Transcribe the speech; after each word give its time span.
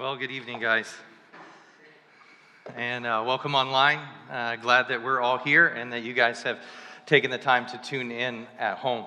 Well, 0.00 0.14
good 0.14 0.30
evening, 0.30 0.60
guys. 0.60 0.94
And 2.76 3.04
uh, 3.04 3.24
welcome 3.26 3.56
online. 3.56 3.98
Uh, 4.30 4.54
glad 4.54 4.86
that 4.90 5.02
we're 5.02 5.20
all 5.20 5.38
here 5.38 5.66
and 5.66 5.92
that 5.92 6.04
you 6.04 6.14
guys 6.14 6.44
have 6.44 6.60
taken 7.04 7.32
the 7.32 7.38
time 7.38 7.66
to 7.66 7.78
tune 7.78 8.12
in 8.12 8.46
at 8.60 8.78
home. 8.78 9.06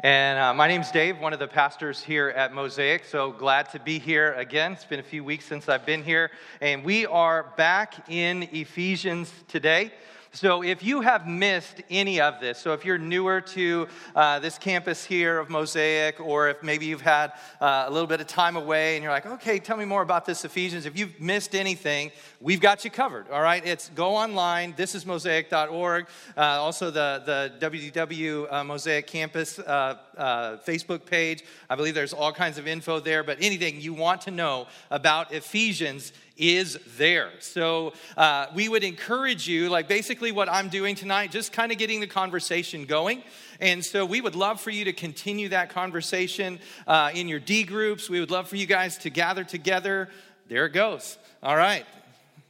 And 0.00 0.36
uh, 0.40 0.52
my 0.52 0.66
name's 0.66 0.90
Dave, 0.90 1.20
one 1.20 1.32
of 1.32 1.38
the 1.38 1.46
pastors 1.46 2.02
here 2.02 2.30
at 2.30 2.52
Mosaic. 2.52 3.04
So 3.04 3.30
glad 3.30 3.70
to 3.70 3.78
be 3.78 4.00
here 4.00 4.32
again. 4.32 4.72
It's 4.72 4.84
been 4.84 4.98
a 4.98 5.04
few 5.04 5.22
weeks 5.22 5.44
since 5.44 5.68
I've 5.68 5.86
been 5.86 6.02
here. 6.02 6.32
And 6.60 6.82
we 6.84 7.06
are 7.06 7.52
back 7.56 8.10
in 8.10 8.42
Ephesians 8.50 9.32
today. 9.46 9.92
So, 10.34 10.64
if 10.64 10.82
you 10.82 11.00
have 11.00 11.28
missed 11.28 11.80
any 11.90 12.20
of 12.20 12.40
this, 12.40 12.58
so 12.58 12.72
if 12.72 12.84
you're 12.84 12.98
newer 12.98 13.40
to 13.40 13.86
uh, 14.16 14.40
this 14.40 14.58
campus 14.58 15.04
here 15.04 15.38
of 15.38 15.48
Mosaic, 15.48 16.18
or 16.18 16.48
if 16.48 16.60
maybe 16.60 16.86
you've 16.86 17.00
had 17.00 17.34
uh, 17.60 17.84
a 17.86 17.90
little 17.92 18.08
bit 18.08 18.20
of 18.20 18.26
time 18.26 18.56
away 18.56 18.96
and 18.96 19.04
you're 19.04 19.12
like, 19.12 19.26
okay, 19.26 19.60
tell 19.60 19.76
me 19.76 19.84
more 19.84 20.02
about 20.02 20.26
this 20.26 20.44
Ephesians. 20.44 20.86
If 20.86 20.98
you've 20.98 21.20
missed 21.20 21.54
anything, 21.54 22.10
we've 22.40 22.60
got 22.60 22.84
you 22.84 22.90
covered, 22.90 23.30
all 23.30 23.42
right? 23.42 23.64
It's 23.64 23.90
go 23.90 24.16
online, 24.16 24.74
this 24.76 24.96
is 24.96 25.04
mosaic.org, 25.04 26.08
uh, 26.36 26.40
also 26.40 26.90
the, 26.90 27.52
the 27.60 27.70
WDW 27.70 28.52
uh, 28.52 28.64
Mosaic 28.64 29.06
Campus 29.06 29.60
uh, 29.60 29.98
uh, 30.16 30.56
Facebook 30.66 31.06
page. 31.06 31.44
I 31.70 31.76
believe 31.76 31.94
there's 31.94 32.12
all 32.12 32.32
kinds 32.32 32.58
of 32.58 32.66
info 32.66 32.98
there, 32.98 33.22
but 33.22 33.38
anything 33.40 33.80
you 33.80 33.94
want 33.94 34.22
to 34.22 34.32
know 34.32 34.66
about 34.90 35.32
Ephesians, 35.32 36.12
is 36.36 36.78
there. 36.96 37.30
So 37.38 37.92
uh, 38.16 38.46
we 38.54 38.68
would 38.68 38.84
encourage 38.84 39.46
you, 39.48 39.68
like 39.68 39.88
basically 39.88 40.32
what 40.32 40.48
I'm 40.48 40.68
doing 40.68 40.94
tonight, 40.94 41.30
just 41.30 41.52
kind 41.52 41.70
of 41.70 41.78
getting 41.78 42.00
the 42.00 42.06
conversation 42.06 42.86
going. 42.86 43.22
And 43.60 43.84
so 43.84 44.04
we 44.04 44.20
would 44.20 44.34
love 44.34 44.60
for 44.60 44.70
you 44.70 44.84
to 44.86 44.92
continue 44.92 45.48
that 45.50 45.70
conversation 45.70 46.58
uh, 46.86 47.10
in 47.14 47.28
your 47.28 47.38
D 47.38 47.62
groups. 47.62 48.10
We 48.10 48.20
would 48.20 48.30
love 48.30 48.48
for 48.48 48.56
you 48.56 48.66
guys 48.66 48.98
to 48.98 49.10
gather 49.10 49.44
together. 49.44 50.08
There 50.48 50.66
it 50.66 50.72
goes. 50.72 51.18
All 51.42 51.56
right. 51.56 51.86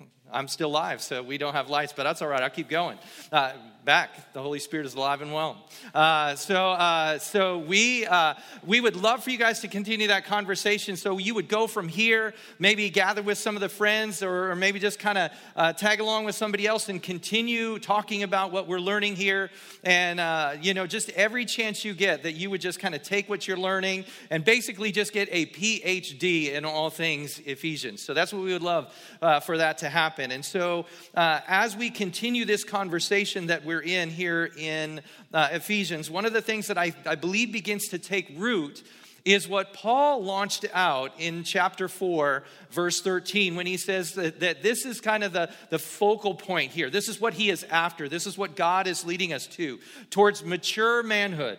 I'm 0.32 0.48
still 0.48 0.71
live, 0.71 1.02
so 1.02 1.23
we 1.23 1.38
don't 1.38 1.52
have 1.52 1.69
lights, 1.69 1.93
but 1.95 2.04
that's 2.04 2.23
all 2.23 2.29
right. 2.29 2.43
I'll 2.43 2.51
keep 2.51 2.69
going. 2.69 2.98
Uh, 3.30 3.52
back. 3.85 4.32
The 4.32 4.40
Holy 4.40 4.60
Spirit 4.60 4.87
is 4.87 4.95
alive 4.95 5.21
and 5.21 5.32
well. 5.32 5.59
Uh, 5.95 6.37
so, 6.37 6.71
uh, 6.71 7.18
so 7.18 7.59
we 7.59 8.07
uh, 8.07 8.35
we 8.65 8.80
would 8.80 8.96
love 8.96 9.23
for 9.23 9.30
you 9.30 9.37
guys 9.37 9.60
to 9.60 9.68
continue 9.68 10.09
that 10.09 10.24
conversation. 10.24 10.96
So 10.96 11.18
you 11.18 11.35
would 11.35 11.49
go 11.49 11.66
from 11.66 11.88
here, 11.88 12.32
maybe 12.59 12.88
gather 12.88 13.23
with 13.23 13.37
some 13.37 13.57
of 13.57 13.60
the 13.60 13.68
friends, 13.68 14.23
or, 14.23 14.51
or 14.51 14.57
maybe 14.57 14.79
just 14.79 14.99
kind 14.99 15.18
of 15.18 15.30
uh, 15.54 15.73
tag 15.74 16.01
along 16.01 16.24
with 16.24 16.35
somebody 16.35 16.66
else 16.66 16.88
and 16.88 17.02
continue 17.02 17.79
talking 17.79 18.23
about 18.23 18.52
what 18.52 18.66
we're 18.66 18.80
learning 18.80 19.16
here. 19.16 19.51
And 19.82 20.19
uh, 20.19 20.54
you 20.63 20.73
know, 20.73 20.87
just 20.87 21.10
every 21.10 21.45
chance 21.45 21.85
you 21.85 21.93
get, 21.93 22.23
that 22.23 22.32
you 22.32 22.48
would 22.48 22.63
just 22.63 22.79
kind 22.80 22.95
of 22.95 23.02
take 23.02 23.29
what 23.29 23.46
you're 23.46 23.59
learning 23.59 24.07
and 24.30 24.45
basically 24.45 24.93
just 24.93 25.13
get 25.13 25.29
a 25.30 25.45
PhD 25.46 26.54
in 26.54 26.65
all 26.65 26.88
things 26.88 27.38
Ephesians. 27.41 28.01
So 28.01 28.15
that's 28.15 28.32
what 28.32 28.43
we 28.43 28.52
would 28.54 28.63
love 28.63 28.95
uh, 29.21 29.41
for 29.41 29.59
that 29.59 29.79
to 29.79 29.91
happen. 29.91 30.30
And 30.32 30.45
so 30.45 30.87
as 31.15 31.76
we 31.76 31.91
continue 31.91 32.46
this 32.46 32.65
conversation 32.65 33.48
that 33.48 33.65
we're 33.65 33.73
we're 33.74 33.80
in 33.80 34.08
here 34.08 34.52
in 34.56 35.00
uh, 35.32 35.48
Ephesians, 35.50 36.08
one 36.08 36.24
of 36.24 36.32
the 36.32 36.40
things 36.40 36.68
that 36.68 36.78
I, 36.78 36.94
I 37.04 37.16
believe 37.16 37.50
begins 37.50 37.88
to 37.88 37.98
take 37.98 38.32
root 38.36 38.84
is 39.24 39.48
what 39.48 39.72
Paul 39.72 40.22
launched 40.22 40.64
out 40.72 41.10
in 41.18 41.42
chapter 41.42 41.88
4, 41.88 42.45
verse 42.70 43.00
13, 43.00 43.56
when 43.56 43.66
he 43.66 43.76
says 43.76 44.12
that, 44.12 44.38
that, 44.38 44.62
this 44.62 44.86
is 44.86 45.00
kind 45.00 45.24
of 45.24 45.32
the, 45.32 45.50
the 45.70 45.80
focal 45.80 46.36
point 46.36 46.70
here. 46.70 46.88
This 46.88 47.08
is 47.08 47.20
what 47.20 47.34
he 47.34 47.50
is 47.50 47.64
after. 47.64 48.08
This 48.08 48.28
is 48.28 48.38
what 48.38 48.54
God 48.54 48.86
is 48.86 49.04
leading 49.04 49.32
us 49.32 49.48
to, 49.48 49.80
towards 50.10 50.45
mature 50.45 51.02
manhood, 51.02 51.58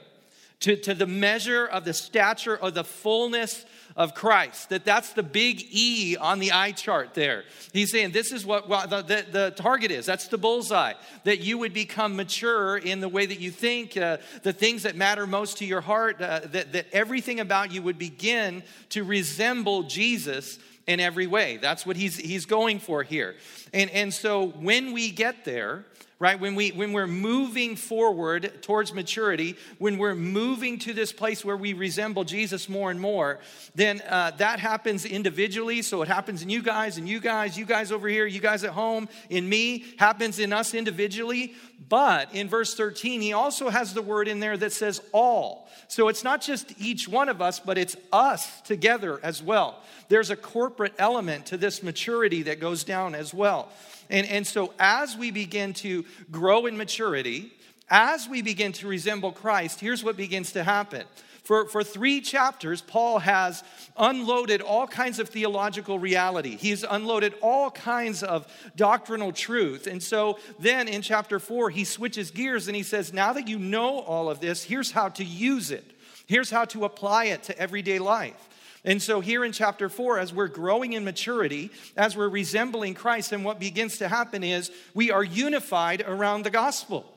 to, 0.62 0.78
to 0.78 0.94
the 0.94 1.08
measure 1.08 1.66
of 1.66 1.84
the 1.84 1.94
stature 1.94 2.56
of 2.56 2.76
the 2.76 2.86
fullness 2.86 3.66
of 3.96 4.14
Christ. 4.14 4.70
That 4.70 4.84
that's 4.84 5.14
the 5.14 5.24
big 5.24 5.66
E 5.72 6.18
on 6.18 6.40
the 6.40 6.52
eye 6.52 6.72
chart 6.72 7.14
there. 7.14 7.46
He's 7.72 7.92
saying 7.92 8.12
this 8.12 8.32
is 8.32 8.46
what 8.46 8.68
the, 8.68 9.02
the, 9.02 9.26
the 9.32 9.54
target 9.56 9.92
is. 9.92 10.06
That's 10.06 10.28
the 10.28 10.38
bullseye. 10.38 10.94
That 11.24 11.40
you 11.40 11.58
would 11.58 11.74
become 11.74 12.16
mature 12.16 12.78
in 12.78 13.00
the 13.00 13.10
way 13.10 13.26
that 13.26 13.40
you 13.40 13.52
think, 13.52 13.96
uh, 13.96 14.18
the 14.44 14.54
things 14.54 14.84
that 14.84 14.96
matter 14.96 15.26
most 15.26 15.60
to 15.60 15.66
your 15.66 15.82
heart, 15.82 16.22
uh, 16.22 16.42
that, 16.52 16.74
that 16.74 16.88
everything 16.92 17.40
about 17.40 17.72
you 17.72 17.82
would 17.82 17.98
begin 17.98 18.64
to 18.90 19.04
resemble 19.04 19.84
Jesus 19.84 20.60
in 20.88 21.00
every 21.00 21.28
way. 21.28 21.58
That's 21.58 21.86
what 21.86 21.98
he's, 21.98 22.18
he's 22.18 22.46
going 22.46 22.80
for 22.80 23.04
here. 23.04 23.36
And, 23.74 23.90
and 23.92 24.14
so 24.14 24.48
when 24.48 24.94
we 24.94 25.12
get 25.12 25.46
there, 25.46 25.86
right 26.20 26.40
when 26.40 26.56
we 26.56 26.70
when 26.70 26.94
we're 26.94 27.08
moving 27.08 27.76
forward 27.76 28.62
towards 28.62 28.94
maturity 28.94 29.56
when 29.80 29.98
we're 29.98 30.16
moving 30.16 30.80
to 30.80 30.94
this 30.94 31.12
place 31.12 31.44
where 31.44 31.58
we 31.58 31.74
resemble 31.74 32.24
jesus 32.24 32.70
more 32.70 32.90
and 32.90 33.00
more 33.00 33.40
then 33.74 34.02
uh, 34.08 34.32
that 34.38 34.60
happens 34.60 35.06
individually 35.06 35.82
so 35.82 36.02
it 36.02 36.08
happens 36.08 36.42
in 36.42 36.50
you 36.50 36.62
guys 36.62 36.98
and 36.98 37.10
you 37.10 37.20
guys 37.20 37.58
you 37.58 37.66
guys 37.66 37.92
over 37.92 38.08
here 38.08 38.26
you 38.26 38.40
guys 38.40 38.64
at 38.64 38.72
home 38.72 39.10
in 39.30 39.48
me 39.48 39.84
happens 39.98 40.40
in 40.40 40.54
us 40.54 40.74
individually 40.74 41.54
but 41.90 42.34
in 42.34 42.48
verse 42.48 42.76
13 42.76 43.20
he 43.20 43.34
also 43.34 43.70
has 43.70 43.94
the 43.94 44.02
word 44.02 44.28
in 44.28 44.40
there 44.40 44.56
that 44.56 44.72
says 44.72 45.02
all 45.12 45.68
so 45.90 46.08
it's 46.08 46.24
not 46.24 46.40
just 46.40 46.74
each 46.80 47.10
one 47.10 47.28
of 47.28 47.42
us 47.42 47.60
but 47.60 47.78
it's 47.78 47.98
us 48.14 48.62
together 48.62 49.20
as 49.22 49.44
well 49.44 49.82
there's 50.08 50.30
a 50.30 50.36
corporate 50.36 50.75
element 50.98 51.48
to 51.48 51.58
this 51.58 51.84
maturity 51.84 52.44
that 52.44 52.60
goes 52.60 52.84
down 52.84 53.16
as 53.16 53.34
well 53.34 53.70
and, 54.10 54.28
and 54.28 54.46
so, 54.46 54.74
as 54.80 55.18
we 55.18 55.32
begin 55.32 55.74
to 55.76 56.06
grow 56.32 56.66
in 56.66 56.78
maturity, 56.78 57.52
as 57.90 58.28
we 58.28 58.42
begin 58.42 58.72
to 58.74 58.88
resemble 58.88 59.32
Christ, 59.32 59.80
here's 59.80 60.04
what 60.04 60.18
begins 60.18 60.52
to 60.54 60.64
happen. 60.64 61.06
For, 61.44 61.68
for 61.68 61.84
three 61.84 62.22
chapters, 62.22 62.82
Paul 62.82 63.20
has 63.20 63.64
unloaded 63.98 64.62
all 64.62 64.88
kinds 64.88 65.20
of 65.20 65.30
theological 65.30 66.00
reality. 66.00 66.58
He's 66.58 66.84
unloaded 66.84 67.36
all 67.40 67.70
kinds 67.70 68.24
of 68.24 68.52
doctrinal 68.76 69.32
truth. 69.32 69.86
And 69.86 70.02
so 70.02 70.40
then 70.58 70.88
in 70.88 71.04
chapter 71.04 71.40
four, 71.40 71.70
he 71.70 71.84
switches 71.84 72.32
gears 72.32 72.68
and 72.68 72.76
he 72.76 72.82
says, 72.82 73.14
Now 73.14 73.34
that 73.34 73.48
you 73.48 73.60
know 73.60 74.00
all 74.00 74.28
of 74.28 74.40
this, 74.40 74.64
here's 74.64 74.92
how 74.92 75.10
to 75.10 75.24
use 75.24 75.70
it. 75.70 75.86
Here's 76.26 76.50
how 76.50 76.66
to 76.66 76.86
apply 76.86 77.26
it 77.26 77.44
to 77.44 77.60
everyday 77.60 78.00
life. 78.00 78.50
And 78.86 79.02
so, 79.02 79.20
here 79.20 79.44
in 79.44 79.52
chapter 79.52 79.90
four, 79.90 80.20
as 80.20 80.32
we're 80.32 80.48
growing 80.48 80.94
in 80.94 81.04
maturity, 81.04 81.72
as 81.98 82.16
we're 82.16 82.30
resembling 82.30 82.94
Christ, 82.94 83.32
and 83.32 83.44
what 83.44 83.60
begins 83.60 83.98
to 83.98 84.08
happen 84.08 84.44
is 84.44 84.72
we 84.94 85.10
are 85.10 85.24
unified 85.24 86.04
around 86.08 86.44
the 86.44 86.52
gospel. 86.52 87.12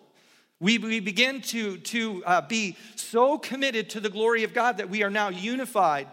We, 0.61 0.79
we 0.79 0.99
begin 1.01 1.43
to, 1.43 1.77
to 1.77 2.25
uh, 2.25 2.41
be 2.41 2.77
so 2.97 3.39
committed 3.39 3.91
to 3.91 4.01
the 4.01 4.09
glory 4.09 4.45
of 4.45 4.55
God 4.55 4.79
that 4.79 4.89
we 4.89 5.05
are 5.05 5.11
now 5.11 5.29
unified 5.29 6.09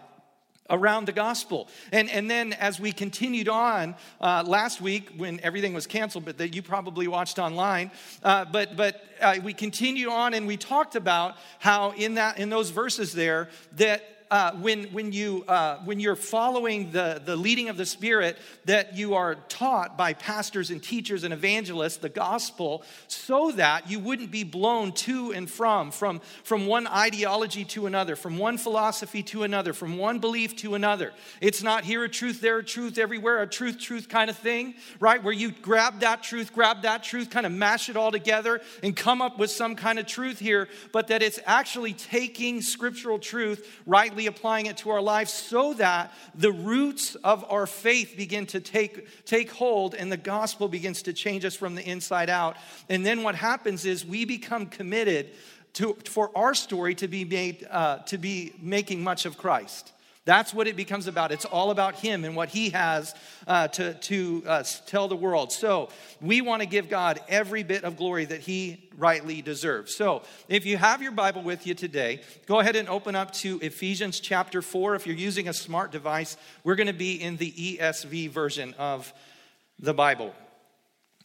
around 0.68 1.06
the 1.06 1.12
gospel. 1.12 1.68
And, 1.90 2.10
and 2.10 2.30
then 2.30 2.52
as 2.52 2.78
we 2.78 2.92
continued 2.92 3.48
on 3.48 3.94
uh, 4.20 4.44
last 4.46 4.80
week 4.80 5.10
when 5.16 5.40
everything 5.40 5.74
was 5.74 5.86
canceled, 5.86 6.24
but 6.24 6.38
that 6.38 6.54
you 6.54 6.62
probably 6.62 7.08
watched 7.08 7.38
online, 7.38 7.90
uh, 8.22 8.44
but, 8.44 8.76
but 8.76 9.02
uh, 9.20 9.36
we 9.42 9.52
continued 9.52 10.08
on 10.08 10.34
and 10.34 10.46
we 10.46 10.56
talked 10.56 10.96
about 10.96 11.36
how 11.58 11.92
in, 11.92 12.14
that, 12.14 12.38
in 12.38 12.50
those 12.50 12.70
verses 12.70 13.12
there 13.12 13.48
that 13.72 14.15
uh, 14.30 14.52
when, 14.54 14.84
when, 14.86 15.12
you, 15.12 15.44
uh, 15.46 15.78
when 15.84 16.00
you're 16.00 16.16
following 16.16 16.90
the, 16.90 17.22
the 17.24 17.36
leading 17.36 17.68
of 17.68 17.76
the 17.76 17.86
Spirit, 17.86 18.36
that 18.64 18.96
you 18.96 19.14
are 19.14 19.36
taught 19.48 19.96
by 19.96 20.12
pastors 20.12 20.70
and 20.70 20.82
teachers 20.82 21.22
and 21.22 21.32
evangelists 21.32 21.98
the 21.98 22.08
gospel 22.08 22.82
so 23.06 23.52
that 23.52 23.88
you 23.88 24.00
wouldn't 24.00 24.30
be 24.30 24.42
blown 24.42 24.92
to 24.92 25.32
and 25.32 25.48
from, 25.48 25.90
from, 25.90 26.20
from 26.42 26.66
one 26.66 26.86
ideology 26.86 27.64
to 27.64 27.86
another, 27.86 28.16
from 28.16 28.38
one 28.38 28.58
philosophy 28.58 29.22
to 29.22 29.44
another, 29.44 29.72
from 29.72 29.96
one 29.96 30.18
belief 30.18 30.56
to 30.56 30.74
another. 30.74 31.12
It's 31.40 31.62
not 31.62 31.84
here 31.84 32.02
a 32.02 32.08
truth, 32.08 32.40
there 32.40 32.58
a 32.58 32.64
truth, 32.64 32.98
everywhere 32.98 33.42
a 33.42 33.46
truth, 33.46 33.78
truth 33.78 34.08
kind 34.08 34.28
of 34.28 34.36
thing, 34.36 34.74
right? 34.98 35.22
Where 35.22 35.32
you 35.32 35.52
grab 35.52 36.00
that 36.00 36.22
truth, 36.22 36.52
grab 36.52 36.82
that 36.82 37.04
truth, 37.04 37.30
kind 37.30 37.46
of 37.46 37.52
mash 37.52 37.88
it 37.88 37.96
all 37.96 38.10
together 38.10 38.60
and 38.82 38.96
come 38.96 39.22
up 39.22 39.38
with 39.38 39.50
some 39.50 39.76
kind 39.76 39.98
of 39.98 40.06
truth 40.06 40.40
here, 40.40 40.68
but 40.92 41.08
that 41.08 41.22
it's 41.22 41.38
actually 41.46 41.92
taking 41.92 42.60
scriptural 42.60 43.18
truth, 43.18 43.80
right? 43.86 44.15
Rightly 44.16 44.26
applying 44.28 44.64
it 44.64 44.78
to 44.78 44.88
our 44.88 45.02
lives 45.02 45.30
so 45.30 45.74
that 45.74 46.10
the 46.34 46.50
roots 46.50 47.16
of 47.16 47.44
our 47.50 47.66
faith 47.66 48.14
begin 48.16 48.46
to 48.46 48.60
take, 48.60 49.26
take 49.26 49.50
hold 49.50 49.94
and 49.94 50.10
the 50.10 50.16
gospel 50.16 50.68
begins 50.68 51.02
to 51.02 51.12
change 51.12 51.44
us 51.44 51.54
from 51.54 51.74
the 51.74 51.82
inside 51.82 52.30
out. 52.30 52.56
And 52.88 53.04
then 53.04 53.22
what 53.22 53.34
happens 53.34 53.84
is 53.84 54.06
we 54.06 54.24
become 54.24 54.66
committed 54.66 55.32
to, 55.74 55.98
for 56.06 56.30
our 56.34 56.54
story 56.54 56.94
to 56.94 57.08
be 57.08 57.26
made, 57.26 57.66
uh, 57.70 57.98
to 58.06 58.16
be 58.16 58.54
making 58.58 59.04
much 59.04 59.26
of 59.26 59.36
Christ. 59.36 59.92
That's 60.26 60.52
what 60.52 60.66
it 60.66 60.74
becomes 60.74 61.06
about. 61.06 61.30
It's 61.30 61.44
all 61.44 61.70
about 61.70 61.94
Him 61.94 62.24
and 62.24 62.34
what 62.34 62.48
He 62.48 62.70
has 62.70 63.14
uh, 63.46 63.68
to, 63.68 63.94
to 63.94 64.42
uh, 64.44 64.64
tell 64.86 65.06
the 65.06 65.16
world. 65.16 65.52
So 65.52 65.88
we 66.20 66.40
want 66.40 66.62
to 66.62 66.66
give 66.66 66.88
God 66.88 67.20
every 67.28 67.62
bit 67.62 67.84
of 67.84 67.96
glory 67.96 68.24
that 68.24 68.40
He 68.40 68.90
rightly 68.98 69.40
deserves. 69.40 69.94
So 69.94 70.22
if 70.48 70.66
you 70.66 70.78
have 70.78 71.00
your 71.00 71.12
Bible 71.12 71.42
with 71.42 71.64
you 71.64 71.74
today, 71.74 72.22
go 72.46 72.58
ahead 72.58 72.74
and 72.74 72.88
open 72.88 73.14
up 73.14 73.32
to 73.34 73.60
Ephesians 73.62 74.18
chapter 74.18 74.60
4. 74.60 74.96
If 74.96 75.06
you're 75.06 75.14
using 75.14 75.46
a 75.46 75.54
smart 75.54 75.92
device, 75.92 76.36
we're 76.64 76.74
going 76.74 76.88
to 76.88 76.92
be 76.92 77.22
in 77.22 77.36
the 77.36 77.52
ESV 77.52 78.30
version 78.30 78.74
of 78.78 79.14
the 79.78 79.94
Bible. 79.94 80.34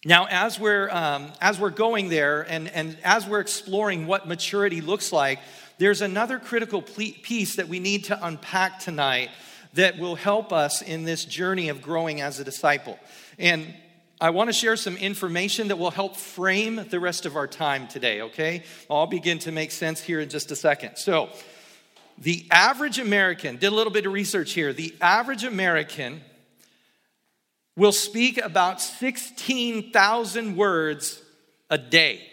Now, 0.03 0.25
as 0.30 0.59
we're, 0.59 0.89
um, 0.89 1.31
as 1.42 1.59
we're 1.59 1.69
going 1.69 2.09
there 2.09 2.42
and, 2.42 2.68
and 2.69 2.98
as 3.03 3.27
we're 3.27 3.39
exploring 3.39 4.07
what 4.07 4.27
maturity 4.27 4.81
looks 4.81 5.12
like, 5.12 5.39
there's 5.81 6.01
another 6.01 6.38
critical 6.38 6.83
piece 6.83 7.56
that 7.56 7.68
we 7.68 7.80
need 7.80 8.04
to 8.04 8.25
unpack 8.28 8.78
tonight 8.81 9.31
that 9.74 9.98
will 9.98 10.13
help 10.13 10.54
us 10.54 10.83
in 10.83 11.06
this 11.06 11.25
journey 11.25 11.69
of 11.69 11.81
growing 11.81 12.22
as 12.22 12.39
a 12.39 12.44
disciple. 12.44 13.00
And 13.39 13.74
I 14.19 14.30
want 14.30 14.50
to 14.50 14.54
share 14.54 14.75
some 14.75 14.95
information 14.95 15.69
that 15.69 15.80
will 15.80 15.89
help 15.89 16.18
frame 16.18 16.86
the 16.92 17.00
rest 17.00 17.25
of 17.25 17.36
our 17.36 17.48
time 17.48 17.88
today, 17.88 18.22
okay? 18.22 18.62
I'll 18.92 19.07
begin 19.07 19.39
to 19.39 19.51
make 19.51 19.72
sense 19.72 20.00
here 20.00 20.19
in 20.19 20.30
just 20.30 20.51
a 20.51 20.56
second. 20.56 20.98
So, 20.98 21.30
the 22.19 22.45
average 22.51 23.00
American, 23.00 23.57
did 23.57 23.72
a 23.72 23.75
little 23.75 23.92
bit 23.92 24.06
of 24.06 24.13
research 24.13 24.54
here, 24.54 24.74
the 24.74 24.94
average 25.01 25.44
American 25.44 26.22
will 27.75 27.92
speak 27.92 28.38
about 28.38 28.81
16,000 28.81 30.56
words 30.56 31.24
a 31.72 31.80
day. 31.80 32.31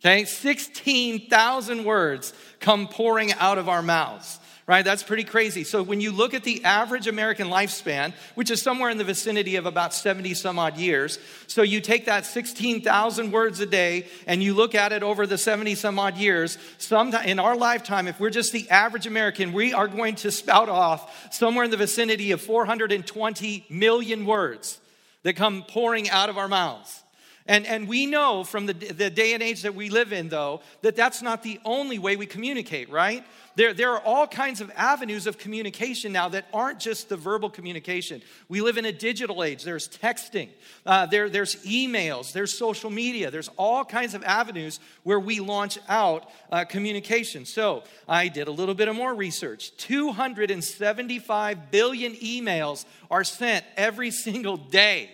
Okay, 0.00 0.24
16,000 0.24 1.84
words 1.84 2.32
come 2.60 2.86
pouring 2.88 3.32
out 3.32 3.58
of 3.58 3.68
our 3.68 3.82
mouths 3.82 4.38
right? 4.68 4.84
That's 4.84 5.02
pretty 5.02 5.24
crazy. 5.24 5.64
So 5.64 5.82
when 5.82 6.02
you 6.02 6.12
look 6.12 6.34
at 6.34 6.44
the 6.44 6.62
average 6.62 7.06
American 7.06 7.48
lifespan, 7.48 8.12
which 8.34 8.50
is 8.50 8.60
somewhere 8.60 8.90
in 8.90 8.98
the 8.98 9.04
vicinity 9.04 9.56
of 9.56 9.64
about 9.64 9.94
70 9.94 10.34
some 10.34 10.58
odd 10.58 10.76
years, 10.76 11.18
so 11.46 11.62
you 11.62 11.80
take 11.80 12.04
that 12.04 12.26
16,000 12.26 13.32
words 13.32 13.60
a 13.60 13.66
day 13.66 14.06
and 14.26 14.42
you 14.42 14.52
look 14.52 14.74
at 14.74 14.92
it 14.92 15.02
over 15.02 15.26
the 15.26 15.38
70 15.38 15.74
some 15.74 15.98
odd 15.98 16.18
years, 16.18 16.58
sometime 16.76 17.26
in 17.26 17.38
our 17.38 17.56
lifetime, 17.56 18.06
if 18.06 18.20
we're 18.20 18.28
just 18.28 18.52
the 18.52 18.68
average 18.68 19.06
American, 19.06 19.54
we 19.54 19.72
are 19.72 19.88
going 19.88 20.16
to 20.16 20.30
spout 20.30 20.68
off 20.68 21.32
somewhere 21.32 21.64
in 21.64 21.70
the 21.70 21.78
vicinity 21.78 22.32
of 22.32 22.42
420 22.42 23.64
million 23.70 24.26
words 24.26 24.78
that 25.22 25.34
come 25.34 25.64
pouring 25.66 26.10
out 26.10 26.28
of 26.28 26.36
our 26.36 26.46
mouths. 26.46 27.02
And, 27.48 27.66
and 27.66 27.88
we 27.88 28.04
know 28.04 28.44
from 28.44 28.66
the, 28.66 28.74
the 28.74 29.08
day 29.08 29.32
and 29.32 29.42
age 29.42 29.62
that 29.62 29.74
we 29.74 29.88
live 29.88 30.12
in, 30.12 30.28
though, 30.28 30.60
that 30.82 30.94
that's 30.94 31.22
not 31.22 31.42
the 31.42 31.58
only 31.64 31.98
way 31.98 32.14
we 32.14 32.26
communicate, 32.26 32.90
right? 32.90 33.24
There, 33.56 33.72
there 33.72 33.90
are 33.92 34.00
all 34.00 34.26
kinds 34.26 34.60
of 34.60 34.70
avenues 34.76 35.26
of 35.26 35.38
communication 35.38 36.12
now 36.12 36.28
that 36.28 36.44
aren't 36.52 36.78
just 36.78 37.08
the 37.08 37.16
verbal 37.16 37.48
communication. 37.48 38.20
We 38.50 38.60
live 38.60 38.76
in 38.76 38.84
a 38.84 38.92
digital 38.92 39.42
age. 39.42 39.64
There's 39.64 39.88
texting, 39.88 40.50
uh, 40.84 41.06
there, 41.06 41.30
there's 41.30 41.56
emails, 41.64 42.32
there's 42.32 42.52
social 42.52 42.90
media, 42.90 43.30
there's 43.30 43.48
all 43.56 43.82
kinds 43.82 44.12
of 44.12 44.22
avenues 44.24 44.78
where 45.02 45.18
we 45.18 45.40
launch 45.40 45.78
out 45.88 46.30
uh, 46.52 46.66
communication. 46.66 47.46
So 47.46 47.82
I 48.06 48.28
did 48.28 48.46
a 48.48 48.52
little 48.52 48.74
bit 48.74 48.88
of 48.88 48.94
more 48.94 49.14
research. 49.14 49.74
275 49.78 51.70
billion 51.70 52.12
emails 52.16 52.84
are 53.10 53.24
sent 53.24 53.64
every 53.74 54.10
single 54.10 54.58
day. 54.58 55.10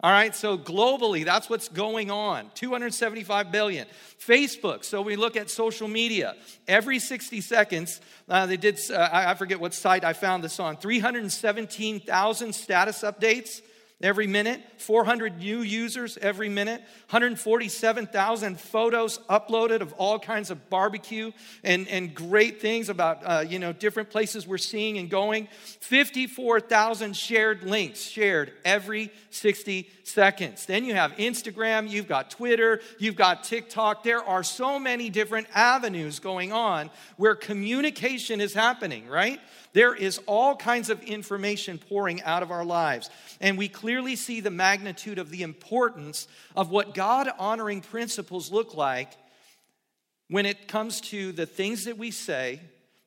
All 0.00 0.10
right, 0.10 0.36
so 0.36 0.58
globally, 0.58 1.24
that's 1.24 1.48
what's 1.48 1.68
going 1.68 2.10
on 2.10 2.50
275 2.54 3.50
billion. 3.50 3.86
Facebook, 4.20 4.84
so 4.84 5.00
we 5.00 5.16
look 5.16 5.36
at 5.36 5.48
social 5.48 5.88
media. 5.88 6.34
Every 6.68 6.98
60 6.98 7.40
seconds, 7.40 8.02
uh, 8.28 8.44
they 8.44 8.58
did, 8.58 8.78
uh, 8.90 9.08
I 9.10 9.34
forget 9.34 9.58
what 9.58 9.72
site 9.72 10.04
I 10.04 10.12
found 10.12 10.44
this 10.44 10.60
on, 10.60 10.76
317,000 10.76 12.52
status 12.54 13.02
updates 13.02 13.62
every 14.02 14.26
minute, 14.26 14.60
400 14.78 15.38
new 15.38 15.62
users 15.62 16.18
every 16.18 16.48
minute, 16.48 16.80
147,000 17.10 18.60
photos 18.60 19.18
uploaded 19.30 19.80
of 19.80 19.92
all 19.94 20.18
kinds 20.18 20.50
of 20.50 20.68
barbecue 20.68 21.32
and, 21.64 21.88
and 21.88 22.14
great 22.14 22.60
things 22.60 22.88
about, 22.88 23.22
uh, 23.24 23.44
you 23.46 23.58
know, 23.58 23.72
different 23.72 24.10
places 24.10 24.46
we're 24.46 24.58
seeing 24.58 24.98
and 24.98 25.08
going, 25.08 25.48
54,000 25.80 27.16
shared 27.16 27.62
links 27.62 28.00
shared 28.00 28.52
every 28.64 29.10
60 29.30 29.88
seconds. 30.06 30.66
Then 30.66 30.84
you 30.84 30.94
have 30.94 31.12
Instagram, 31.16 31.90
you've 31.90 32.06
got 32.06 32.30
Twitter, 32.30 32.80
you've 32.98 33.16
got 33.16 33.42
TikTok. 33.42 34.04
There 34.04 34.22
are 34.22 34.42
so 34.42 34.78
many 34.78 35.10
different 35.10 35.48
avenues 35.52 36.20
going 36.20 36.52
on 36.52 36.90
where 37.16 37.34
communication 37.34 38.40
is 38.40 38.54
happening, 38.54 39.08
right? 39.08 39.40
There 39.72 39.94
is 39.94 40.20
all 40.26 40.54
kinds 40.54 40.90
of 40.90 41.02
information 41.02 41.78
pouring 41.78 42.22
out 42.22 42.42
of 42.42 42.50
our 42.50 42.64
lives. 42.64 43.10
And 43.40 43.58
we 43.58 43.68
clearly 43.68 44.14
see 44.14 44.40
the 44.40 44.50
magnitude 44.50 45.18
of 45.18 45.30
the 45.30 45.42
importance 45.42 46.28
of 46.54 46.70
what 46.70 46.94
God 46.94 47.28
honoring 47.38 47.80
principles 47.80 48.52
look 48.52 48.74
like 48.74 49.12
when 50.28 50.46
it 50.46 50.68
comes 50.68 51.00
to 51.00 51.32
the 51.32 51.46
things 51.46 51.84
that 51.84 51.98
we 51.98 52.10
say, 52.10 52.60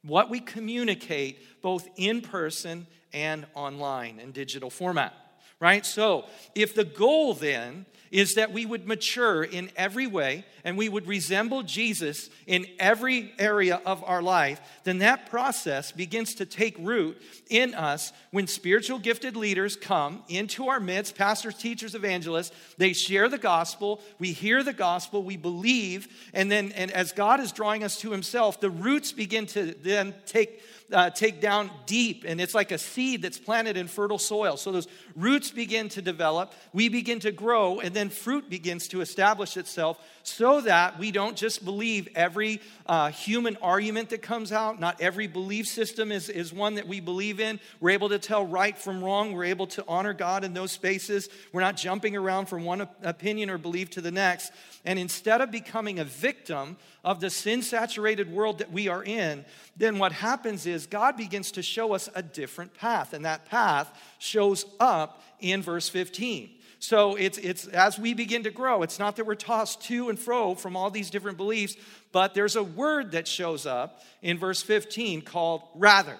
what 0.03 0.29
we 0.29 0.39
communicate, 0.39 1.61
both 1.61 1.87
in 1.95 2.21
person 2.21 2.87
and 3.13 3.45
online 3.55 4.19
in 4.19 4.31
digital 4.31 4.69
format 4.69 5.13
right? 5.59 5.85
So, 5.85 6.25
if 6.55 6.73
the 6.73 6.85
goal 6.85 7.33
then 7.33 7.85
is 8.11 8.33
that 8.35 8.51
we 8.51 8.65
would 8.65 8.87
mature 8.87 9.43
in 9.43 9.69
every 9.75 10.07
way 10.07 10.43
and 10.63 10.77
we 10.77 10.89
would 10.89 11.07
resemble 11.07 11.63
Jesus 11.63 12.29
in 12.47 12.65
every 12.79 13.33
area 13.37 13.81
of 13.85 14.03
our 14.03 14.21
life, 14.21 14.59
then 14.83 14.99
that 14.99 15.29
process 15.29 15.91
begins 15.91 16.35
to 16.35 16.45
take 16.45 16.75
root 16.79 17.21
in 17.49 17.73
us 17.75 18.11
when 18.31 18.47
spiritual 18.47 18.99
gifted 18.99 19.35
leaders 19.35 19.75
come 19.75 20.23
into 20.27 20.67
our 20.69 20.79
midst, 20.79 21.15
pastors, 21.15 21.55
teachers, 21.55 21.95
evangelists, 21.95 22.51
they 22.77 22.93
share 22.93 23.29
the 23.29 23.37
gospel, 23.37 24.01
we 24.17 24.31
hear 24.31 24.63
the 24.63 24.73
gospel, 24.73 25.23
we 25.23 25.37
believe, 25.37 26.07
and 26.33 26.51
then 26.51 26.71
and 26.73 26.91
as 26.91 27.11
God 27.11 27.39
is 27.39 27.51
drawing 27.51 27.83
us 27.83 27.99
to 27.99 28.11
himself, 28.11 28.59
the 28.59 28.69
roots 28.69 29.11
begin 29.11 29.45
to 29.47 29.73
then 29.83 30.15
take 30.25 30.61
uh, 30.91 31.09
take 31.09 31.41
down 31.41 31.69
deep, 31.85 32.23
and 32.27 32.41
it's 32.41 32.55
like 32.55 32.71
a 32.71 32.77
seed 32.77 33.21
that's 33.21 33.37
planted 33.37 33.77
in 33.77 33.87
fertile 33.87 34.17
soil. 34.17 34.57
So 34.57 34.71
those 34.71 34.87
roots 35.15 35.51
begin 35.51 35.89
to 35.89 36.01
develop, 36.01 36.53
we 36.73 36.89
begin 36.89 37.19
to 37.21 37.31
grow, 37.31 37.79
and 37.79 37.93
then 37.93 38.09
fruit 38.09 38.49
begins 38.49 38.87
to 38.89 39.01
establish 39.01 39.57
itself 39.57 39.99
so 40.23 40.61
that 40.61 40.99
we 40.99 41.11
don't 41.11 41.35
just 41.35 41.63
believe 41.65 42.07
every 42.15 42.61
uh, 42.85 43.09
human 43.11 43.57
argument 43.57 44.09
that 44.09 44.21
comes 44.21 44.51
out. 44.51 44.79
Not 44.79 45.01
every 45.01 45.27
belief 45.27 45.67
system 45.67 46.11
is, 46.11 46.29
is 46.29 46.53
one 46.53 46.75
that 46.75 46.87
we 46.87 46.99
believe 46.99 47.39
in. 47.39 47.59
We're 47.79 47.91
able 47.91 48.09
to 48.09 48.19
tell 48.19 48.45
right 48.45 48.77
from 48.77 49.03
wrong. 49.03 49.33
We're 49.33 49.45
able 49.45 49.67
to 49.67 49.83
honor 49.87 50.13
God 50.13 50.43
in 50.43 50.53
those 50.53 50.71
spaces. 50.71 51.29
We're 51.51 51.61
not 51.61 51.77
jumping 51.77 52.15
around 52.15 52.47
from 52.47 52.65
one 52.65 52.87
opinion 53.03 53.49
or 53.49 53.57
belief 53.57 53.91
to 53.91 54.01
the 54.01 54.11
next. 54.11 54.51
And 54.85 54.97
instead 54.97 55.41
of 55.41 55.51
becoming 55.51 55.99
a 55.99 56.05
victim 56.05 56.77
of 57.03 57.19
the 57.19 57.29
sin 57.29 57.61
saturated 57.61 58.31
world 58.31 58.59
that 58.59 58.71
we 58.71 58.87
are 58.87 59.03
in, 59.03 59.45
then 59.75 59.99
what 59.99 60.11
happens 60.11 60.65
is 60.65 60.85
God 60.85 61.17
begins 61.17 61.51
to 61.51 61.61
show 61.61 61.93
us 61.93 62.09
a 62.15 62.23
different 62.23 62.73
path. 62.73 63.13
And 63.13 63.25
that 63.25 63.45
path 63.45 63.91
shows 64.19 64.65
up 64.79 65.21
in 65.39 65.61
verse 65.61 65.89
15. 65.89 66.51
So 66.79 67.15
it's, 67.15 67.37
it's 67.37 67.67
as 67.67 67.99
we 67.99 68.13
begin 68.13 68.43
to 68.43 68.51
grow, 68.51 68.83
it's 68.83 68.99
not 68.99 69.17
that 69.17 69.25
we're 69.25 69.35
tossed 69.35 69.81
to 69.83 70.09
and 70.09 70.17
fro 70.17 70.55
from 70.55 70.77
all 70.77 70.89
these 70.89 71.09
different 71.09 71.37
beliefs, 71.37 71.75
but 72.13 72.33
there's 72.33 72.55
a 72.55 72.63
word 72.63 73.11
that 73.11 73.27
shows 73.27 73.65
up 73.65 74.01
in 74.21 74.37
verse 74.37 74.61
15 74.61 75.21
called 75.21 75.61
rather. 75.75 76.17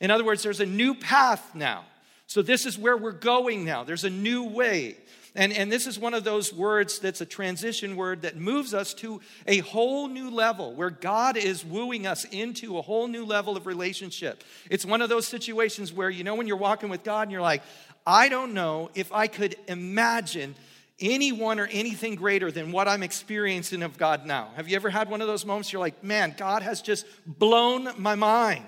In 0.00 0.10
other 0.10 0.24
words, 0.24 0.42
there's 0.42 0.60
a 0.60 0.66
new 0.66 0.94
path 0.94 1.54
now. 1.54 1.84
So 2.26 2.42
this 2.42 2.66
is 2.66 2.76
where 2.76 2.96
we're 2.96 3.12
going 3.12 3.64
now. 3.64 3.84
There's 3.84 4.04
a 4.04 4.10
new 4.10 4.44
way. 4.44 4.96
And, 5.34 5.52
and 5.52 5.72
this 5.72 5.86
is 5.86 5.98
one 5.98 6.12
of 6.12 6.24
those 6.24 6.52
words 6.52 6.98
that's 6.98 7.22
a 7.22 7.26
transition 7.26 7.96
word 7.96 8.22
that 8.22 8.36
moves 8.36 8.74
us 8.74 8.92
to 8.94 9.20
a 9.46 9.58
whole 9.58 10.08
new 10.08 10.30
level 10.30 10.74
where 10.74 10.90
God 10.90 11.38
is 11.38 11.64
wooing 11.64 12.06
us 12.06 12.24
into 12.24 12.76
a 12.76 12.82
whole 12.82 13.08
new 13.08 13.24
level 13.24 13.56
of 13.56 13.66
relationship. 13.66 14.44
It's 14.68 14.84
one 14.84 15.00
of 15.00 15.08
those 15.08 15.26
situations 15.26 15.90
where, 15.90 16.10
you 16.10 16.22
know, 16.22 16.34
when 16.34 16.46
you're 16.46 16.58
walking 16.58 16.90
with 16.90 17.02
God 17.02 17.22
and 17.22 17.32
you're 17.32 17.40
like, 17.40 17.62
I 18.06 18.28
don't 18.28 18.52
know 18.52 18.90
if 18.94 19.10
I 19.10 19.26
could 19.26 19.56
imagine 19.68 20.54
anyone 21.00 21.58
or 21.58 21.66
anything 21.66 22.14
greater 22.14 22.50
than 22.50 22.70
what 22.70 22.86
I'm 22.86 23.02
experiencing 23.02 23.82
of 23.82 23.96
God 23.96 24.26
now. 24.26 24.50
Have 24.56 24.68
you 24.68 24.76
ever 24.76 24.90
had 24.90 25.08
one 25.08 25.22
of 25.22 25.28
those 25.28 25.46
moments 25.46 25.72
you're 25.72 25.80
like, 25.80 26.04
man, 26.04 26.34
God 26.36 26.62
has 26.62 26.82
just 26.82 27.06
blown 27.26 27.88
my 27.96 28.14
mind? 28.16 28.64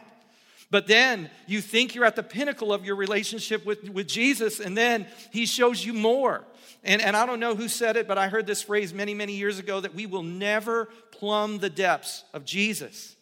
But 0.70 0.86
then 0.86 1.30
you 1.46 1.60
think 1.60 1.94
you're 1.94 2.06
at 2.06 2.16
the 2.16 2.22
pinnacle 2.22 2.72
of 2.72 2.84
your 2.84 2.96
relationship 2.96 3.64
with, 3.66 3.88
with 3.90 4.08
Jesus, 4.08 4.60
and 4.60 4.76
then 4.76 5.06
he 5.30 5.46
shows 5.46 5.84
you 5.84 5.92
more. 5.92 6.42
And, 6.84 7.00
and 7.00 7.16
I 7.16 7.24
don't 7.24 7.40
know 7.40 7.54
who 7.54 7.68
said 7.68 7.96
it, 7.96 8.06
but 8.06 8.18
I 8.18 8.28
heard 8.28 8.46
this 8.46 8.62
phrase 8.62 8.92
many, 8.92 9.14
many 9.14 9.34
years 9.34 9.58
ago 9.58 9.80
that 9.80 9.94
we 9.94 10.06
will 10.06 10.22
never 10.22 10.86
plumb 11.10 11.58
the 11.58 11.70
depths 11.70 12.24
of 12.34 12.44
Jesus. 12.44 13.16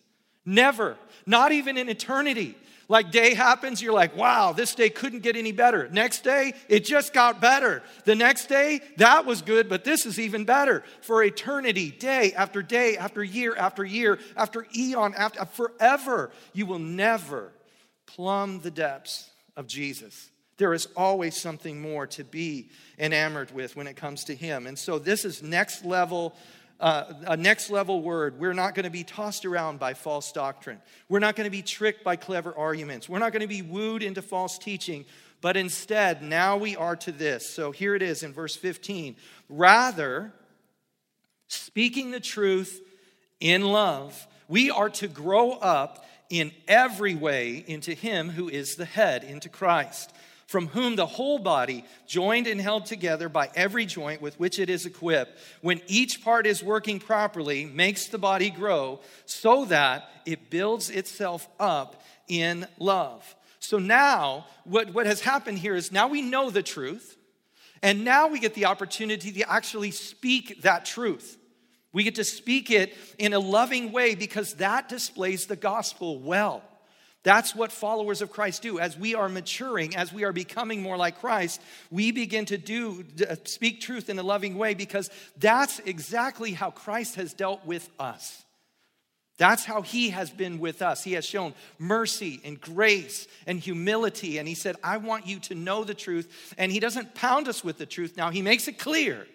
Never. 0.45 0.97
Not 1.27 1.53
even 1.53 1.79
in 1.79 1.89
eternity. 1.89 2.57
Like 2.89 3.13
day 3.13 3.35
happens, 3.35 3.81
you're 3.81 3.93
like, 3.93 4.17
wow, 4.17 4.53
this 4.53 4.75
day 4.75 4.91
couldn't 4.91 5.21
get 5.21 5.37
any 5.37 5.53
better. 5.53 5.89
Next 5.89 6.25
day, 6.25 6.53
it 6.69 6.85
just 6.85 7.15
got 7.15 7.41
better. 7.41 7.83
The 8.05 8.17
next 8.17 8.47
day, 8.47 8.81
that 8.97 9.25
was 9.25 9.41
good, 9.41 9.69
but 9.69 9.85
this 9.85 10.05
is 10.05 10.19
even 10.19 10.45
better. 10.45 10.83
For 11.01 11.23
eternity, 11.23 11.93
day 11.93 12.35
after 12.35 12.63
day, 12.63 12.97
after 12.97 13.23
year 13.23 13.55
after 13.57 13.85
year, 13.85 14.19
after 14.37 14.67
eon, 14.77 15.15
after 15.17 15.45
forever, 15.47 16.33
you 16.53 16.67
will 16.67 16.81
never 16.81 17.53
plumb 18.07 18.61
the 18.61 18.71
depths 18.73 19.31
of 19.57 19.69
Jesus. 19.69 20.32
There 20.63 20.75
is 20.75 20.87
always 20.97 21.37
something 21.37 21.83
more 21.83 22.07
to 22.07 22.23
be 22.23 22.71
enamored 22.97 23.51
with 23.51 23.75
when 23.75 23.89
it 23.89 23.97
comes 23.97 24.23
to 24.27 24.35
Him. 24.37 24.69
And 24.69 24.79
so, 24.79 25.01
this 25.01 25.25
is 25.25 25.43
next 25.43 25.85
level 25.85 26.37
uh, 26.79 27.13
a 27.27 27.37
next 27.37 27.69
level 27.69 28.01
word. 28.01 28.39
We're 28.39 28.53
not 28.53 28.77
going 28.77 28.85
to 28.85 28.91
be 28.91 29.03
tossed 29.03 29.45
around 29.45 29.81
by 29.81 29.95
false 29.95 30.31
doctrine. 30.31 30.81
We're 31.09 31.19
not 31.19 31.35
going 31.35 31.47
to 31.47 31.51
be 31.51 31.63
tricked 31.63 32.05
by 32.05 32.15
clever 32.15 32.57
arguments. 32.57 33.09
We're 33.09 33.19
not 33.19 33.33
going 33.33 33.43
to 33.43 33.49
be 33.49 33.63
wooed 33.63 34.05
into 34.05 34.23
false 34.23 34.57
teaching. 34.57 35.05
But 35.41 35.57
instead, 35.57 36.23
now 36.23 36.57
we 36.57 36.77
are 36.77 36.95
to 36.95 37.11
this. 37.11 37.45
So 37.51 37.73
here 37.73 37.97
it 37.97 38.03
is 38.03 38.23
in 38.23 38.33
verse 38.33 38.55
15. 38.55 39.17
Rather, 39.49 40.33
speaking 41.49 42.13
the 42.13 42.21
truth 42.21 42.81
in 43.41 43.63
love, 43.65 44.29
we 44.47 44.71
are 44.71 44.91
to 44.91 45.09
grow 45.09 45.55
up 45.55 46.07
in 46.31 46.53
every 46.69 47.17
way 47.17 47.65
into 47.67 47.95
him 47.95 48.31
who 48.31 48.49
is 48.49 48.77
the 48.77 48.85
head, 48.85 49.25
into 49.25 49.49
Christ, 49.49 50.13
from 50.53 50.67
whom 50.67 50.97
the 50.97 51.07
whole 51.07 51.39
body, 51.39 51.83
joined 52.07 52.47
and 52.47 52.61
held 52.61 52.85
together 52.85 53.31
by 53.31 53.51
every 53.55 53.87
joint 53.87 54.21
with 54.21 54.39
which 54.39 54.59
it 54.59 54.69
is 54.69 54.85
equipped, 54.85 55.39
when 55.63 55.81
each 55.87 56.23
part 56.23 56.47
is 56.47 56.63
working 56.63 57.01
properly, 57.01 57.65
makes 57.65 58.09
the 58.09 58.19
body 58.19 58.51
grow 58.51 59.01
so 59.25 59.65
that 59.65 60.11
it 60.27 60.51
builds 60.51 60.91
itself 60.91 61.49
up 61.59 62.03
in 62.29 62.67
love. 62.79 63.35
So 63.61 63.79
now, 63.79 64.45
what, 64.65 64.93
what 64.93 65.07
has 65.07 65.23
happened 65.23 65.57
here 65.57 65.75
is 65.75 65.91
now 65.91 66.09
we 66.09 66.21
know 66.21 66.51
the 66.51 66.63
truth, 66.63 67.17
and 67.83 68.05
now 68.05 68.29
we 68.29 68.39
get 68.39 68.53
the 68.53 68.67
opportunity 68.67 69.33
to 69.33 69.51
actually 69.51 69.91
speak 69.91 70.61
that 70.63 70.85
truth. 70.85 71.39
We 71.95 72.05
get 72.05 72.17
to 72.17 72.25
speak 72.25 72.71
it 72.71 72.95
in 73.19 73.33
a 73.33 73.39
loving 73.39 73.91
way 73.91 74.17
because 74.17 74.57
that 74.57 74.91
displays 74.91 75.47
the 75.47 75.57
gospel 75.57 76.21
well. 76.21 76.63
That's 77.25 77.55
what 77.55 77.71
followers 77.71 78.21
of 78.21 78.33
Christ 78.33 78.63
do. 78.63 78.81
As 78.81 78.99
we 78.99 79.15
are 79.15 79.29
maturing, 79.29 79.95
as 79.95 80.13
we 80.13 80.25
are 80.25 80.33
becoming 80.33 80.83
more 80.83 80.97
like 80.97 81.21
Christ, 81.21 81.61
we 81.91 82.11
begin 82.11 82.47
to 82.47 82.59
do 82.59 83.05
uh, 83.29 83.37
speak 83.45 83.81
truth 83.81 84.09
in 84.09 84.19
a 84.19 84.25
loving 84.25 84.59
way 84.59 84.75
because 84.75 85.09
that's 85.37 85.79
exactly 85.81 86.53
how 86.53 86.71
Christ 86.71 87.15
has 87.15 87.33
dealt 87.33 87.65
with 87.65 87.89
us. 88.01 88.45
That's 89.39 89.65
how 89.65 89.83
he 89.83 90.11
has 90.11 90.31
been 90.31 90.59
with 90.59 90.83
us. 90.83 91.03
He 91.03 91.15
has 91.15 91.25
shown 91.25 91.55
mercy 91.79 92.41
and 92.45 92.61
grace 92.61 93.27
and 93.47 93.59
humility. 93.59 94.39
And 94.39 94.47
he 94.47 94.55
said, 94.55 94.77
I 94.85 94.99
want 94.99 95.27
you 95.27 95.39
to 95.41 95.55
know 95.55 95.85
the 95.85 95.95
truth. 95.95 96.55
And 96.59 96.71
he 96.71 96.81
doesn't 96.81 97.15
pound 97.15 97.49
us 97.49 97.65
with 97.65 97.79
the 97.79 97.87
truth. 97.87 98.17
Now, 98.17 98.31
he 98.31 98.43
makes 98.43 98.69
it 98.69 98.79
clear. 98.79 99.27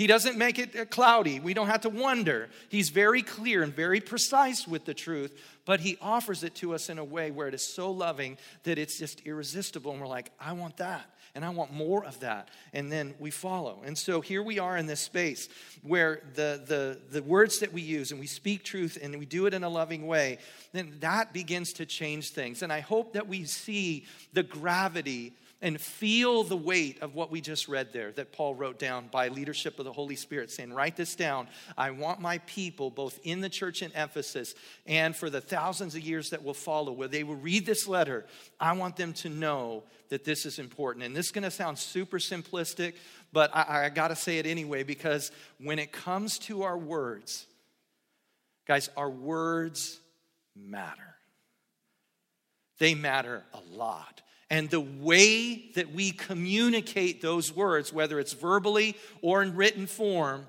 He 0.00 0.06
doesn't 0.06 0.38
make 0.38 0.58
it 0.58 0.74
uh, 0.74 0.86
cloudy. 0.86 1.40
We 1.40 1.52
don't 1.52 1.66
have 1.66 1.82
to 1.82 1.90
wonder. 1.90 2.48
He's 2.70 2.88
very 2.88 3.20
clear 3.20 3.62
and 3.62 3.70
very 3.70 4.00
precise 4.00 4.66
with 4.66 4.86
the 4.86 4.94
truth, 4.94 5.38
but 5.66 5.80
he 5.80 5.98
offers 6.00 6.42
it 6.42 6.54
to 6.54 6.72
us 6.72 6.88
in 6.88 6.98
a 6.98 7.04
way 7.04 7.30
where 7.30 7.48
it 7.48 7.52
is 7.52 7.60
so 7.60 7.90
loving 7.90 8.38
that 8.62 8.78
it's 8.78 8.98
just 8.98 9.20
irresistible. 9.26 9.92
And 9.92 10.00
we're 10.00 10.06
like, 10.06 10.32
I 10.40 10.54
want 10.54 10.78
that 10.78 11.04
and 11.34 11.44
I 11.44 11.50
want 11.50 11.74
more 11.74 12.02
of 12.02 12.18
that. 12.20 12.48
And 12.72 12.90
then 12.90 13.12
we 13.18 13.30
follow. 13.30 13.82
And 13.84 13.98
so 13.98 14.22
here 14.22 14.42
we 14.42 14.58
are 14.58 14.74
in 14.78 14.86
this 14.86 15.00
space 15.00 15.50
where 15.82 16.22
the, 16.32 16.62
the, 16.66 16.98
the 17.10 17.22
words 17.22 17.58
that 17.58 17.70
we 17.70 17.82
use 17.82 18.10
and 18.10 18.18
we 18.18 18.26
speak 18.26 18.64
truth 18.64 18.96
and 19.02 19.18
we 19.18 19.26
do 19.26 19.44
it 19.44 19.52
in 19.52 19.64
a 19.64 19.68
loving 19.68 20.06
way, 20.06 20.38
then 20.72 20.96
that 21.00 21.34
begins 21.34 21.74
to 21.74 21.84
change 21.84 22.30
things. 22.30 22.62
And 22.62 22.72
I 22.72 22.80
hope 22.80 23.12
that 23.12 23.28
we 23.28 23.44
see 23.44 24.06
the 24.32 24.44
gravity 24.44 25.34
and 25.62 25.80
feel 25.80 26.42
the 26.42 26.56
weight 26.56 27.02
of 27.02 27.14
what 27.14 27.30
we 27.30 27.40
just 27.40 27.68
read 27.68 27.92
there 27.92 28.12
that 28.12 28.32
Paul 28.32 28.54
wrote 28.54 28.78
down 28.78 29.08
by 29.12 29.28
leadership 29.28 29.78
of 29.78 29.84
the 29.84 29.92
Holy 29.92 30.16
Spirit, 30.16 30.50
saying, 30.50 30.72
Write 30.72 30.96
this 30.96 31.14
down. 31.14 31.48
I 31.76 31.90
want 31.90 32.20
my 32.20 32.38
people, 32.38 32.90
both 32.90 33.18
in 33.24 33.40
the 33.40 33.48
church 33.48 33.82
in 33.82 33.92
Ephesus 33.94 34.54
and 34.86 35.14
for 35.14 35.28
the 35.28 35.40
thousands 35.40 35.94
of 35.94 36.00
years 36.00 36.30
that 36.30 36.42
will 36.42 36.54
follow, 36.54 36.92
where 36.92 37.08
they 37.08 37.24
will 37.24 37.36
read 37.36 37.66
this 37.66 37.86
letter, 37.86 38.24
I 38.58 38.72
want 38.72 38.96
them 38.96 39.12
to 39.14 39.28
know 39.28 39.84
that 40.08 40.24
this 40.24 40.46
is 40.46 40.58
important. 40.58 41.04
And 41.04 41.14
this 41.14 41.26
is 41.26 41.32
going 41.32 41.44
to 41.44 41.50
sound 41.50 41.78
super 41.78 42.18
simplistic, 42.18 42.94
but 43.32 43.54
I, 43.54 43.84
I 43.84 43.88
got 43.90 44.08
to 44.08 44.16
say 44.16 44.38
it 44.38 44.46
anyway 44.46 44.82
because 44.82 45.30
when 45.58 45.78
it 45.78 45.92
comes 45.92 46.38
to 46.40 46.62
our 46.62 46.78
words, 46.78 47.46
guys, 48.66 48.88
our 48.96 49.10
words 49.10 50.00
matter. 50.56 51.16
They 52.78 52.94
matter 52.94 53.44
a 53.52 53.76
lot. 53.76 54.22
And 54.50 54.68
the 54.68 54.80
way 54.80 55.70
that 55.76 55.92
we 55.92 56.10
communicate 56.10 57.22
those 57.22 57.54
words, 57.54 57.92
whether 57.92 58.18
it's 58.18 58.32
verbally 58.32 58.96
or 59.22 59.42
in 59.42 59.54
written 59.54 59.86
form, 59.86 60.46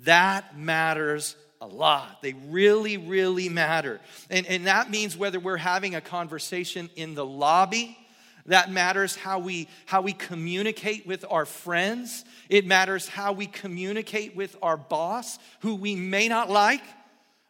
that 0.00 0.58
matters 0.58 1.36
a 1.60 1.66
lot. 1.66 2.22
They 2.22 2.32
really, 2.32 2.96
really 2.96 3.48
matter. 3.48 4.00
And, 4.30 4.46
and 4.46 4.66
that 4.66 4.90
means 4.90 5.16
whether 5.16 5.38
we're 5.38 5.58
having 5.58 5.94
a 5.94 6.00
conversation 6.00 6.88
in 6.96 7.14
the 7.14 7.24
lobby, 7.24 7.98
that 8.46 8.70
matters 8.70 9.16
how 9.16 9.38
we 9.38 9.68
how 9.86 10.02
we 10.02 10.12
communicate 10.12 11.06
with 11.06 11.24
our 11.30 11.46
friends 11.46 12.26
it 12.50 12.66
matters 12.66 13.08
how 13.08 13.32
we 13.32 13.46
communicate 13.46 14.36
with 14.36 14.54
our 14.60 14.76
boss 14.76 15.38
who 15.60 15.74
we 15.74 15.94
may 15.94 16.28
not 16.28 16.50
like 16.50 16.82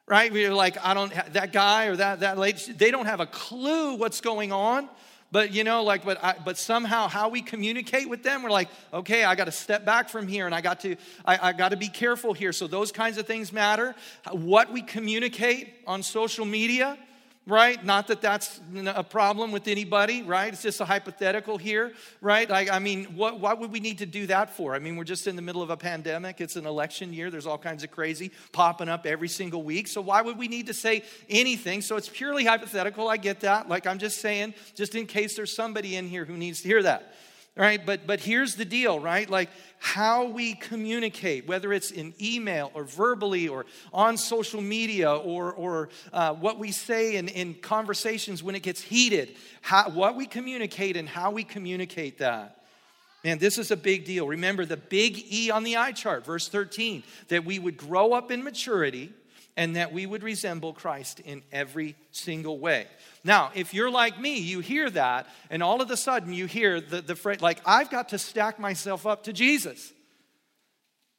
right 0.06 0.32
we're 0.32 0.54
like 0.54 0.76
i 0.84 0.94
don't 0.94 1.12
that 1.32 1.52
guy 1.52 1.86
or 1.86 1.96
that 1.96 2.20
that 2.20 2.38
lady 2.38 2.72
they 2.74 2.92
don't 2.92 3.06
have 3.06 3.18
a 3.18 3.26
clue 3.26 3.96
what's 3.96 4.20
going 4.20 4.52
on 4.52 4.88
but 5.34 5.52
you 5.52 5.64
know 5.64 5.82
like 5.82 6.04
but 6.04 6.22
I, 6.22 6.36
but 6.44 6.56
somehow 6.56 7.08
how 7.08 7.28
we 7.28 7.42
communicate 7.42 8.08
with 8.08 8.22
them 8.22 8.42
we're 8.42 8.50
like 8.50 8.68
okay 8.92 9.24
i 9.24 9.34
got 9.34 9.46
to 9.46 9.52
step 9.52 9.84
back 9.84 10.08
from 10.08 10.28
here 10.28 10.46
and 10.46 10.54
i 10.54 10.60
got 10.60 10.80
to 10.80 10.94
I, 11.24 11.48
I 11.48 11.52
got 11.52 11.70
to 11.70 11.76
be 11.76 11.88
careful 11.88 12.32
here. 12.32 12.52
So 12.52 12.66
those 12.66 12.92
kinds 12.92 13.18
of 13.18 13.26
things 13.26 13.52
matter. 13.52 13.94
What 14.30 14.72
we 14.72 14.82
communicate 14.82 15.74
on 15.86 16.02
social 16.02 16.44
media 16.44 16.98
right? 17.46 17.84
Not 17.84 18.06
that 18.06 18.22
that's 18.22 18.60
a 18.86 19.04
problem 19.04 19.52
with 19.52 19.68
anybody, 19.68 20.22
right? 20.22 20.52
It's 20.52 20.62
just 20.62 20.80
a 20.80 20.84
hypothetical 20.84 21.58
here, 21.58 21.92
right? 22.22 22.48
Like, 22.48 22.70
I 22.70 22.78
mean, 22.78 23.04
what, 23.16 23.38
what 23.38 23.60
would 23.60 23.70
we 23.70 23.80
need 23.80 23.98
to 23.98 24.06
do 24.06 24.26
that 24.28 24.50
for? 24.50 24.74
I 24.74 24.78
mean, 24.78 24.96
we're 24.96 25.04
just 25.04 25.26
in 25.26 25.36
the 25.36 25.42
middle 25.42 25.62
of 25.62 25.68
a 25.68 25.76
pandemic. 25.76 26.40
It's 26.40 26.56
an 26.56 26.64
election 26.64 27.12
year. 27.12 27.30
There's 27.30 27.46
all 27.46 27.58
kinds 27.58 27.84
of 27.84 27.90
crazy 27.90 28.30
popping 28.52 28.88
up 28.88 29.04
every 29.04 29.28
single 29.28 29.62
week. 29.62 29.88
So 29.88 30.00
why 30.00 30.22
would 30.22 30.38
we 30.38 30.48
need 30.48 30.66
to 30.68 30.74
say 30.74 31.04
anything? 31.28 31.82
So 31.82 31.96
it's 31.96 32.08
purely 32.08 32.44
hypothetical. 32.44 33.08
I 33.08 33.18
get 33.18 33.40
that. 33.40 33.68
Like, 33.68 33.86
I'm 33.86 33.98
just 33.98 34.18
saying, 34.18 34.54
just 34.74 34.94
in 34.94 35.06
case 35.06 35.36
there's 35.36 35.54
somebody 35.54 35.96
in 35.96 36.08
here 36.08 36.24
who 36.24 36.36
needs 36.36 36.62
to 36.62 36.68
hear 36.68 36.82
that 36.82 37.14
right? 37.56 37.84
But 37.84 38.06
but 38.06 38.20
here's 38.20 38.56
the 38.56 38.64
deal 38.64 38.98
right? 38.98 39.28
Like 39.28 39.50
how 39.78 40.24
we 40.24 40.54
communicate 40.54 41.46
whether 41.46 41.72
it's 41.72 41.90
in 41.90 42.14
email 42.20 42.70
or 42.74 42.84
verbally 42.84 43.48
or 43.48 43.66
on 43.92 44.16
social 44.16 44.60
media 44.60 45.12
or 45.12 45.52
or 45.52 45.88
uh, 46.12 46.34
what 46.34 46.58
we 46.58 46.72
say 46.72 47.16
in, 47.16 47.28
in 47.28 47.54
conversations 47.54 48.42
when 48.42 48.54
it 48.54 48.62
gets 48.62 48.80
heated 48.80 49.36
how, 49.60 49.90
what 49.90 50.16
we 50.16 50.26
communicate 50.26 50.96
and 50.96 51.08
how 51.08 51.30
we 51.30 51.44
communicate 51.44 52.18
that. 52.18 52.60
Man, 53.24 53.38
this 53.38 53.56
is 53.56 53.70
a 53.70 53.76
big 53.76 54.04
deal. 54.04 54.26
Remember 54.26 54.66
the 54.66 54.76
big 54.76 55.24
E 55.32 55.50
on 55.50 55.64
the 55.64 55.78
eye 55.78 55.92
chart, 55.92 56.26
verse 56.26 56.48
13, 56.48 57.02
that 57.28 57.46
we 57.46 57.58
would 57.58 57.78
grow 57.78 58.12
up 58.12 58.30
in 58.30 58.44
maturity 58.44 59.14
and 59.56 59.76
that 59.76 59.92
we 59.92 60.04
would 60.06 60.22
resemble 60.22 60.72
Christ 60.72 61.20
in 61.20 61.42
every 61.52 61.94
single 62.10 62.58
way. 62.58 62.86
Now, 63.22 63.52
if 63.54 63.72
you're 63.72 63.90
like 63.90 64.18
me, 64.18 64.38
you 64.38 64.60
hear 64.60 64.90
that, 64.90 65.28
and 65.48 65.62
all 65.62 65.80
of 65.80 65.90
a 65.90 65.96
sudden 65.96 66.32
you 66.32 66.46
hear 66.46 66.80
the, 66.80 67.00
the 67.00 67.14
phrase, 67.14 67.40
like, 67.40 67.60
I've 67.64 67.90
got 67.90 68.08
to 68.10 68.18
stack 68.18 68.58
myself 68.58 69.06
up 69.06 69.24
to 69.24 69.32
Jesus. 69.32 69.92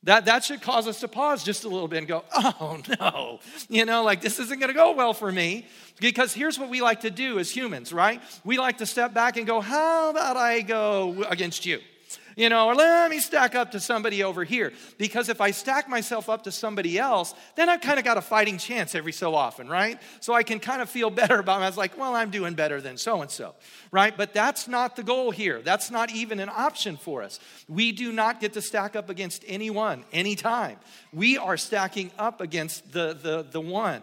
That, 0.04 0.25
that 0.25 0.44
should 0.44 0.62
cause 0.62 0.88
us 0.88 1.00
to 1.00 1.08
pause 1.08 1.44
just 1.44 1.63
a 1.63 1.68
little 1.68 1.88
bit 1.88 1.98
and 1.98 2.08
go, 2.08 2.24
oh 2.36 2.80
no, 3.00 3.39
you 3.70 3.86
know, 3.86 4.04
like 4.04 4.22
this 4.22 4.38
isn't 4.38 4.60
gonna 4.60 4.74
go 4.74 4.92
well 4.92 5.15
for 5.15 5.32
me. 5.32 5.65
Because 6.00 6.32
here's 6.32 6.60
what 6.60 6.70
we 6.70 6.80
like 6.80 7.01
to 7.01 7.10
do 7.10 7.39
as 7.39 7.50
humans, 7.50 7.92
right? 7.92 8.22
We 8.44 8.60
like 8.60 8.77
to 8.80 8.86
step 8.86 9.15
back 9.15 9.38
and 9.38 9.48
go, 9.48 9.62
how 9.62 10.12
about 10.12 10.38
I 10.38 10.62
go 10.62 11.25
against 11.27 11.65
you? 11.65 11.80
You 12.36 12.50
know, 12.50 12.68
or 12.68 12.75
let 12.75 13.10
me 13.10 13.20
stack 13.20 13.56
up 13.56 13.72
to 13.72 13.80
somebody 13.80 14.24
over 14.24 14.44
here. 14.44 14.74
Because 14.98 15.30
if 15.30 15.39
I 15.39 15.51
stack 15.51 15.88
myself 15.88 16.30
up 16.30 16.44
to 16.44 16.51
somebody 16.51 16.98
else, 16.98 17.34
then 17.56 17.70
I've 17.70 17.82
kind 17.82 17.98
of 17.98 18.06
got 18.06 18.18
a 18.18 18.22
fighting 18.22 18.58
chance 18.58 18.94
every 18.94 19.13
so 19.13 19.36
often, 19.36 19.68
right? 19.70 20.00
So 20.20 20.34
I 20.34 20.44
can 20.44 20.60
kind 20.60 20.82
of 20.82 20.89
feel 20.89 21.10
better 21.25 21.39
about 21.39 21.62
it. 21.62 21.63
I 21.63 21.68
was 21.68 21.77
like, 21.77 21.98
well, 21.98 22.13
I'm 22.13 22.32
doing 22.32 22.54
better 22.54 22.82
than 22.82 22.98
so 22.98 23.22
and 23.22 23.32
so, 23.32 23.56
right? 23.92 24.15
But 24.15 24.34
that's 24.34 24.68
not 24.68 24.96
the 24.96 25.04
goal 25.04 25.32
here. 25.32 25.62
That's 25.62 25.89
not 25.92 26.12
even 26.12 26.39
an 26.39 26.50
option 26.50 26.98
for 26.98 27.24
us. 27.24 27.39
We 27.68 27.92
do 27.92 28.12
not 28.12 28.39
get 28.42 28.54
to 28.54 28.62
stack 28.62 28.96
up 28.96 29.10
against 29.10 29.44
anyone, 29.48 30.04
anytime. 30.12 30.77
We 31.13 31.38
are 31.38 31.58
stacking 31.58 32.12
up 32.20 32.42
against 32.42 32.92
the, 32.92 33.18
the, 33.20 33.46
the 33.50 33.62
one. 33.62 34.01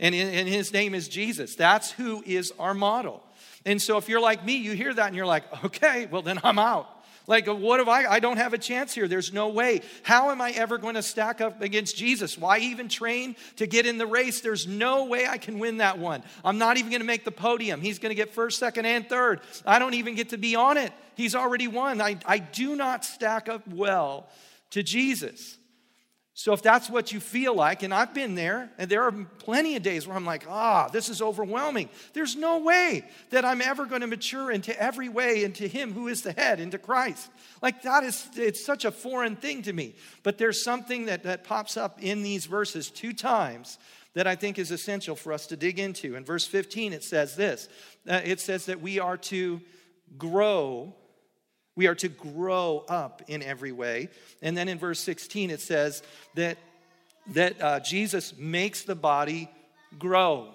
And, 0.00 0.14
and 0.14 0.48
his 0.48 0.72
name 0.72 0.94
is 0.94 1.08
Jesus. 1.08 1.54
That's 1.54 1.92
who 1.92 2.22
is 2.26 2.52
our 2.58 2.74
model. 2.74 3.22
And 3.64 3.80
so 3.80 3.96
if 3.96 4.08
you're 4.08 4.20
like 4.20 4.44
me, 4.44 4.56
you 4.56 4.72
hear 4.72 4.92
that 4.92 5.06
and 5.06 5.16
you're 5.16 5.24
like, 5.24 5.64
okay, 5.64 6.06
well, 6.06 6.22
then 6.22 6.40
I'm 6.42 6.58
out. 6.58 6.88
Like, 7.26 7.46
what 7.46 7.80
if 7.80 7.88
I, 7.88 8.04
I 8.04 8.20
don't 8.20 8.36
have 8.36 8.52
a 8.52 8.58
chance 8.58 8.92
here? 8.92 9.08
There's 9.08 9.32
no 9.32 9.48
way. 9.48 9.80
How 10.02 10.30
am 10.30 10.42
I 10.42 10.50
ever 10.50 10.76
going 10.76 10.96
to 10.96 11.02
stack 11.02 11.40
up 11.40 11.62
against 11.62 11.96
Jesus? 11.96 12.36
Why 12.36 12.58
even 12.58 12.88
train 12.88 13.36
to 13.56 13.66
get 13.66 13.86
in 13.86 13.96
the 13.96 14.06
race? 14.06 14.42
There's 14.42 14.66
no 14.66 15.06
way 15.06 15.26
I 15.26 15.38
can 15.38 15.58
win 15.58 15.78
that 15.78 15.98
one. 15.98 16.22
I'm 16.44 16.58
not 16.58 16.76
even 16.76 16.90
going 16.90 17.00
to 17.00 17.06
make 17.06 17.24
the 17.24 17.32
podium. 17.32 17.80
He's 17.80 17.98
going 17.98 18.10
to 18.10 18.14
get 18.14 18.34
first, 18.34 18.58
second, 18.58 18.84
and 18.84 19.08
third. 19.08 19.40
I 19.64 19.78
don't 19.78 19.94
even 19.94 20.16
get 20.16 20.30
to 20.30 20.38
be 20.38 20.54
on 20.54 20.76
it. 20.76 20.92
He's 21.14 21.34
already 21.34 21.66
won. 21.66 22.02
I, 22.02 22.18
I 22.26 22.38
do 22.38 22.76
not 22.76 23.06
stack 23.06 23.48
up 23.48 23.66
well 23.68 24.28
to 24.70 24.82
Jesus. 24.82 25.56
So 26.36 26.52
if 26.52 26.62
that's 26.62 26.90
what 26.90 27.12
you 27.12 27.20
feel 27.20 27.54
like, 27.54 27.84
and 27.84 27.94
I've 27.94 28.12
been 28.12 28.34
there, 28.34 28.68
and 28.76 28.90
there 28.90 29.04
are 29.04 29.12
plenty 29.12 29.76
of 29.76 29.84
days 29.84 30.04
where 30.04 30.16
I'm 30.16 30.26
like, 30.26 30.46
ah, 30.48 30.88
this 30.88 31.08
is 31.08 31.22
overwhelming. 31.22 31.88
There's 32.12 32.34
no 32.34 32.58
way 32.58 33.04
that 33.30 33.44
I'm 33.44 33.62
ever 33.62 33.86
going 33.86 34.00
to 34.00 34.08
mature 34.08 34.50
into 34.50 34.76
every 34.82 35.08
way 35.08 35.44
into 35.44 35.68
Him 35.68 35.92
who 35.92 36.08
is 36.08 36.22
the 36.22 36.32
head, 36.32 36.58
into 36.58 36.76
Christ. 36.76 37.30
Like 37.62 37.82
that 37.82 38.02
is, 38.02 38.28
it's 38.34 38.64
such 38.64 38.84
a 38.84 38.90
foreign 38.90 39.36
thing 39.36 39.62
to 39.62 39.72
me. 39.72 39.94
But 40.24 40.36
there's 40.36 40.60
something 40.60 41.06
that, 41.06 41.22
that 41.22 41.44
pops 41.44 41.76
up 41.76 42.02
in 42.02 42.24
these 42.24 42.46
verses 42.46 42.90
two 42.90 43.12
times 43.12 43.78
that 44.14 44.26
I 44.26 44.34
think 44.34 44.58
is 44.58 44.72
essential 44.72 45.14
for 45.14 45.32
us 45.32 45.46
to 45.48 45.56
dig 45.56 45.78
into. 45.78 46.16
In 46.16 46.24
verse 46.24 46.46
15, 46.46 46.92
it 46.92 47.04
says 47.04 47.36
this 47.36 47.68
uh, 48.08 48.20
it 48.24 48.40
says 48.40 48.66
that 48.66 48.80
we 48.80 48.98
are 48.98 49.16
to 49.18 49.60
grow 50.18 50.96
we 51.76 51.86
are 51.86 51.94
to 51.96 52.08
grow 52.08 52.84
up 52.88 53.22
in 53.28 53.42
every 53.42 53.72
way. 53.72 54.08
And 54.42 54.56
then 54.56 54.68
in 54.68 54.78
verse 54.78 55.00
16, 55.00 55.50
it 55.50 55.60
says 55.60 56.02
that, 56.34 56.58
that 57.28 57.60
uh, 57.62 57.80
Jesus 57.80 58.34
makes 58.36 58.82
the 58.82 58.94
body 58.94 59.50
grow. 59.98 60.48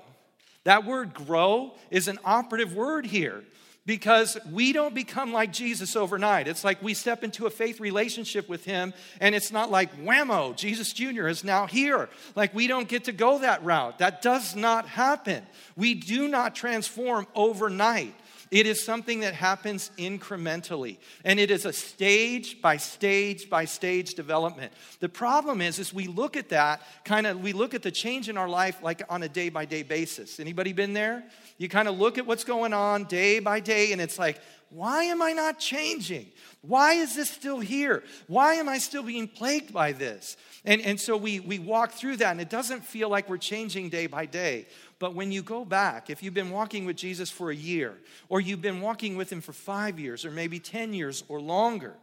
That 0.64 0.86
word 0.86 1.14
grow 1.14 1.74
is 1.90 2.08
an 2.08 2.20
operative 2.24 2.74
word 2.74 3.06
here 3.06 3.44
because 3.90 4.38
we 4.52 4.72
don't 4.72 4.94
become 4.94 5.34
like 5.34 5.52
Jesus 5.52 5.96
overnight. 5.96 6.48
It's 6.48 6.64
like 6.64 6.80
we 6.84 6.94
step 6.94 7.24
into 7.24 7.48
a 7.48 7.50
faith 7.50 7.80
relationship 7.80 8.48
with 8.48 8.64
Him, 8.64 8.94
and 9.20 9.34
it's 9.34 9.52
not 9.52 9.72
like 9.72 10.04
whammo, 10.04 10.56
Jesus 10.56 10.94
Jr. 10.94 11.28
is 11.28 11.44
now 11.44 11.66
here. 11.66 12.08
Like 12.36 12.54
we 12.54 12.68
don't 12.68 12.88
get 12.88 13.06
to 13.06 13.12
go 13.12 13.40
that 13.40 13.64
route. 13.64 13.98
That 13.98 14.22
does 14.22 14.56
not 14.56 14.88
happen. 14.88 15.44
We 15.76 15.96
do 15.96 16.28
not 16.28 16.54
transform 16.54 17.26
overnight. 17.34 18.14
It 18.52 18.66
is 18.66 18.84
something 18.84 19.20
that 19.20 19.36
happens 19.36 19.92
incrementally, 19.98 20.98
and 21.24 21.40
it 21.40 21.52
is 21.52 21.66
a 21.66 21.74
stage 21.74 22.62
by 22.62 22.78
stage 22.78 23.50
by 23.50 23.66
stage 23.66 24.16
development. 24.16 24.74
The 25.00 25.10
problem 25.10 25.62
is, 25.62 25.78
is 25.78 25.94
we 25.94 26.08
look 26.08 26.36
at 26.36 26.50
that 26.50 26.82
kind 27.06 27.28
of, 27.28 27.42
we 27.42 27.54
look 27.54 27.76
at 27.76 27.84
the 27.84 27.92
change 27.92 28.28
in 28.28 28.38
our 28.38 28.50
life 28.50 28.82
like 28.82 29.04
on 29.08 29.22
a 29.22 29.30
day 29.30 29.50
by 29.50 29.66
day 29.66 29.84
basis. 29.84 30.40
Anybody 30.40 30.74
been 30.74 30.94
there? 30.94 31.24
You 31.60 31.70
kind 31.70 31.88
of 31.88 32.00
look 32.00 32.18
at 32.18 32.26
what's 32.26 32.44
going 32.44 32.74
on 32.74 33.04
day 33.04 33.40
by 33.40 33.60
day, 33.60 33.92
and 33.92 34.02
it's 34.02 34.18
like, 34.18 34.40
why 34.72 35.06
am 35.06 35.22
I 35.22 35.34
not 35.34 35.60
changing? 35.60 36.28
Why 36.62 36.94
is 36.94 37.16
this 37.16 37.30
still 37.30 37.60
here? 37.60 38.04
Why 38.28 38.56
am 38.56 38.70
I 38.70 38.78
still 38.78 39.04
being 39.04 39.28
plagued 39.28 39.74
by 39.74 39.94
this? 39.94 40.38
And, 40.66 40.82
and 40.82 41.00
so 41.00 41.18
we, 41.18 41.40
we 41.40 41.58
walk 41.58 41.92
through 41.92 42.18
that, 42.18 42.32
and 42.32 42.42
it 42.42 42.50
doesn't 42.50 42.84
feel 42.84 43.10
like 43.10 43.30
we're 43.30 43.38
changing 43.38 43.90
day 43.90 44.08
by 44.08 44.26
day. 44.26 44.68
But 45.00 45.16
when 45.16 45.32
you 45.32 45.42
go 45.42 45.64
back, 45.64 46.10
if 46.10 46.22
you've 46.22 46.34
been 46.34 46.52
walking 46.52 46.86
with 46.86 46.98
Jesus 46.98 47.32
for 47.32 47.50
a 47.50 47.56
year, 47.56 47.96
or 48.28 48.42
you've 48.42 48.62
been 48.62 48.82
walking 48.82 49.16
with 49.16 49.32
him 49.32 49.40
for 49.40 49.54
five 49.54 49.98
years, 49.98 50.26
or 50.26 50.32
maybe 50.32 50.60
10 50.60 50.94
years 50.94 51.24
or 51.30 51.40
longer, 51.40 51.94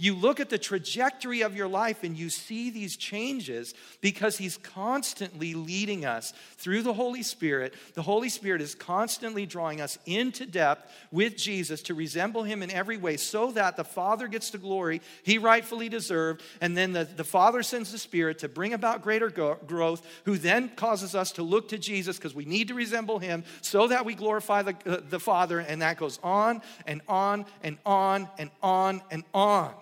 you 0.00 0.14
look 0.14 0.40
at 0.40 0.48
the 0.48 0.56
trajectory 0.56 1.42
of 1.42 1.54
your 1.54 1.68
life 1.68 2.04
and 2.04 2.16
you 2.16 2.30
see 2.30 2.70
these 2.70 2.96
changes 2.96 3.74
because 4.00 4.38
He's 4.38 4.56
constantly 4.56 5.52
leading 5.52 6.06
us 6.06 6.32
through 6.56 6.82
the 6.82 6.94
Holy 6.94 7.22
Spirit. 7.22 7.74
The 7.92 8.00
Holy 8.00 8.30
Spirit 8.30 8.62
is 8.62 8.74
constantly 8.74 9.44
drawing 9.44 9.82
us 9.82 9.98
into 10.06 10.46
depth 10.46 10.90
with 11.12 11.36
Jesus 11.36 11.82
to 11.82 11.94
resemble 11.94 12.44
Him 12.44 12.62
in 12.62 12.70
every 12.70 12.96
way 12.96 13.18
so 13.18 13.52
that 13.52 13.76
the 13.76 13.84
Father 13.84 14.26
gets 14.26 14.48
the 14.48 14.56
glory 14.56 15.02
He 15.22 15.36
rightfully 15.36 15.90
deserved. 15.90 16.42
And 16.62 16.74
then 16.74 16.94
the, 16.94 17.04
the 17.04 17.22
Father 17.22 17.62
sends 17.62 17.92
the 17.92 17.98
Spirit 17.98 18.38
to 18.38 18.48
bring 18.48 18.72
about 18.72 19.02
greater 19.02 19.28
go- 19.28 19.58
growth, 19.66 20.06
who 20.24 20.38
then 20.38 20.70
causes 20.76 21.14
us 21.14 21.32
to 21.32 21.42
look 21.42 21.68
to 21.68 21.78
Jesus 21.78 22.16
because 22.16 22.34
we 22.34 22.46
need 22.46 22.68
to 22.68 22.74
resemble 22.74 23.18
Him 23.18 23.44
so 23.60 23.88
that 23.88 24.06
we 24.06 24.14
glorify 24.14 24.62
the, 24.62 24.76
uh, 24.86 25.00
the 25.10 25.20
Father. 25.20 25.58
And 25.58 25.82
that 25.82 25.98
goes 25.98 26.18
on 26.22 26.62
and 26.86 27.02
on 27.06 27.44
and 27.62 27.76
on 27.84 28.30
and 28.38 28.50
on 28.62 29.02
and 29.10 29.24
on. 29.34 29.74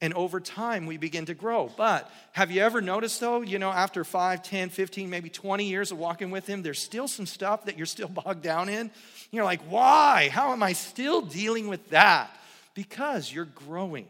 And 0.00 0.14
over 0.14 0.38
time, 0.38 0.86
we 0.86 0.96
begin 0.96 1.26
to 1.26 1.34
grow. 1.34 1.72
But 1.76 2.08
have 2.32 2.52
you 2.52 2.62
ever 2.62 2.80
noticed, 2.80 3.20
though, 3.20 3.40
you 3.40 3.58
know, 3.58 3.70
after 3.70 4.04
5, 4.04 4.44
10, 4.44 4.68
15, 4.68 5.10
maybe 5.10 5.28
20 5.28 5.64
years 5.64 5.90
of 5.90 5.98
walking 5.98 6.30
with 6.30 6.46
Him, 6.46 6.62
there's 6.62 6.78
still 6.78 7.08
some 7.08 7.26
stuff 7.26 7.64
that 7.64 7.76
you're 7.76 7.86
still 7.86 8.08
bogged 8.24 8.42
down 8.42 8.68
in? 8.68 8.92
You're 9.32 9.44
like, 9.44 9.60
why? 9.62 10.28
How 10.32 10.52
am 10.52 10.62
I 10.62 10.72
still 10.72 11.20
dealing 11.20 11.66
with 11.66 11.90
that? 11.90 12.30
Because 12.74 13.32
you're 13.32 13.44
growing. 13.44 14.06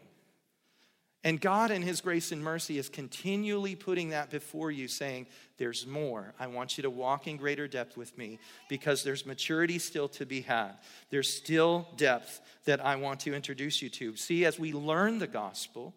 And 1.28 1.38
God, 1.38 1.70
in 1.70 1.82
His 1.82 2.00
grace 2.00 2.32
and 2.32 2.42
mercy, 2.42 2.78
is 2.78 2.88
continually 2.88 3.74
putting 3.74 4.08
that 4.08 4.30
before 4.30 4.70
you, 4.70 4.88
saying, 4.88 5.26
There's 5.58 5.86
more. 5.86 6.32
I 6.40 6.46
want 6.46 6.78
you 6.78 6.82
to 6.84 6.90
walk 6.90 7.26
in 7.26 7.36
greater 7.36 7.68
depth 7.68 7.98
with 7.98 8.16
me 8.16 8.38
because 8.70 9.04
there's 9.04 9.26
maturity 9.26 9.78
still 9.78 10.08
to 10.08 10.24
be 10.24 10.40
had. 10.40 10.72
There's 11.10 11.30
still 11.30 11.86
depth 11.98 12.40
that 12.64 12.82
I 12.82 12.96
want 12.96 13.20
to 13.20 13.34
introduce 13.34 13.82
you 13.82 13.90
to. 13.90 14.16
See, 14.16 14.46
as 14.46 14.58
we 14.58 14.72
learn 14.72 15.18
the 15.18 15.26
gospel, 15.26 15.92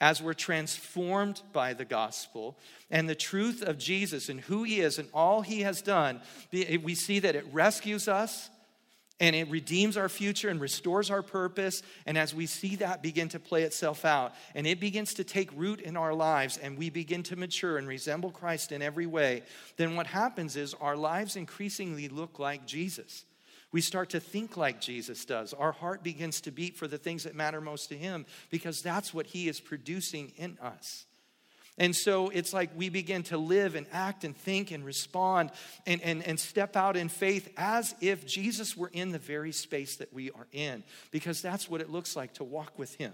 as 0.00 0.22
we're 0.22 0.32
transformed 0.32 1.42
by 1.52 1.74
the 1.74 1.84
gospel 1.84 2.58
and 2.90 3.06
the 3.06 3.14
truth 3.14 3.60
of 3.60 3.76
Jesus 3.76 4.30
and 4.30 4.40
who 4.40 4.62
He 4.62 4.80
is 4.80 4.98
and 4.98 5.10
all 5.12 5.42
He 5.42 5.60
has 5.60 5.82
done, 5.82 6.22
we 6.50 6.94
see 6.94 7.18
that 7.18 7.36
it 7.36 7.44
rescues 7.52 8.08
us 8.08 8.48
and 9.20 9.36
it 9.36 9.50
redeems 9.50 9.96
our 9.98 10.08
future 10.08 10.48
and 10.48 10.60
restores 10.60 11.10
our 11.10 11.22
purpose. 11.22 11.82
And 12.06 12.16
as 12.16 12.34
we 12.34 12.46
see 12.46 12.76
that 12.76 13.02
begin 13.02 13.28
to 13.28 13.38
play 13.38 13.62
itself 13.62 14.04
out, 14.04 14.34
and 14.54 14.66
it 14.66 14.80
begins 14.80 15.14
to 15.14 15.24
take 15.24 15.50
root 15.54 15.80
in 15.80 15.96
our 15.96 16.14
lives, 16.14 16.56
and 16.56 16.78
we 16.78 16.88
begin 16.88 17.22
to 17.24 17.36
mature 17.36 17.76
and 17.76 17.86
resemble 17.86 18.30
Christ 18.30 18.72
in 18.72 18.80
every 18.80 19.06
way, 19.06 19.42
then 19.76 19.94
what 19.94 20.06
happens 20.06 20.56
is 20.56 20.74
our 20.80 20.96
lives 20.96 21.36
increasingly 21.36 22.08
look 22.08 22.38
like 22.38 22.66
Jesus. 22.66 23.26
We 23.72 23.80
start 23.80 24.10
to 24.10 24.20
think 24.20 24.56
like 24.56 24.80
Jesus 24.80 25.24
does. 25.24 25.52
Our 25.52 25.72
heart 25.72 26.02
begins 26.02 26.40
to 26.42 26.50
beat 26.50 26.76
for 26.76 26.88
the 26.88 26.98
things 26.98 27.24
that 27.24 27.36
matter 27.36 27.60
most 27.60 27.90
to 27.90 27.96
Him 27.96 28.26
because 28.50 28.82
that's 28.82 29.14
what 29.14 29.26
He 29.26 29.48
is 29.48 29.60
producing 29.60 30.32
in 30.36 30.58
us. 30.60 31.06
And 31.78 31.96
so 31.96 32.28
it's 32.28 32.52
like 32.52 32.70
we 32.76 32.88
begin 32.88 33.22
to 33.24 33.38
live 33.38 33.74
and 33.74 33.86
act 33.92 34.24
and 34.24 34.36
think 34.36 34.70
and 34.70 34.84
respond 34.84 35.50
and, 35.86 36.00
and, 36.02 36.22
and 36.26 36.38
step 36.38 36.76
out 36.76 36.96
in 36.96 37.08
faith 37.08 37.52
as 37.56 37.94
if 38.00 38.26
Jesus 38.26 38.76
were 38.76 38.90
in 38.92 39.12
the 39.12 39.18
very 39.18 39.52
space 39.52 39.96
that 39.96 40.12
we 40.12 40.30
are 40.30 40.46
in, 40.52 40.82
because 41.10 41.40
that's 41.40 41.70
what 41.70 41.80
it 41.80 41.90
looks 41.90 42.16
like 42.16 42.34
to 42.34 42.44
walk 42.44 42.78
with 42.78 42.94
Him 42.96 43.12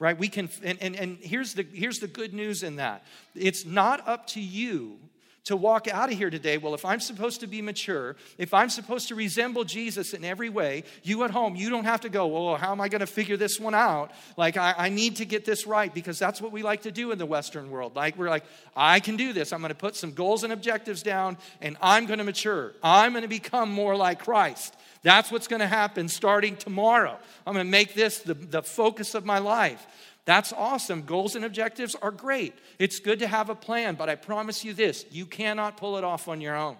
right? 0.00 0.18
We 0.18 0.28
can 0.28 0.48
and, 0.62 0.76
and, 0.82 0.96
and 0.96 1.18
here's 1.18 1.54
the 1.54 1.62
here's 1.72 2.00
the 2.00 2.08
good 2.08 2.34
news 2.34 2.62
in 2.62 2.76
that. 2.76 3.06
It's 3.34 3.64
not 3.64 4.06
up 4.08 4.26
to 4.28 4.40
you 4.40 4.98
to 5.44 5.56
walk 5.56 5.88
out 5.88 6.10
of 6.10 6.16
here 6.16 6.30
today, 6.30 6.56
well, 6.56 6.74
if 6.74 6.86
I'm 6.86 7.00
supposed 7.00 7.40
to 7.40 7.46
be 7.46 7.60
mature, 7.60 8.16
if 8.38 8.54
I'm 8.54 8.70
supposed 8.70 9.08
to 9.08 9.14
resemble 9.14 9.64
Jesus 9.64 10.14
in 10.14 10.24
every 10.24 10.48
way, 10.48 10.84
you 11.02 11.22
at 11.24 11.30
home, 11.30 11.54
you 11.54 11.68
don't 11.68 11.84
have 11.84 12.00
to 12.02 12.08
go, 12.08 12.26
well, 12.26 12.56
how 12.56 12.72
am 12.72 12.80
I 12.80 12.88
going 12.88 13.00
to 13.00 13.06
figure 13.06 13.36
this 13.36 13.60
one 13.60 13.74
out? 13.74 14.10
Like, 14.38 14.56
I, 14.56 14.74
I, 14.76 14.88
need 14.88 15.16
to 15.16 15.26
get 15.26 15.44
this 15.44 15.66
right 15.66 15.92
because 15.92 16.18
that's 16.18 16.40
what 16.40 16.50
we 16.50 16.62
like 16.62 16.82
to 16.82 16.90
do 16.90 17.12
in 17.12 17.18
the 17.18 17.26
Western 17.26 17.70
world. 17.70 17.94
Like, 17.94 18.16
we're 18.16 18.30
like, 18.30 18.44
I 18.74 19.00
can 19.00 19.16
do 19.16 19.34
this. 19.34 19.52
I'm 19.52 19.60
going 19.60 19.68
to 19.68 19.74
put 19.74 19.96
some 19.96 20.12
goals 20.12 20.44
and 20.44 20.52
objectives 20.52 21.02
down 21.02 21.36
and 21.60 21.76
I'm 21.82 22.06
going 22.06 22.18
to 22.18 22.24
mature. 22.24 22.72
I'm 22.82 23.12
going 23.12 23.22
to 23.22 23.28
become 23.28 23.70
more 23.70 23.96
like 23.96 24.20
Christ. 24.20 24.74
That's 25.02 25.30
what's 25.30 25.48
going 25.48 25.60
to 25.60 25.66
happen 25.66 26.08
starting 26.08 26.56
tomorrow. 26.56 27.18
I'm 27.46 27.52
going 27.52 27.66
to 27.66 27.70
make 27.70 27.92
this 27.92 28.20
the, 28.20 28.32
the 28.32 28.62
focus 28.62 29.14
of 29.14 29.26
my 29.26 29.38
life. 29.38 29.86
That's 30.24 30.52
awesome. 30.52 31.02
Goals 31.02 31.36
and 31.36 31.44
objectives 31.44 31.94
are 31.94 32.10
great. 32.10 32.54
It's 32.78 32.98
good 32.98 33.18
to 33.18 33.26
have 33.26 33.50
a 33.50 33.54
plan, 33.54 33.94
but 33.94 34.08
I 34.08 34.14
promise 34.14 34.64
you 34.64 34.72
this 34.72 35.04
you 35.10 35.26
cannot 35.26 35.76
pull 35.76 35.98
it 35.98 36.04
off 36.04 36.28
on 36.28 36.40
your 36.40 36.56
own. 36.56 36.76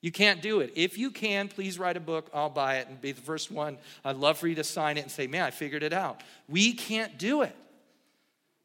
You 0.00 0.12
can't 0.12 0.40
do 0.40 0.60
it. 0.60 0.72
If 0.76 0.96
you 0.96 1.10
can, 1.10 1.48
please 1.48 1.76
write 1.76 1.96
a 1.96 2.00
book. 2.00 2.30
I'll 2.32 2.50
buy 2.50 2.76
it 2.76 2.88
and 2.88 3.00
be 3.00 3.10
the 3.10 3.20
first 3.20 3.50
one. 3.50 3.78
I'd 4.04 4.16
love 4.16 4.38
for 4.38 4.46
you 4.46 4.54
to 4.54 4.64
sign 4.64 4.96
it 4.96 5.00
and 5.02 5.10
say, 5.10 5.26
man, 5.26 5.42
I 5.42 5.50
figured 5.50 5.82
it 5.82 5.92
out. 5.92 6.22
We 6.48 6.72
can't 6.72 7.18
do 7.18 7.42
it. 7.42 7.56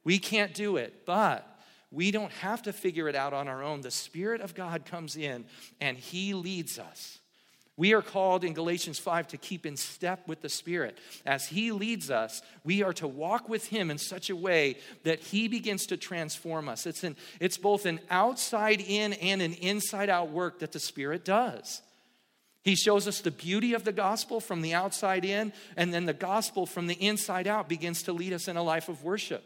We 0.03 0.19
can't 0.19 0.53
do 0.53 0.77
it, 0.77 1.05
but 1.05 1.47
we 1.89 2.11
don't 2.11 2.31
have 2.33 2.61
to 2.63 2.73
figure 2.73 3.07
it 3.07 3.15
out 3.15 3.33
on 3.33 3.47
our 3.47 3.63
own. 3.63 3.81
The 3.81 3.89
Spirit 3.89 4.41
of 4.41 4.53
God 4.53 4.85
comes 4.85 5.15
in 5.15 5.45
and 5.81 5.97
He 5.97 6.35
leads 6.35 6.77
us. 6.77 7.19
We 7.75 7.93
are 7.93 8.03
called 8.03 8.43
in 8.43 8.53
Galatians 8.53 8.99
5 8.99 9.29
to 9.29 9.37
keep 9.37 9.65
in 9.65 9.77
step 9.77 10.27
with 10.27 10.41
the 10.41 10.49
Spirit. 10.49 10.97
As 11.25 11.47
He 11.47 11.71
leads 11.71 12.11
us, 12.11 12.41
we 12.63 12.83
are 12.83 12.93
to 12.93 13.07
walk 13.07 13.49
with 13.49 13.67
Him 13.67 13.89
in 13.89 13.97
such 13.97 14.29
a 14.29 14.35
way 14.35 14.77
that 15.03 15.19
He 15.19 15.47
begins 15.47 15.87
to 15.87 15.97
transform 15.97 16.69
us. 16.69 16.85
It's, 16.85 17.03
an, 17.03 17.15
it's 17.39 17.57
both 17.57 17.87
an 17.87 17.99
outside 18.11 18.79
in 18.79 19.13
and 19.13 19.41
an 19.41 19.53
inside 19.53 20.09
out 20.09 20.29
work 20.29 20.59
that 20.59 20.71
the 20.71 20.79
Spirit 20.79 21.25
does. 21.25 21.81
He 22.63 22.75
shows 22.75 23.07
us 23.07 23.21
the 23.21 23.31
beauty 23.31 23.73
of 23.73 23.83
the 23.83 23.91
gospel 23.91 24.39
from 24.39 24.61
the 24.61 24.73
outside 24.75 25.25
in, 25.25 25.51
and 25.75 25.93
then 25.93 26.05
the 26.05 26.13
gospel 26.13 26.65
from 26.65 26.87
the 26.87 26.93
inside 26.93 27.47
out 27.47 27.67
begins 27.67 28.03
to 28.03 28.13
lead 28.13 28.33
us 28.33 28.47
in 28.47 28.55
a 28.55 28.63
life 28.63 28.87
of 28.87 29.03
worship. 29.03 29.43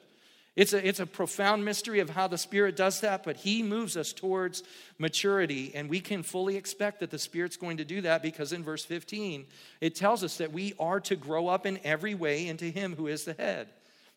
It's 0.57 0.73
a, 0.73 0.85
it's 0.85 0.99
a 0.99 1.05
profound 1.05 1.63
mystery 1.63 1.99
of 1.99 2.09
how 2.09 2.27
the 2.27 2.37
Spirit 2.37 2.75
does 2.75 3.01
that, 3.01 3.23
but 3.23 3.37
He 3.37 3.61
moves 3.61 3.95
us 3.95 4.11
towards 4.11 4.63
maturity, 4.97 5.71
and 5.75 5.87
we 5.87 5.99
can 5.99 6.23
fully 6.23 6.57
expect 6.57 6.99
that 7.01 7.11
the 7.11 7.19
Spirit's 7.19 7.57
going 7.57 7.77
to 7.77 7.85
do 7.85 8.01
that 8.01 8.23
because 8.23 8.51
in 8.51 8.63
verse 8.63 8.83
15, 8.83 9.45
it 9.81 9.93
tells 9.93 10.23
us 10.23 10.37
that 10.37 10.51
we 10.51 10.73
are 10.79 10.99
to 11.01 11.15
grow 11.15 11.47
up 11.47 11.67
in 11.67 11.79
every 11.83 12.15
way 12.15 12.47
into 12.47 12.65
Him 12.65 12.95
who 12.95 13.05
is 13.05 13.23
the 13.23 13.33
head, 13.33 13.67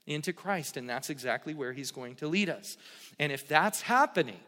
into 0.07 0.33
Christ, 0.33 0.79
and 0.79 0.89
that's 0.89 1.11
exactly 1.11 1.53
where 1.53 1.75
He's 1.75 1.91
going 1.91 2.15
to 2.17 2.27
lead 2.27 2.49
us. 2.49 2.79
And 3.19 3.31
if 3.31 3.47
that's 3.47 3.83
happening, 3.83 4.41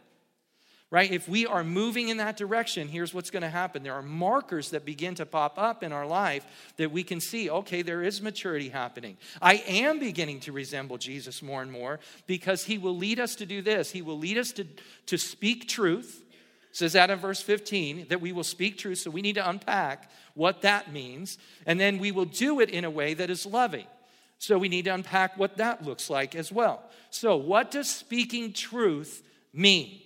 right? 0.92 1.10
If 1.10 1.26
we 1.26 1.46
are 1.46 1.64
moving 1.64 2.10
in 2.10 2.18
that 2.18 2.36
direction, 2.36 2.86
here's 2.86 3.14
what's 3.14 3.30
going 3.30 3.42
to 3.42 3.48
happen. 3.48 3.82
There 3.82 3.94
are 3.94 4.02
markers 4.02 4.68
that 4.70 4.84
begin 4.84 5.14
to 5.14 5.24
pop 5.24 5.58
up 5.58 5.82
in 5.82 5.90
our 5.90 6.06
life 6.06 6.44
that 6.76 6.92
we 6.92 7.02
can 7.02 7.18
see, 7.18 7.48
okay, 7.48 7.80
there 7.80 8.02
is 8.02 8.20
maturity 8.20 8.68
happening. 8.68 9.16
I 9.40 9.54
am 9.66 9.98
beginning 9.98 10.40
to 10.40 10.52
resemble 10.52 10.98
Jesus 10.98 11.40
more 11.40 11.62
and 11.62 11.72
more 11.72 11.98
because 12.26 12.64
he 12.64 12.76
will 12.76 12.94
lead 12.94 13.18
us 13.18 13.34
to 13.36 13.46
do 13.46 13.62
this. 13.62 13.90
He 13.90 14.02
will 14.02 14.18
lead 14.18 14.36
us 14.36 14.52
to, 14.52 14.66
to 15.06 15.16
speak 15.16 15.66
truth. 15.66 16.22
It 16.70 16.76
says 16.76 16.92
that 16.92 17.08
in 17.08 17.18
verse 17.18 17.40
15 17.40 18.08
that 18.10 18.20
we 18.20 18.32
will 18.32 18.44
speak 18.44 18.76
truth. 18.76 18.98
So 18.98 19.10
we 19.10 19.22
need 19.22 19.36
to 19.36 19.48
unpack 19.48 20.10
what 20.34 20.60
that 20.60 20.92
means. 20.92 21.38
And 21.64 21.80
then 21.80 22.00
we 22.00 22.12
will 22.12 22.26
do 22.26 22.60
it 22.60 22.68
in 22.68 22.84
a 22.84 22.90
way 22.90 23.14
that 23.14 23.30
is 23.30 23.46
loving. 23.46 23.86
So 24.36 24.58
we 24.58 24.68
need 24.68 24.84
to 24.84 24.90
unpack 24.90 25.38
what 25.38 25.56
that 25.56 25.86
looks 25.86 26.10
like 26.10 26.34
as 26.34 26.52
well. 26.52 26.82
So, 27.08 27.36
what 27.36 27.70
does 27.70 27.88
speaking 27.88 28.52
truth 28.52 29.22
mean? 29.54 30.02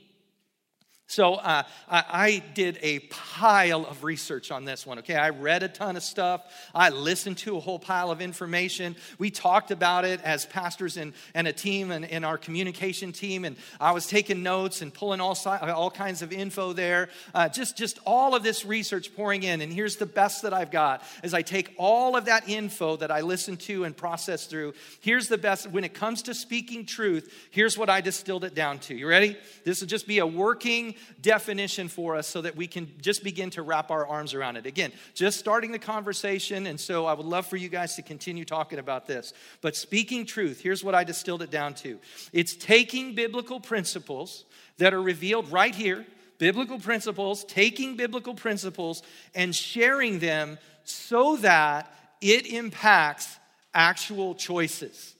So 1.08 1.34
uh, 1.34 1.62
I, 1.88 2.42
did 2.54 2.80
a 2.82 2.98
pile 2.98 3.86
of 3.86 4.02
research 4.02 4.50
on 4.50 4.64
this 4.64 4.84
one. 4.84 4.98
Okay, 4.98 5.14
I 5.14 5.30
read 5.30 5.62
a 5.62 5.68
ton 5.68 5.96
of 5.96 6.02
stuff. 6.02 6.42
I 6.74 6.90
listened 6.90 7.38
to 7.38 7.56
a 7.56 7.60
whole 7.60 7.78
pile 7.78 8.10
of 8.10 8.20
information. 8.20 8.96
We 9.18 9.30
talked 9.30 9.70
about 9.70 10.04
it 10.04 10.20
as 10.24 10.46
pastors 10.46 10.96
and, 10.96 11.12
and 11.32 11.46
a 11.46 11.52
team 11.52 11.92
and 11.92 12.04
in 12.04 12.24
our 12.24 12.36
communication 12.36 13.12
team, 13.12 13.44
and 13.44 13.56
I 13.80 13.92
was 13.92 14.08
taking 14.08 14.42
notes 14.42 14.82
and 14.82 14.92
pulling 14.92 15.20
all 15.20 15.38
all 15.46 15.92
kinds 15.92 16.22
of 16.22 16.32
info 16.32 16.72
there. 16.72 17.08
Uh, 17.32 17.48
just 17.48 17.76
just 17.76 18.00
all 18.04 18.34
of 18.34 18.42
this 18.42 18.64
research 18.64 19.14
pouring 19.14 19.44
in. 19.44 19.60
And 19.60 19.72
here's 19.72 19.96
the 19.96 20.06
best 20.06 20.42
that 20.42 20.52
I've 20.52 20.72
got: 20.72 21.02
as 21.22 21.34
I 21.34 21.42
take 21.42 21.72
all 21.78 22.16
of 22.16 22.24
that 22.24 22.48
info 22.48 22.96
that 22.96 23.12
I 23.12 23.20
listened 23.20 23.60
to 23.60 23.84
and 23.84 23.96
processed 23.96 24.50
through. 24.50 24.74
Here's 25.00 25.28
the 25.28 25.38
best 25.38 25.70
when 25.70 25.84
it 25.84 25.94
comes 25.94 26.22
to 26.22 26.34
speaking 26.34 26.84
truth. 26.84 27.32
Here's 27.52 27.78
what 27.78 27.88
I 27.88 28.00
distilled 28.00 28.42
it 28.42 28.56
down 28.56 28.80
to. 28.80 28.94
You 28.96 29.06
ready? 29.06 29.36
This 29.64 29.80
will 29.80 29.88
just 29.88 30.08
be 30.08 30.18
a 30.18 30.26
working 30.26 30.95
definition 31.20 31.88
for 31.88 32.16
us 32.16 32.26
so 32.26 32.42
that 32.42 32.56
we 32.56 32.66
can 32.66 32.92
just 33.00 33.24
begin 33.24 33.50
to 33.50 33.62
wrap 33.62 33.90
our 33.90 34.06
arms 34.06 34.34
around 34.34 34.56
it. 34.56 34.66
Again, 34.66 34.92
just 35.14 35.38
starting 35.38 35.72
the 35.72 35.78
conversation, 35.78 36.66
and 36.66 36.78
so 36.78 37.06
I 37.06 37.14
would 37.14 37.26
love 37.26 37.46
for 37.46 37.56
you 37.56 37.68
guys 37.68 37.96
to 37.96 38.02
continue 38.02 38.44
talking 38.44 38.78
about 38.78 39.06
this. 39.06 39.32
But 39.60 39.76
speaking 39.76 40.26
truth, 40.26 40.60
here's 40.60 40.84
what 40.84 40.94
I 40.94 41.04
distilled 41.04 41.42
it 41.42 41.50
down 41.50 41.74
to 41.74 41.98
it's 42.32 42.54
taking 42.54 43.14
biblical 43.14 43.60
principles 43.60 44.44
that 44.78 44.94
are 44.94 45.02
revealed 45.02 45.50
right 45.50 45.74
here, 45.74 46.06
biblical 46.38 46.78
principles, 46.78 47.44
taking 47.44 47.96
biblical 47.96 48.34
principles 48.34 49.02
and 49.34 49.54
sharing 49.54 50.18
them 50.18 50.58
so 50.84 51.36
that 51.38 51.92
it 52.20 52.46
impacts 52.46 53.38
actual 53.74 54.34
choices 54.34 55.15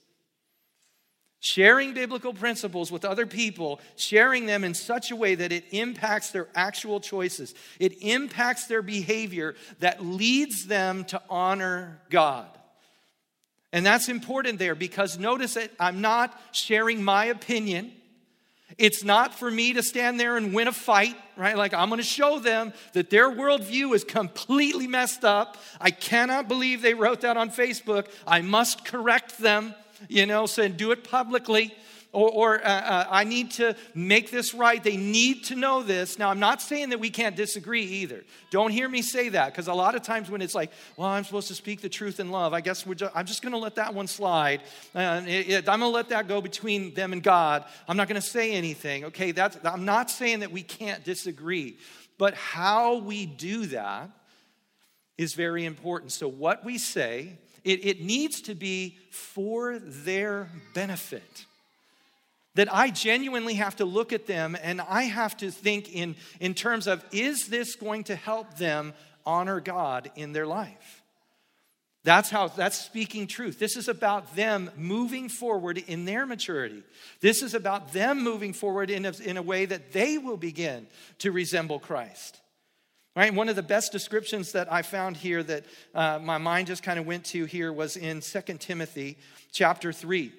sharing 1.47 1.95
biblical 1.95 2.35
principles 2.35 2.91
with 2.91 3.05
other 3.05 3.27
people, 3.27 3.81
sharing 3.97 4.47
them 4.47 4.65
in 4.65 4.75
such 4.75 5.11
a 5.11 5.17
way 5.17 5.35
that 5.35 5.53
it 5.53 5.65
impacts 5.71 6.31
their 6.31 6.49
actual 6.55 7.01
choices. 7.01 7.55
It 7.79 8.03
impacts 8.03 8.67
their 8.67 8.83
behavior 8.83 9.55
that 9.81 10.05
leads 10.05 10.67
them 10.67 11.05
to 11.07 11.23
honor 11.31 12.01
God. 12.11 12.49
And 13.73 13.85
that's 13.85 14.09
important 14.09 14.59
there 14.59 14.75
because 14.75 15.19
notice 15.19 15.55
that 15.55 15.71
I'm 15.79 16.01
not 16.01 16.39
sharing 16.53 17.03
my 17.05 17.27
opinion. 17.27 17.93
It's 18.79 19.05
not 19.05 19.39
for 19.39 19.51
me 19.51 19.75
to 19.75 19.83
stand 19.83 20.19
there 20.19 20.37
and 20.37 20.53
win 20.53 20.67
a 20.67 20.73
fight, 20.73 21.17
right? 21.37 21.57
Like, 21.57 21.73
I'm 21.73 21.89
gonna 21.89 22.03
show 22.03 22.39
them 22.39 22.73
that 22.95 23.11
their 23.11 23.31
worldview 23.31 23.95
is 23.95 24.03
completely 24.03 24.87
messed 24.87 25.25
up. 25.25 25.57
I 25.81 25.91
cannot 25.91 26.49
believe 26.49 26.83
they 26.83 26.95
wrote 26.95 27.21
that 27.21 27.37
on 27.37 27.51
Facebook. 27.51 28.09
I 28.27 28.41
must 28.41 28.85
correct 28.85 29.39
them 29.39 29.75
you 30.09 30.27
know, 30.27 30.47
saying 30.47 30.73
do 30.77 30.91
it 30.93 31.05
publicly. 31.05 31.75
Or, 32.13 32.31
or 32.31 32.67
uh, 32.67 32.71
uh, 32.71 33.07
I 33.11 33.25
need 33.25 33.51
to 33.53 33.77
make 33.95 34.31
this 34.31 34.55
right. 34.55 34.83
They 34.83 34.97
need 34.97 35.45
to 35.45 35.55
know 35.55 35.83
this. 35.83 36.19
Now, 36.19 36.31
I'm 36.31 36.39
not 36.39 36.63
saying 36.63 36.89
that 36.91 36.99
we 36.99 37.11
can't 37.11 37.37
disagree 37.37 37.83
either. 37.83 38.25
Don't 38.51 38.71
hear 38.71 38.89
me 38.89 39.03
say 39.03 39.29
that 39.31 39.53
because 39.53 39.69
a 39.69 39.75
lot 39.75 39.95
of 39.95 40.03
times 40.03 40.31
when 40.31 40.41
it's 40.41 40.55
like, 40.55 40.71
well, 40.97 41.09
I'm 41.09 41.25
supposed 41.25 41.49
to 41.49 41.55
speak 41.55 41.83
the 41.83 41.91
truth 41.91 42.19
in 42.19 42.31
love, 42.31 42.55
I 42.55 42.63
guess 42.63 42.87
we're 42.87 42.95
just, 42.95 43.15
I'm 43.15 43.27
just 43.27 43.43
going 43.43 43.53
to 43.53 43.59
let 43.59 43.75
that 43.75 43.93
one 43.93 44.07
slide. 44.07 44.63
Uh, 44.95 45.25
it, 45.27 45.49
it, 45.49 45.69
I'm 45.69 45.81
going 45.81 45.91
to 45.91 45.95
let 45.95 46.09
that 46.09 46.27
go 46.27 46.41
between 46.41 46.95
them 46.95 47.13
and 47.13 47.23
God. 47.23 47.67
I'm 47.87 47.99
not 47.99 48.09
going 48.09 48.21
to 48.21 48.27
say 48.27 48.53
anything. 48.53 49.05
Okay, 49.07 49.33
that's, 49.33 49.59
I'm 49.63 49.85
not 49.85 50.11
saying 50.11 50.41
that 50.41 50.53
we 50.53 50.63
can't 50.63 51.05
disagree, 51.05 51.77
but 52.17 52.33
how 52.33 52.97
we 52.97 53.27
do 53.27 53.67
that 53.67 54.09
is 55.19 55.35
very 55.35 55.67
important. 55.67 56.13
So, 56.13 56.29
what 56.29 56.65
we 56.65 56.79
say 56.79 57.39
it, 57.67 57.85
it 57.85 58.01
needs 58.01 58.41
to 58.43 58.55
be 58.55 58.97
for 59.11 59.79
their 59.81 60.49
benefit. 60.73 61.45
That 62.55 62.73
I 62.73 62.91
genuinely 62.91 63.55
have 63.55 63.77
to 63.77 63.85
look 63.85 64.13
at 64.13 64.27
them 64.27 64.57
and 64.63 64.81
I 64.81 65.03
have 65.03 65.37
to 65.39 65.51
think 65.51 65.93
in, 65.93 66.15
in 66.41 66.55
terms 66.55 66.87
of 66.87 67.05
is 67.13 67.49
this 67.49 67.75
going 67.75 68.05
to 68.05 68.15
help 68.15 68.57
them 68.57 68.95
honor 69.27 69.61
God 69.61 70.11
in 70.15 70.33
their 70.33 70.47
life? 70.47 71.03
That's 72.05 72.31
how 72.31 72.47
that's 72.47 72.79
speaking 72.79 73.27
truth. 73.27 73.59
This 73.59 73.77
is 73.77 73.89
about 73.89 74.37
them 74.37 74.71
moving 74.77 75.29
forward 75.29 75.77
in 75.77 76.05
their 76.05 76.25
maturity. 76.25 76.85
This 77.21 77.43
is 77.43 77.53
about 77.53 77.93
them 77.93 78.23
moving 78.23 78.53
forward 78.53 78.91
in 78.91 79.05
a, 79.05 79.13
in 79.25 79.37
a 79.37 79.43
way 79.43 79.67
that 79.67 79.93
they 79.93 80.17
will 80.17 80.37
begin 80.37 80.87
to 81.19 81.33
resemble 81.33 81.81
Christ. 81.81 82.41
Right? 83.17 83.33
One 83.33 83.49
of 83.49 83.57
the 83.57 83.63
best 83.63 83.93
descriptions 83.93 84.53
that 84.53 84.71
I 84.71 84.83
found 84.83 85.17
here 85.17 85.43
that 85.43 85.65
uh, 85.95 86.19
my 86.23 86.37
mind 86.37 86.67
just 86.67 86.83
kind 86.83 86.99
of 86.99 87.07
went 87.07 87.25
to 87.27 87.47
here 87.47 87.73
was 87.73 87.97
in 87.97 88.21
2 88.21 88.41
Timothy 88.59 89.17
chapter 89.53 89.91
3. 89.91 90.31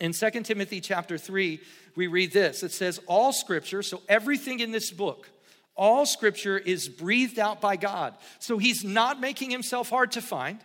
In 0.00 0.12
2 0.12 0.30
Timothy 0.42 0.80
chapter 0.80 1.16
3, 1.16 1.60
we 1.94 2.08
read 2.08 2.32
this 2.32 2.64
it 2.64 2.72
says, 2.72 3.00
All 3.06 3.32
scripture, 3.32 3.84
so 3.84 4.02
everything 4.08 4.58
in 4.58 4.72
this 4.72 4.90
book, 4.90 5.30
all 5.76 6.04
scripture 6.04 6.58
is 6.58 6.88
breathed 6.88 7.38
out 7.38 7.60
by 7.60 7.76
God. 7.76 8.14
So 8.40 8.58
he's 8.58 8.82
not 8.82 9.20
making 9.20 9.50
himself 9.50 9.88
hard 9.88 10.12
to 10.12 10.20
find. 10.20 10.58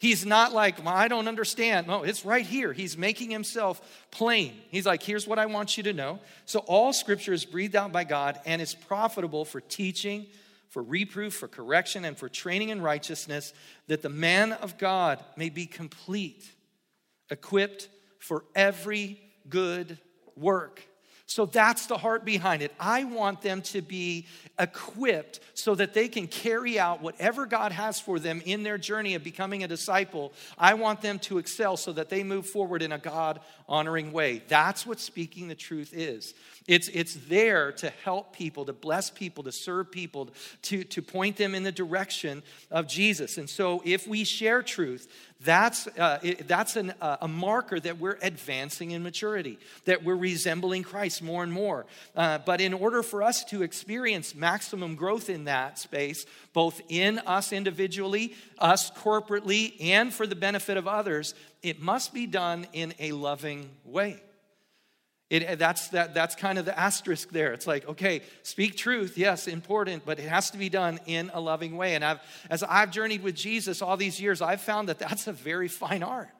He's 0.00 0.26
not 0.26 0.52
like, 0.52 0.84
well, 0.84 0.94
I 0.94 1.08
don't 1.08 1.26
understand. 1.26 1.88
No, 1.88 2.04
it's 2.04 2.24
right 2.24 2.46
here. 2.46 2.72
He's 2.72 2.96
making 2.96 3.30
himself 3.30 3.80
plain. 4.12 4.54
He's 4.70 4.86
like, 4.86 5.02
here's 5.02 5.26
what 5.26 5.40
I 5.40 5.46
want 5.46 5.76
you 5.76 5.82
to 5.84 5.92
know. 5.92 6.20
So 6.46 6.60
all 6.60 6.92
scripture 6.92 7.32
is 7.32 7.44
breathed 7.44 7.74
out 7.74 7.90
by 7.90 8.04
God 8.04 8.40
and 8.46 8.62
is 8.62 8.74
profitable 8.74 9.44
for 9.44 9.60
teaching 9.60 10.26
for 10.68 10.82
reproof, 10.82 11.34
for 11.34 11.48
correction, 11.48 12.04
and 12.04 12.16
for 12.16 12.28
training 12.28 12.68
in 12.68 12.82
righteousness, 12.82 13.52
that 13.86 14.02
the 14.02 14.08
man 14.08 14.52
of 14.52 14.78
God 14.78 15.22
may 15.36 15.48
be 15.48 15.66
complete, 15.66 16.50
equipped 17.30 17.88
for 18.18 18.44
every 18.54 19.18
good 19.48 19.98
work. 20.36 20.82
So 21.30 21.44
that's 21.44 21.84
the 21.84 21.98
heart 21.98 22.24
behind 22.24 22.62
it. 22.62 22.72
I 22.80 23.04
want 23.04 23.42
them 23.42 23.60
to 23.62 23.82
be 23.82 24.26
equipped 24.58 25.40
so 25.52 25.74
that 25.74 25.92
they 25.92 26.08
can 26.08 26.26
carry 26.26 26.78
out 26.78 27.02
whatever 27.02 27.44
God 27.44 27.70
has 27.70 28.00
for 28.00 28.18
them 28.18 28.40
in 28.46 28.62
their 28.62 28.78
journey 28.78 29.14
of 29.14 29.22
becoming 29.22 29.62
a 29.62 29.68
disciple. 29.68 30.32
I 30.56 30.72
want 30.72 31.02
them 31.02 31.18
to 31.20 31.36
excel 31.36 31.76
so 31.76 31.92
that 31.92 32.08
they 32.08 32.24
move 32.24 32.46
forward 32.46 32.80
in 32.80 32.92
a 32.92 32.98
God 32.98 33.40
honoring 33.68 34.10
way. 34.10 34.42
That's 34.48 34.86
what 34.86 35.00
speaking 35.00 35.48
the 35.48 35.54
truth 35.54 35.92
is. 35.92 36.32
It's, 36.68 36.88
it's 36.88 37.14
there 37.14 37.72
to 37.72 37.90
help 38.04 38.36
people, 38.36 38.66
to 38.66 38.74
bless 38.74 39.08
people, 39.08 39.42
to 39.44 39.52
serve 39.52 39.90
people, 39.90 40.28
to, 40.62 40.84
to 40.84 41.00
point 41.02 41.36
them 41.38 41.54
in 41.54 41.62
the 41.62 41.72
direction 41.72 42.42
of 42.70 42.86
Jesus. 42.86 43.38
And 43.38 43.48
so 43.48 43.82
if 43.86 44.06
we 44.06 44.22
share 44.22 44.62
truth, 44.62 45.08
that's, 45.40 45.86
uh, 45.86 46.18
it, 46.22 46.46
that's 46.46 46.76
an, 46.76 46.92
uh, 47.00 47.16
a 47.22 47.28
marker 47.28 47.80
that 47.80 47.98
we're 47.98 48.18
advancing 48.20 48.90
in 48.90 49.02
maturity, 49.02 49.58
that 49.86 50.04
we're 50.04 50.14
resembling 50.14 50.82
Christ 50.82 51.22
more 51.22 51.42
and 51.42 51.52
more. 51.52 51.86
Uh, 52.14 52.36
but 52.38 52.60
in 52.60 52.74
order 52.74 53.02
for 53.02 53.22
us 53.22 53.44
to 53.44 53.62
experience 53.62 54.34
maximum 54.34 54.94
growth 54.94 55.30
in 55.30 55.44
that 55.44 55.78
space, 55.78 56.26
both 56.52 56.82
in 56.90 57.18
us 57.20 57.50
individually, 57.50 58.34
us 58.58 58.90
corporately, 58.90 59.74
and 59.80 60.12
for 60.12 60.26
the 60.26 60.36
benefit 60.36 60.76
of 60.76 60.86
others, 60.86 61.34
it 61.62 61.80
must 61.80 62.12
be 62.12 62.26
done 62.26 62.66
in 62.74 62.92
a 62.98 63.12
loving 63.12 63.70
way. 63.84 64.20
It, 65.30 65.58
that's, 65.58 65.88
that, 65.88 66.14
that's 66.14 66.34
kind 66.34 66.58
of 66.58 66.64
the 66.64 66.78
asterisk 66.78 67.30
there. 67.30 67.52
It's 67.52 67.66
like, 67.66 67.86
okay, 67.86 68.22
speak 68.42 68.76
truth, 68.76 69.18
yes, 69.18 69.46
important, 69.46 70.06
but 70.06 70.18
it 70.18 70.26
has 70.26 70.50
to 70.52 70.58
be 70.58 70.70
done 70.70 70.98
in 71.04 71.30
a 71.34 71.40
loving 71.40 71.76
way. 71.76 71.94
And 71.94 72.04
I've, 72.04 72.20
as 72.48 72.62
I've 72.62 72.90
journeyed 72.90 73.22
with 73.22 73.34
Jesus 73.34 73.82
all 73.82 73.98
these 73.98 74.18
years, 74.18 74.40
I've 74.40 74.62
found 74.62 74.88
that 74.88 74.98
that's 74.98 75.26
a 75.26 75.32
very 75.32 75.68
fine 75.68 76.02
art, 76.02 76.30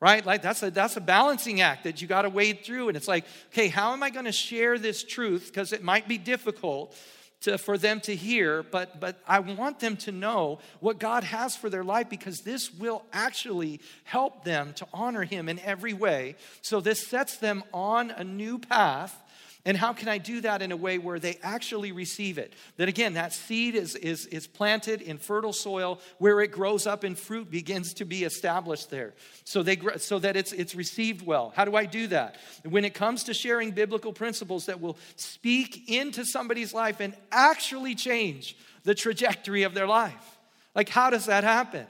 right? 0.00 0.24
Like 0.24 0.40
that's 0.40 0.62
a, 0.62 0.70
that's 0.70 0.96
a 0.96 1.00
balancing 1.02 1.60
act 1.60 1.84
that 1.84 2.00
you 2.00 2.08
got 2.08 2.22
to 2.22 2.30
wade 2.30 2.64
through. 2.64 2.88
And 2.88 2.96
it's 2.96 3.08
like, 3.08 3.26
okay, 3.52 3.68
how 3.68 3.92
am 3.92 4.02
I 4.02 4.08
going 4.08 4.24
to 4.24 4.32
share 4.32 4.78
this 4.78 5.04
truth? 5.04 5.48
Because 5.48 5.74
it 5.74 5.82
might 5.82 6.08
be 6.08 6.16
difficult 6.16 6.96
to, 7.42 7.58
for 7.58 7.78
them 7.78 8.00
to 8.00 8.14
hear, 8.14 8.62
but, 8.62 8.98
but 8.98 9.20
I 9.26 9.40
want 9.40 9.80
them 9.80 9.96
to 9.98 10.12
know 10.12 10.58
what 10.80 10.98
God 10.98 11.24
has 11.24 11.54
for 11.54 11.70
their 11.70 11.84
life 11.84 12.08
because 12.08 12.40
this 12.40 12.72
will 12.72 13.04
actually 13.12 13.80
help 14.04 14.44
them 14.44 14.72
to 14.74 14.86
honor 14.92 15.24
Him 15.24 15.48
in 15.48 15.58
every 15.60 15.92
way. 15.92 16.36
So, 16.62 16.80
this 16.80 17.06
sets 17.06 17.36
them 17.36 17.62
on 17.72 18.10
a 18.10 18.24
new 18.24 18.58
path 18.58 19.22
and 19.66 19.76
how 19.76 19.92
can 19.92 20.08
I 20.08 20.18
do 20.18 20.40
that 20.42 20.62
in 20.62 20.70
a 20.70 20.76
way 20.76 20.96
where 20.96 21.18
they 21.18 21.40
actually 21.42 21.90
receive 21.90 22.38
it? 22.38 22.52
That 22.76 22.88
again, 22.88 23.14
that 23.14 23.32
seed 23.32 23.74
is, 23.74 23.96
is, 23.96 24.26
is 24.26 24.46
planted 24.46 25.02
in 25.02 25.18
fertile 25.18 25.52
soil 25.52 26.00
where 26.18 26.40
it 26.40 26.52
grows 26.52 26.86
up 26.86 27.02
and 27.02 27.18
fruit 27.18 27.50
begins 27.50 27.92
to 27.94 28.04
be 28.04 28.22
established 28.22 28.90
there. 28.90 29.12
So, 29.42 29.64
they, 29.64 29.76
so 29.98 30.20
that 30.20 30.36
it's, 30.36 30.52
it's 30.52 30.76
received 30.76 31.26
well. 31.26 31.52
How 31.56 31.64
do 31.64 31.74
I 31.74 31.84
do 31.84 32.06
that? 32.06 32.36
When 32.62 32.84
it 32.84 32.94
comes 32.94 33.24
to 33.24 33.34
sharing 33.34 33.72
biblical 33.72 34.12
principles 34.12 34.66
that 34.66 34.80
will 34.80 34.96
speak 35.16 35.90
into 35.90 36.24
somebody's 36.24 36.72
life 36.72 37.00
and 37.00 37.16
actually 37.32 37.96
change 37.96 38.56
the 38.84 38.94
trajectory 38.94 39.64
of 39.64 39.74
their 39.74 39.88
life. 39.88 40.38
Like, 40.76 40.88
how 40.88 41.10
does 41.10 41.26
that 41.26 41.42
happen? 41.42 41.88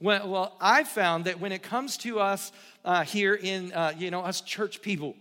Well, 0.00 0.28
well 0.30 0.56
I've 0.62 0.88
found 0.88 1.26
that 1.26 1.40
when 1.40 1.52
it 1.52 1.62
comes 1.62 1.98
to 1.98 2.20
us 2.20 2.52
uh, 2.86 3.04
here 3.04 3.34
in, 3.34 3.70
uh, 3.74 3.92
you 3.98 4.10
know, 4.10 4.22
us 4.22 4.40
church 4.40 4.80
people, 4.80 5.14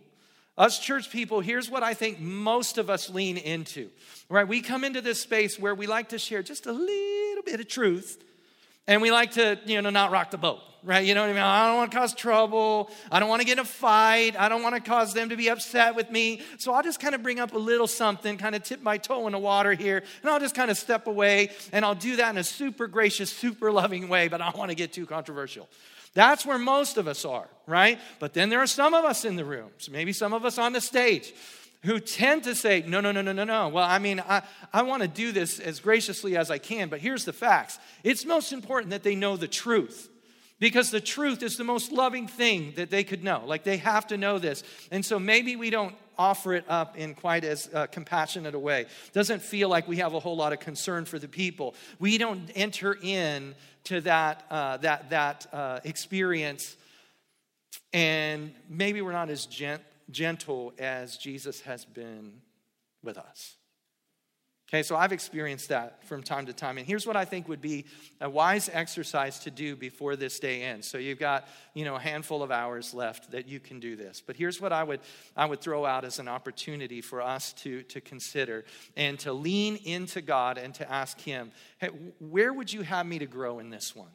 us 0.58 0.80
church 0.80 1.12
people, 1.12 1.40
here's 1.40 1.70
what 1.70 1.84
I 1.84 1.94
think 1.94 2.20
most 2.20 2.78
of 2.78 2.90
us 2.90 3.10
lean 3.10 3.38
into. 3.38 3.90
Right? 4.30 4.48
We 4.48 4.62
come 4.62 4.84
into 4.84 5.02
this 5.02 5.22
space 5.22 5.58
where 5.60 5.76
we 5.76 5.88
like 5.88 6.10
to 6.10 6.20
share 6.20 6.44
just 6.44 6.66
a 6.66 6.72
little 6.72 7.44
bit 7.44 7.60
of 7.60 7.68
truth 7.68 8.24
and 8.88 9.02
we 9.02 9.12
like 9.12 9.32
to, 9.34 9.60
you 9.66 9.82
know, 9.82 9.90
not 9.90 10.12
rock 10.12 10.32
the 10.32 10.38
boat. 10.38 10.60
right? 10.84 11.06
You 11.06 11.14
know 11.14 11.22
what 11.22 11.30
I 11.30 11.34
mean? 11.34 11.42
I 11.42 11.68
don't 11.68 11.78
want 11.78 11.92
to 11.92 11.98
cause 11.98 12.16
trouble. 12.16 12.90
I 13.12 13.20
don't 13.20 13.30
want 13.30 13.42
to 13.42 13.46
get 13.46 13.54
in 13.54 13.60
a 13.60 13.66
fight. 13.66 14.40
I 14.40 14.50
don't 14.50 14.64
want 14.64 14.76
to 14.76 14.82
cause 14.82 15.14
them 15.14 15.30
to 15.30 15.36
be 15.36 15.50
upset 15.50 15.96
with 15.96 16.10
me. 16.10 16.42
So 16.58 16.74
I'll 16.74 16.84
just 16.84 17.00
kind 17.00 17.14
of 17.14 17.22
bring 17.22 17.40
up 17.40 17.54
a 17.54 17.58
little 17.58 17.88
something, 17.88 18.38
kind 18.38 18.56
of 18.56 18.64
tip 18.64 18.82
my 18.82 18.98
toe 18.98 19.28
in 19.28 19.34
the 19.34 19.40
water 19.40 19.74
here, 19.74 20.04
and 20.22 20.32
I'll 20.32 20.40
just 20.40 20.56
kind 20.56 20.72
of 20.72 20.78
step 20.78 21.08
away, 21.08 21.52
and 21.72 21.84
I'll 21.84 21.96
do 21.96 22.16
that 22.18 22.30
in 22.30 22.38
a 22.38 22.44
super 22.44 22.88
gracious, 22.88 23.30
super 23.30 23.72
loving 23.72 24.08
way, 24.08 24.28
but 24.30 24.42
I 24.42 24.46
don't 24.46 24.58
want 24.58 24.72
to 24.72 24.76
get 24.76 24.94
too 24.94 25.06
controversial. 25.06 25.68
That's 26.18 26.48
where 26.48 26.58
most 26.58 26.98
of 26.98 27.08
us 27.08 27.26
are, 27.26 27.48
right? 27.68 28.00
But 28.18 28.34
then 28.34 28.50
there 28.50 28.60
are 28.60 28.66
some 28.66 28.96
of 28.96 29.06
us 29.06 29.24
in 29.24 29.36
the 29.36 29.46
rooms, 29.46 29.88
maybe 29.88 30.12
some 30.12 30.34
of 30.34 30.46
us 30.46 30.58
on 30.58 30.74
the 30.74 30.82
stage, 30.82 31.32
who 31.84 32.00
tend 32.00 32.46
to 32.46 32.56
say, 32.56 32.84
no, 32.88 33.02
no, 33.02 33.12
no, 33.12 33.22
no, 33.22 33.34
no, 33.34 33.44
no. 33.44 33.68
Well, 33.68 33.86
I 33.86 34.00
mean, 34.00 34.20
I, 34.28 34.42
I 34.74 34.82
want 34.82 35.04
to 35.04 35.08
do 35.08 35.32
this 35.32 35.60
as 35.60 35.80
graciously 35.80 36.36
as 36.36 36.50
I 36.50 36.58
can, 36.58 36.90
but 36.90 37.02
here's 37.02 37.24
the 37.24 37.34
facts. 37.34 37.78
It's 38.04 38.26
most 38.26 38.52
important 38.52 38.90
that 38.90 39.04
they 39.04 39.14
know 39.14 39.38
the 39.38 39.48
truth 39.48 40.10
because 40.60 40.92
the 40.92 41.02
truth 41.02 41.44
is 41.44 41.58
the 41.58 41.64
most 41.64 41.92
loving 41.92 42.28
thing 42.28 42.74
that 42.76 42.90
they 42.90 43.04
could 43.04 43.24
know. 43.24 43.44
Like 43.46 43.64
they 43.64 43.78
have 43.78 44.08
to 44.08 44.18
know 44.18 44.40
this. 44.40 44.64
And 44.92 45.06
so 45.06 45.20
maybe 45.20 45.56
we 45.56 45.70
don't 45.70 45.96
offer 46.18 46.54
it 46.54 46.66
up 46.68 46.98
in 46.98 47.14
quite 47.14 47.44
as 47.44 47.70
uh, 47.74 47.88
compassionate 47.88 48.56
a 48.56 48.60
way. 48.60 48.86
Doesn't 49.14 49.42
feel 49.42 49.70
like 49.70 49.88
we 49.88 49.98
have 49.98 50.14
a 50.14 50.20
whole 50.20 50.36
lot 50.36 50.54
of 50.54 50.60
concern 50.60 51.06
for 51.06 51.20
the 51.20 51.28
people. 51.28 51.76
We 52.00 52.18
don't 52.18 52.50
enter 52.56 52.98
in 53.02 53.54
to 53.86 54.02
that, 54.02 54.46
uh, 54.50 54.78
that, 54.78 55.12
that 55.12 55.48
uh, 55.54 55.80
experience, 55.84 56.76
and 57.94 58.54
maybe 58.68 59.02
we're 59.02 59.14
not 59.14 59.30
as 59.30 59.46
gent- 59.46 59.84
gentle 60.10 60.74
as 60.78 61.18
Jesus 61.18 61.62
has 61.62 61.86
been 61.86 62.42
with 63.04 63.18
us. 63.18 63.57
Okay, 64.70 64.84
so 64.84 64.98
I've 64.98 65.14
experienced 65.14 65.70
that 65.70 66.06
from 66.08 66.22
time 66.22 66.48
to 66.48 66.54
time. 66.54 66.78
And 66.78 66.86
here's 66.86 67.08
what 67.08 67.16
I 67.16 67.24
think 67.24 67.48
would 67.48 67.62
be 67.62 67.86
a 68.20 68.30
wise 68.30 68.70
exercise 68.72 69.40
to 69.40 69.52
do 69.52 69.78
before 69.78 70.18
this 70.18 70.40
day 70.40 70.62
ends. 70.64 70.86
So 70.86 70.98
you've 70.98 71.20
got, 71.20 71.48
you 71.74 71.86
know, 71.86 71.96
a 71.96 72.00
handful 72.00 72.44
of 72.44 72.52
hours 72.52 72.94
left 72.94 73.32
that 73.32 73.48
you 73.48 73.62
can 73.62 73.80
do 73.80 73.96
this. 73.96 74.20
But 74.20 74.36
here's 74.36 74.60
what 74.60 74.74
I 74.74 74.84
would 74.84 75.00
I 75.38 75.46
would 75.46 75.62
throw 75.62 75.86
out 75.86 76.04
as 76.04 76.20
an 76.20 76.28
opportunity 76.28 77.00
for 77.00 77.22
us 77.22 77.54
to, 77.54 77.84
to 77.84 78.02
consider 78.02 78.66
and 78.98 79.18
to 79.20 79.32
lean 79.32 79.78
into 79.78 80.22
God 80.22 80.58
and 80.58 80.74
to 80.76 80.92
ask 80.92 81.18
Him, 81.22 81.52
hey, 81.78 81.88
where 82.20 82.52
would 82.52 82.74
you 82.74 82.82
have 82.82 83.06
me 83.06 83.20
to 83.20 83.26
grow 83.26 83.60
in 83.60 83.70
this 83.70 83.96
one? 83.96 84.12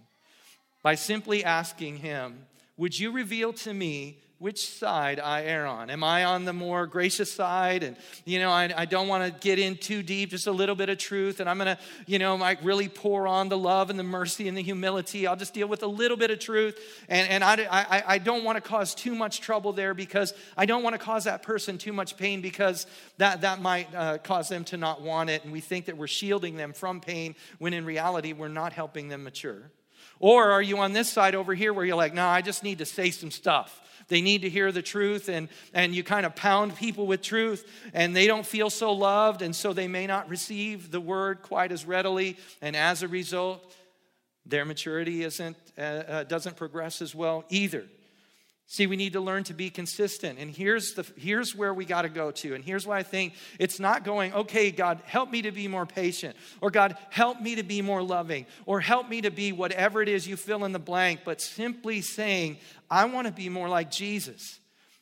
By 0.82 0.96
simply 0.96 1.44
asking 1.44 1.96
Him, 1.96 2.44
would 2.76 2.98
you 2.98 3.10
reveal 3.10 3.54
to 3.54 3.72
me 3.72 4.18
which 4.42 4.68
side 4.68 5.20
I 5.20 5.44
err 5.44 5.66
on. 5.68 5.88
Am 5.88 6.02
I 6.02 6.24
on 6.24 6.44
the 6.44 6.52
more 6.52 6.88
gracious 6.88 7.30
side? 7.30 7.84
And, 7.84 7.96
you 8.24 8.40
know, 8.40 8.50
I, 8.50 8.74
I 8.76 8.86
don't 8.86 9.06
want 9.06 9.24
to 9.24 9.40
get 9.40 9.60
in 9.60 9.76
too 9.76 10.02
deep, 10.02 10.30
just 10.30 10.48
a 10.48 10.52
little 10.52 10.74
bit 10.74 10.88
of 10.88 10.98
truth. 10.98 11.38
And 11.38 11.48
I'm 11.48 11.58
going 11.58 11.76
to, 11.76 11.78
you 12.08 12.18
know, 12.18 12.34
like 12.34 12.58
really 12.64 12.88
pour 12.88 13.28
on 13.28 13.48
the 13.48 13.56
love 13.56 13.88
and 13.88 13.96
the 13.96 14.02
mercy 14.02 14.48
and 14.48 14.58
the 14.58 14.62
humility. 14.62 15.28
I'll 15.28 15.36
just 15.36 15.54
deal 15.54 15.68
with 15.68 15.84
a 15.84 15.86
little 15.86 16.16
bit 16.16 16.32
of 16.32 16.40
truth. 16.40 16.76
And, 17.08 17.28
and 17.30 17.44
I, 17.44 17.68
I, 17.70 18.02
I 18.14 18.18
don't 18.18 18.42
want 18.42 18.56
to 18.56 18.60
cause 18.60 18.96
too 18.96 19.14
much 19.14 19.40
trouble 19.40 19.72
there 19.74 19.94
because 19.94 20.34
I 20.56 20.66
don't 20.66 20.82
want 20.82 20.94
to 20.94 20.98
cause 20.98 21.22
that 21.22 21.44
person 21.44 21.78
too 21.78 21.92
much 21.92 22.16
pain 22.16 22.40
because 22.40 22.88
that, 23.18 23.42
that 23.42 23.62
might 23.62 23.94
uh, 23.94 24.18
cause 24.18 24.48
them 24.48 24.64
to 24.64 24.76
not 24.76 25.02
want 25.02 25.30
it. 25.30 25.44
And 25.44 25.52
we 25.52 25.60
think 25.60 25.84
that 25.84 25.96
we're 25.96 26.08
shielding 26.08 26.56
them 26.56 26.72
from 26.72 27.00
pain 27.00 27.36
when 27.60 27.74
in 27.74 27.84
reality 27.84 28.32
we're 28.32 28.48
not 28.48 28.72
helping 28.72 29.06
them 29.06 29.22
mature. 29.22 29.70
Or 30.18 30.50
are 30.50 30.62
you 30.62 30.78
on 30.78 30.94
this 30.94 31.08
side 31.08 31.36
over 31.36 31.54
here 31.54 31.72
where 31.72 31.84
you're 31.84 31.94
like, 31.94 32.12
no, 32.12 32.26
I 32.26 32.42
just 32.42 32.64
need 32.64 32.78
to 32.78 32.86
say 32.86 33.12
some 33.12 33.30
stuff? 33.30 33.78
They 34.08 34.20
need 34.20 34.42
to 34.42 34.50
hear 34.50 34.72
the 34.72 34.82
truth, 34.82 35.28
and, 35.28 35.48
and 35.72 35.94
you 35.94 36.02
kind 36.04 36.26
of 36.26 36.34
pound 36.34 36.76
people 36.76 37.06
with 37.06 37.22
truth, 37.22 37.66
and 37.94 38.14
they 38.14 38.26
don't 38.26 38.46
feel 38.46 38.70
so 38.70 38.92
loved, 38.92 39.42
and 39.42 39.54
so 39.54 39.72
they 39.72 39.88
may 39.88 40.06
not 40.06 40.28
receive 40.28 40.90
the 40.90 41.00
word 41.00 41.42
quite 41.42 41.72
as 41.72 41.84
readily. 41.84 42.36
And 42.60 42.76
as 42.76 43.02
a 43.02 43.08
result, 43.08 43.74
their 44.44 44.64
maturity 44.64 45.22
isn't, 45.22 45.56
uh, 45.78 45.80
uh, 45.80 46.24
doesn't 46.24 46.56
progress 46.56 47.00
as 47.00 47.14
well 47.14 47.44
either. 47.48 47.84
See, 48.72 48.86
we 48.86 48.96
need 48.96 49.12
to 49.12 49.20
learn 49.20 49.44
to 49.44 49.52
be 49.52 49.68
consistent. 49.68 50.38
And 50.38 50.50
here's, 50.50 50.94
the, 50.94 51.06
here's 51.18 51.54
where 51.54 51.74
we 51.74 51.84
got 51.84 52.02
to 52.02 52.08
go 52.08 52.30
to. 52.30 52.54
And 52.54 52.64
here's 52.64 52.86
why 52.86 52.96
I 52.96 53.02
think 53.02 53.34
it's 53.58 53.78
not 53.78 54.02
going, 54.02 54.32
okay, 54.32 54.70
God, 54.70 55.02
help 55.04 55.30
me 55.30 55.42
to 55.42 55.52
be 55.52 55.68
more 55.68 55.84
patient, 55.84 56.34
or 56.62 56.70
God, 56.70 56.96
help 57.10 57.38
me 57.38 57.56
to 57.56 57.62
be 57.62 57.82
more 57.82 58.02
loving, 58.02 58.46
or 58.64 58.80
help 58.80 59.10
me 59.10 59.20
to 59.20 59.30
be 59.30 59.52
whatever 59.52 60.00
it 60.00 60.08
is 60.08 60.26
you 60.26 60.38
fill 60.38 60.64
in 60.64 60.72
the 60.72 60.78
blank, 60.78 61.20
but 61.22 61.42
simply 61.42 62.00
saying, 62.00 62.56
I 62.90 63.04
want 63.04 63.26
to 63.26 63.32
be 63.34 63.50
more 63.50 63.68
like 63.68 63.90
Jesus. 63.90 64.58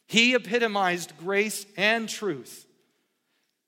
He 0.09 0.35
epitomized 0.35 1.16
grace 1.16 1.64
and 1.76 2.09
truth. 2.09 2.66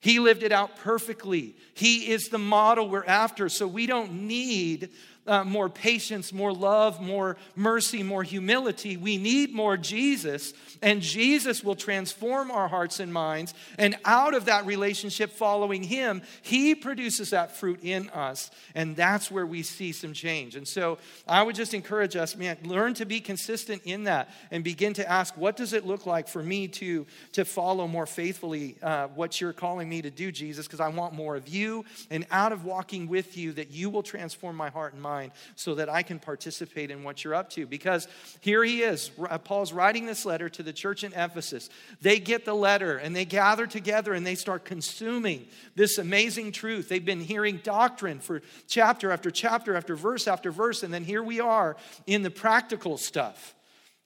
He 0.00 0.18
lived 0.18 0.42
it 0.42 0.50
out 0.50 0.78
perfectly. 0.78 1.54
He 1.74 2.10
is 2.10 2.24
the 2.28 2.38
model 2.38 2.88
we're 2.88 3.04
after. 3.04 3.48
So 3.48 3.68
we 3.68 3.86
don't 3.86 4.26
need 4.26 4.90
uh, 5.26 5.44
more 5.44 5.68
patience, 5.68 6.32
more 6.32 6.52
love, 6.52 7.00
more 7.00 7.36
mercy, 7.54 8.02
more 8.02 8.24
humility. 8.24 8.96
We 8.96 9.16
need 9.18 9.54
more 9.54 9.76
Jesus, 9.76 10.52
and 10.82 11.00
Jesus 11.00 11.62
will 11.62 11.76
transform 11.76 12.50
our 12.50 12.66
hearts 12.66 12.98
and 12.98 13.12
minds. 13.12 13.54
And 13.78 13.96
out 14.04 14.34
of 14.34 14.46
that 14.46 14.66
relationship, 14.66 15.30
following 15.30 15.84
Him, 15.84 16.22
He 16.42 16.74
produces 16.74 17.30
that 17.30 17.56
fruit 17.56 17.80
in 17.82 18.10
us, 18.10 18.50
and 18.74 18.96
that's 18.96 19.30
where 19.30 19.46
we 19.46 19.62
see 19.62 19.92
some 19.92 20.12
change. 20.12 20.56
And 20.56 20.66
so 20.66 20.98
I 21.28 21.42
would 21.42 21.54
just 21.54 21.72
encourage 21.72 22.16
us, 22.16 22.36
man, 22.36 22.58
learn 22.64 22.94
to 22.94 23.04
be 23.04 23.20
consistent 23.20 23.82
in 23.84 24.04
that 24.04 24.28
and 24.50 24.64
begin 24.64 24.94
to 24.94 25.08
ask, 25.08 25.36
what 25.36 25.56
does 25.56 25.72
it 25.72 25.86
look 25.86 26.04
like 26.04 26.26
for 26.26 26.42
me 26.42 26.66
to, 26.68 27.06
to 27.32 27.44
follow 27.44 27.86
more 27.86 28.06
faithfully 28.06 28.76
uh, 28.82 29.06
what 29.08 29.40
you're 29.40 29.52
calling 29.52 29.88
me 29.88 30.02
to 30.02 30.10
do, 30.10 30.32
Jesus? 30.32 30.66
Because 30.66 30.80
I 30.80 30.88
want 30.88 31.14
more 31.14 31.36
of 31.36 31.46
you, 31.46 31.84
and 32.10 32.26
out 32.32 32.50
of 32.50 32.64
walking 32.64 33.06
with 33.06 33.36
you, 33.36 33.52
that 33.52 33.70
you 33.70 33.88
will 33.88 34.02
transform 34.02 34.56
my 34.56 34.70
heart 34.70 34.94
and 34.94 35.02
mind 35.02 35.11
mind 35.12 35.32
so 35.56 35.74
that 35.74 35.88
I 35.88 36.02
can 36.02 36.18
participate 36.18 36.90
in 36.90 37.04
what 37.04 37.22
you're 37.22 37.34
up 37.34 37.50
to. 37.50 37.66
Because 37.66 38.08
here 38.40 38.64
he 38.64 38.82
is. 38.82 39.10
Uh, 39.18 39.38
Paul's 39.38 39.72
writing 39.72 40.06
this 40.06 40.24
letter 40.24 40.48
to 40.48 40.62
the 40.62 40.72
church 40.72 41.04
in 41.04 41.12
Ephesus. 41.12 41.68
They 42.00 42.18
get 42.18 42.44
the 42.44 42.54
letter 42.54 42.96
and 42.96 43.14
they 43.14 43.24
gather 43.24 43.66
together 43.66 44.14
and 44.14 44.26
they 44.26 44.34
start 44.34 44.64
consuming 44.64 45.46
this 45.74 45.98
amazing 45.98 46.52
truth. 46.52 46.88
They've 46.88 47.04
been 47.04 47.20
hearing 47.20 47.60
doctrine 47.62 48.20
for 48.20 48.42
chapter 48.66 49.10
after 49.12 49.30
chapter 49.30 49.76
after 49.76 49.94
verse 49.96 50.26
after 50.26 50.50
verse. 50.50 50.82
And 50.82 50.92
then 50.92 51.04
here 51.04 51.22
we 51.22 51.40
are 51.40 51.76
in 52.06 52.22
the 52.22 52.30
practical 52.30 52.96
stuff. 52.96 53.54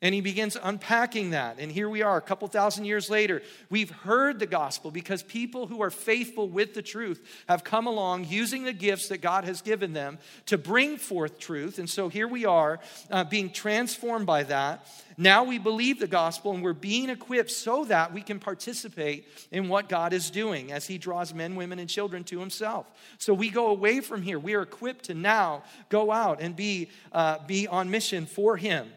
And 0.03 0.15
he 0.15 0.21
begins 0.21 0.59
unpacking 0.63 1.31
that. 1.31 1.59
And 1.59 1.73
here 1.73 1.89
we 1.89 2.03
are, 2.03 2.19
a 2.19 2.23
couple 2.23 2.47
thousand 2.49 2.85
years 2.85 3.09
later. 3.09 3.41
We've 3.71 3.91
heard 3.91 4.39
the 4.39 4.47
gospel 4.47 4.91
because 4.91 5.23
people 5.23 5.67
who 5.67 5.81
are 5.81 5.91
faithful 5.91 6.51
with 6.51 6.75
the 6.75 6.83
truth 6.83 7.27
have 7.49 7.65
come 7.65 7.87
along 7.87 8.27
using 8.29 8.65
the 8.65 8.75
gifts 8.75 9.09
that 9.09 9.23
God 9.23 9.45
has 9.45 9.63
given 9.63 9.95
them 9.95 10.19
to 10.47 10.59
bring 10.59 10.99
forth 10.99 11.39
truth. 11.39 11.79
And 11.79 11.89
so 11.89 12.11
here 12.11 12.29
we 12.29 12.45
are, 12.45 12.79
uh, 13.11 13.25
being 13.25 13.51
transformed 13.51 14.27
by 14.27 14.43
that. 14.43 14.87
Now 15.17 15.45
we 15.45 15.57
believe 15.57 15.99
the 15.99 16.07
gospel 16.07 16.53
and 16.53 16.63
we're 16.63 16.75
being 16.75 17.09
equipped 17.09 17.51
so 17.51 17.87
that 17.87 18.13
we 18.13 18.21
can 18.21 18.39
participate 18.39 19.27
in 19.51 19.71
what 19.71 19.89
God 19.89 20.13
is 20.13 20.29
doing 20.29 20.73
as 20.73 20.87
He 20.87 20.99
draws 20.99 21.33
men, 21.33 21.57
women, 21.57 21.79
and 21.79 21.89
children 21.89 22.23
to 22.25 22.39
Himself. 22.39 22.87
So 23.17 23.33
we 23.33 23.49
go 23.49 23.69
away 23.69 24.01
from 24.01 24.21
here. 24.21 24.39
We 24.39 24.57
are 24.57 24.63
equipped 24.63 25.07
to 25.07 25.15
now 25.15 25.63
go 25.89 26.13
out 26.13 26.43
and 26.43 26.55
be, 26.55 26.91
uh, 27.13 27.39
be 27.47 27.67
on 27.67 27.91
mission 27.91 28.27
for 28.27 28.59
Him. 28.59 28.93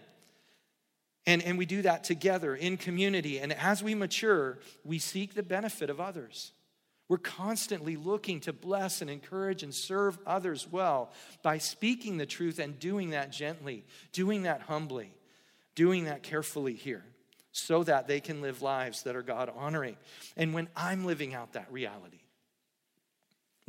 And, 1.26 1.44
and 1.44 1.58
we 1.58 1.66
do 1.66 1.82
that 1.84 2.04
together 2.04 2.56
in 2.56 2.78
community. 2.78 3.40
And 3.40 3.54
as 3.54 3.84
we 3.84 3.94
mature, 3.94 4.60
we 4.84 5.00
seek 5.00 5.34
the 5.34 5.44
benefit 5.44 5.90
of 5.90 6.00
others. 6.00 6.54
We're 7.08 7.18
constantly 7.18 7.96
looking 7.96 8.40
to 8.42 8.54
bless 8.54 9.02
and 9.02 9.10
encourage 9.10 9.64
and 9.64 9.74
serve 9.74 10.20
others 10.28 10.68
well 10.72 11.12
by 11.42 11.58
speaking 11.58 12.18
the 12.18 12.28
truth 12.28 12.60
and 12.60 12.80
doing 12.80 13.10
that 13.12 13.32
gently, 13.32 13.84
doing 14.12 14.44
that 14.44 14.62
humbly, 14.62 15.12
doing 15.74 16.06
that 16.06 16.22
carefully 16.22 16.76
here 16.76 17.04
so 17.52 17.84
that 17.84 18.08
they 18.08 18.20
can 18.20 18.42
live 18.42 18.62
lives 18.62 19.04
that 19.04 19.16
are 19.16 19.24
God 19.24 19.52
honoring. 19.56 19.98
And 20.38 20.54
when 20.54 20.70
I'm 20.76 21.04
living 21.04 21.34
out 21.34 21.54
that 21.54 21.72
reality, 21.72 22.19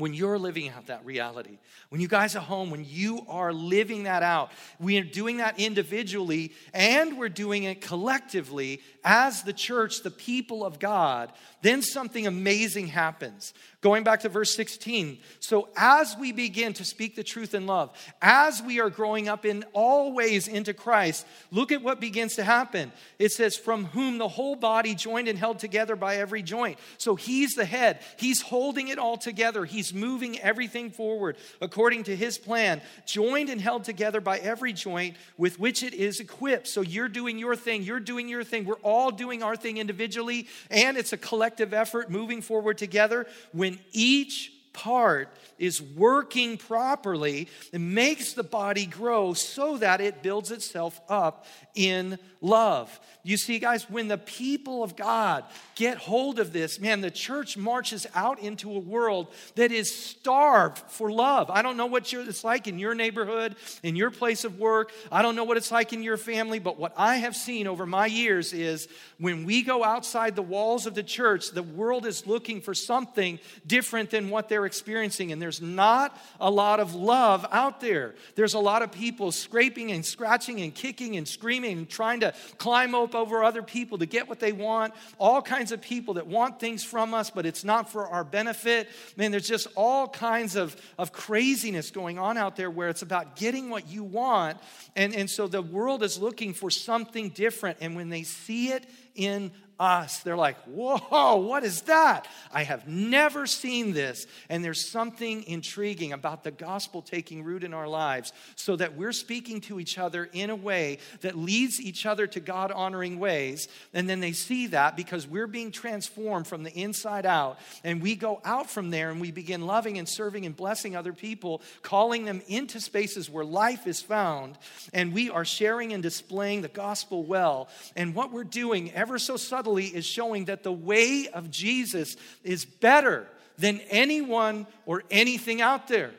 when 0.00 0.14
you're 0.14 0.38
living 0.38 0.68
out 0.70 0.86
that 0.86 1.04
reality, 1.04 1.58
when 1.90 2.00
you 2.00 2.08
guys 2.08 2.34
are 2.34 2.40
home, 2.40 2.70
when 2.70 2.84
you 2.88 3.24
are 3.28 3.52
living 3.52 4.04
that 4.04 4.22
out, 4.22 4.50
we 4.78 4.98
are 4.98 5.04
doing 5.04 5.36
that 5.36 5.60
individually 5.60 6.52
and 6.72 7.18
we're 7.18 7.28
doing 7.28 7.64
it 7.64 7.80
collectively 7.80 8.80
as 9.04 9.42
the 9.42 9.52
church, 9.52 10.02
the 10.02 10.10
people 10.10 10.64
of 10.64 10.78
God, 10.78 11.32
then 11.62 11.82
something 11.82 12.26
amazing 12.26 12.88
happens. 12.88 13.52
Going 13.82 14.04
back 14.04 14.20
to 14.20 14.28
verse 14.28 14.54
16. 14.54 15.18
So, 15.38 15.68
as 15.74 16.14
we 16.18 16.32
begin 16.32 16.74
to 16.74 16.84
speak 16.84 17.16
the 17.16 17.24
truth 17.24 17.54
in 17.54 17.66
love, 17.66 17.90
as 18.20 18.62
we 18.62 18.78
are 18.78 18.90
growing 18.90 19.26
up 19.26 19.46
in 19.46 19.64
all 19.72 20.12
ways 20.12 20.48
into 20.48 20.74
Christ, 20.74 21.26
look 21.50 21.72
at 21.72 21.82
what 21.82 21.98
begins 21.98 22.34
to 22.36 22.44
happen. 22.44 22.92
It 23.18 23.32
says, 23.32 23.56
From 23.56 23.86
whom 23.86 24.18
the 24.18 24.28
whole 24.28 24.54
body 24.54 24.94
joined 24.94 25.28
and 25.28 25.38
held 25.38 25.60
together 25.60 25.96
by 25.96 26.16
every 26.16 26.42
joint. 26.42 26.78
So, 26.98 27.14
He's 27.14 27.54
the 27.54 27.64
head, 27.64 28.00
He's 28.18 28.42
holding 28.42 28.88
it 28.88 28.98
all 28.98 29.16
together, 29.16 29.64
He's 29.64 29.94
moving 29.94 30.38
everything 30.40 30.90
forward 30.90 31.36
according 31.62 32.04
to 32.04 32.16
His 32.16 32.36
plan, 32.36 32.82
joined 33.06 33.48
and 33.48 33.62
held 33.62 33.84
together 33.84 34.20
by 34.20 34.38
every 34.38 34.74
joint 34.74 35.16
with 35.38 35.58
which 35.58 35.82
it 35.82 35.94
is 35.94 36.20
equipped. 36.20 36.68
So, 36.68 36.82
you're 36.82 37.08
doing 37.08 37.38
your 37.38 37.56
thing, 37.56 37.82
you're 37.82 37.98
doing 37.98 38.28
your 38.28 38.44
thing. 38.44 38.66
We're 38.66 38.74
doing 39.10 39.42
our 39.42 39.56
thing 39.56 39.78
individually, 39.78 40.48
and 40.70 40.96
it's 40.96 41.12
a 41.12 41.16
collective 41.16 41.72
effort 41.72 42.10
moving 42.10 42.42
forward 42.42 42.78
together. 42.78 43.26
When 43.52 43.78
each 43.92 44.52
part 44.72 45.28
is 45.58 45.82
working 45.82 46.56
properly 46.56 47.48
and 47.72 47.94
makes 47.94 48.32
the 48.32 48.42
body 48.42 48.86
grow 48.86 49.34
so 49.34 49.76
that 49.78 50.00
it 50.00 50.22
builds 50.22 50.50
itself 50.50 51.00
up 51.08 51.46
in 51.74 52.18
love. 52.40 52.98
You 53.22 53.36
see, 53.36 53.58
guys, 53.58 53.88
when 53.90 54.08
the 54.08 54.16
people 54.16 54.82
of 54.82 54.96
God 54.96 55.44
get 55.74 55.98
hold 55.98 56.38
of 56.38 56.54
this, 56.54 56.80
man, 56.80 57.02
the 57.02 57.10
church 57.10 57.58
marches 57.58 58.06
out 58.14 58.38
into 58.40 58.72
a 58.72 58.78
world 58.78 59.28
that 59.56 59.70
is 59.70 59.94
starved 59.94 60.78
for 60.88 61.12
love. 61.12 61.50
I 61.50 61.60
don't 61.60 61.76
know 61.76 61.86
what 61.86 62.10
it's 62.10 62.44
like 62.44 62.66
in 62.66 62.78
your 62.78 62.94
neighborhood, 62.94 63.56
in 63.82 63.94
your 63.94 64.10
place 64.10 64.44
of 64.44 64.58
work. 64.58 64.92
I 65.12 65.20
don't 65.20 65.36
know 65.36 65.44
what 65.44 65.58
it's 65.58 65.70
like 65.70 65.92
in 65.92 66.02
your 66.02 66.16
family, 66.16 66.58
but 66.58 66.78
what 66.78 66.94
I 66.96 67.16
have 67.16 67.36
seen 67.36 67.66
over 67.66 67.84
my 67.84 68.06
years 68.06 68.54
is 68.54 68.88
when 69.18 69.44
we 69.44 69.62
go 69.62 69.84
outside 69.84 70.34
the 70.34 70.42
walls 70.42 70.86
of 70.86 70.94
the 70.94 71.02
church, 71.02 71.50
the 71.50 71.62
world 71.62 72.06
is 72.06 72.26
looking 72.26 72.62
for 72.62 72.72
something 72.72 73.38
different 73.66 74.08
than 74.08 74.30
what 74.30 74.48
they're 74.48 74.64
experiencing. 74.70 75.32
And 75.32 75.42
there's 75.42 75.60
not 75.60 76.16
a 76.38 76.48
lot 76.48 76.78
of 76.78 76.94
love 76.94 77.44
out 77.50 77.80
there. 77.80 78.14
There's 78.36 78.54
a 78.54 78.60
lot 78.60 78.82
of 78.82 78.92
people 78.92 79.32
scraping 79.32 79.90
and 79.90 80.06
scratching 80.06 80.60
and 80.60 80.72
kicking 80.72 81.16
and 81.16 81.26
screaming 81.26 81.78
and 81.78 81.90
trying 81.90 82.20
to 82.20 82.32
climb 82.58 82.94
up 82.94 83.16
over 83.16 83.42
other 83.42 83.64
people 83.64 83.98
to 83.98 84.06
get 84.06 84.28
what 84.28 84.38
they 84.38 84.52
want. 84.52 84.94
All 85.18 85.42
kinds 85.42 85.72
of 85.72 85.80
people 85.80 86.14
that 86.14 86.28
want 86.28 86.60
things 86.60 86.84
from 86.84 87.14
us, 87.14 87.30
but 87.30 87.46
it's 87.46 87.64
not 87.64 87.90
for 87.90 88.06
our 88.06 88.22
benefit. 88.22 88.88
Man, 89.16 89.32
there's 89.32 89.48
just 89.48 89.66
all 89.74 90.06
kinds 90.06 90.54
of, 90.54 90.76
of 90.96 91.10
craziness 91.10 91.90
going 91.90 92.16
on 92.20 92.38
out 92.38 92.54
there 92.54 92.70
where 92.70 92.88
it's 92.88 93.02
about 93.02 93.34
getting 93.34 93.70
what 93.70 93.88
you 93.88 94.04
want. 94.04 94.56
And, 94.94 95.16
and 95.16 95.28
so 95.28 95.48
the 95.48 95.62
world 95.62 96.04
is 96.04 96.16
looking 96.16 96.54
for 96.54 96.70
something 96.70 97.30
different. 97.30 97.78
And 97.80 97.96
when 97.96 98.08
they 98.08 98.22
see 98.22 98.68
it 98.68 98.86
in 99.16 99.50
us. 99.80 100.20
They're 100.20 100.36
like, 100.36 100.58
whoa, 100.64 101.36
what 101.36 101.64
is 101.64 101.82
that? 101.82 102.28
I 102.52 102.64
have 102.64 102.86
never 102.86 103.46
seen 103.46 103.92
this. 103.92 104.26
And 104.50 104.62
there's 104.62 104.88
something 104.88 105.42
intriguing 105.44 106.12
about 106.12 106.44
the 106.44 106.50
gospel 106.50 107.00
taking 107.00 107.42
root 107.42 107.64
in 107.64 107.72
our 107.72 107.88
lives 107.88 108.32
so 108.56 108.76
that 108.76 108.94
we're 108.94 109.12
speaking 109.12 109.62
to 109.62 109.80
each 109.80 109.98
other 109.98 110.28
in 110.32 110.50
a 110.50 110.56
way 110.56 110.98
that 111.22 111.36
leads 111.36 111.80
each 111.80 112.04
other 112.04 112.26
to 112.26 112.40
God 112.40 112.70
honoring 112.70 113.18
ways. 113.18 113.68
And 113.94 114.08
then 114.08 114.20
they 114.20 114.32
see 114.32 114.66
that 114.68 114.96
because 114.96 115.26
we're 115.26 115.46
being 115.46 115.72
transformed 115.72 116.46
from 116.46 116.62
the 116.62 116.72
inside 116.72 117.24
out. 117.24 117.58
And 117.82 118.02
we 118.02 118.16
go 118.16 118.42
out 118.44 118.70
from 118.70 118.90
there 118.90 119.10
and 119.10 119.20
we 119.20 119.32
begin 119.32 119.66
loving 119.66 119.96
and 119.96 120.08
serving 120.08 120.44
and 120.44 120.54
blessing 120.54 120.94
other 120.94 121.14
people, 121.14 121.62
calling 121.80 122.26
them 122.26 122.42
into 122.48 122.80
spaces 122.80 123.30
where 123.30 123.44
life 123.44 123.86
is 123.86 124.02
found. 124.02 124.58
And 124.92 125.14
we 125.14 125.30
are 125.30 125.46
sharing 125.46 125.94
and 125.94 126.02
displaying 126.02 126.60
the 126.60 126.68
gospel 126.68 127.24
well. 127.24 127.68
And 127.96 128.14
what 128.14 128.30
we're 128.30 128.44
doing 128.44 128.92
ever 128.92 129.18
so 129.18 129.38
subtly 129.38 129.69
is 129.78 130.06
showing 130.06 130.46
that 130.46 130.62
the 130.62 130.72
way 130.72 131.28
of 131.32 131.50
Jesus 131.50 132.16
is 132.44 132.64
better 132.64 133.26
than 133.58 133.80
anyone 133.90 134.66
or 134.86 135.04
anything 135.10 135.60
out 135.60 135.88
there. 135.88 136.12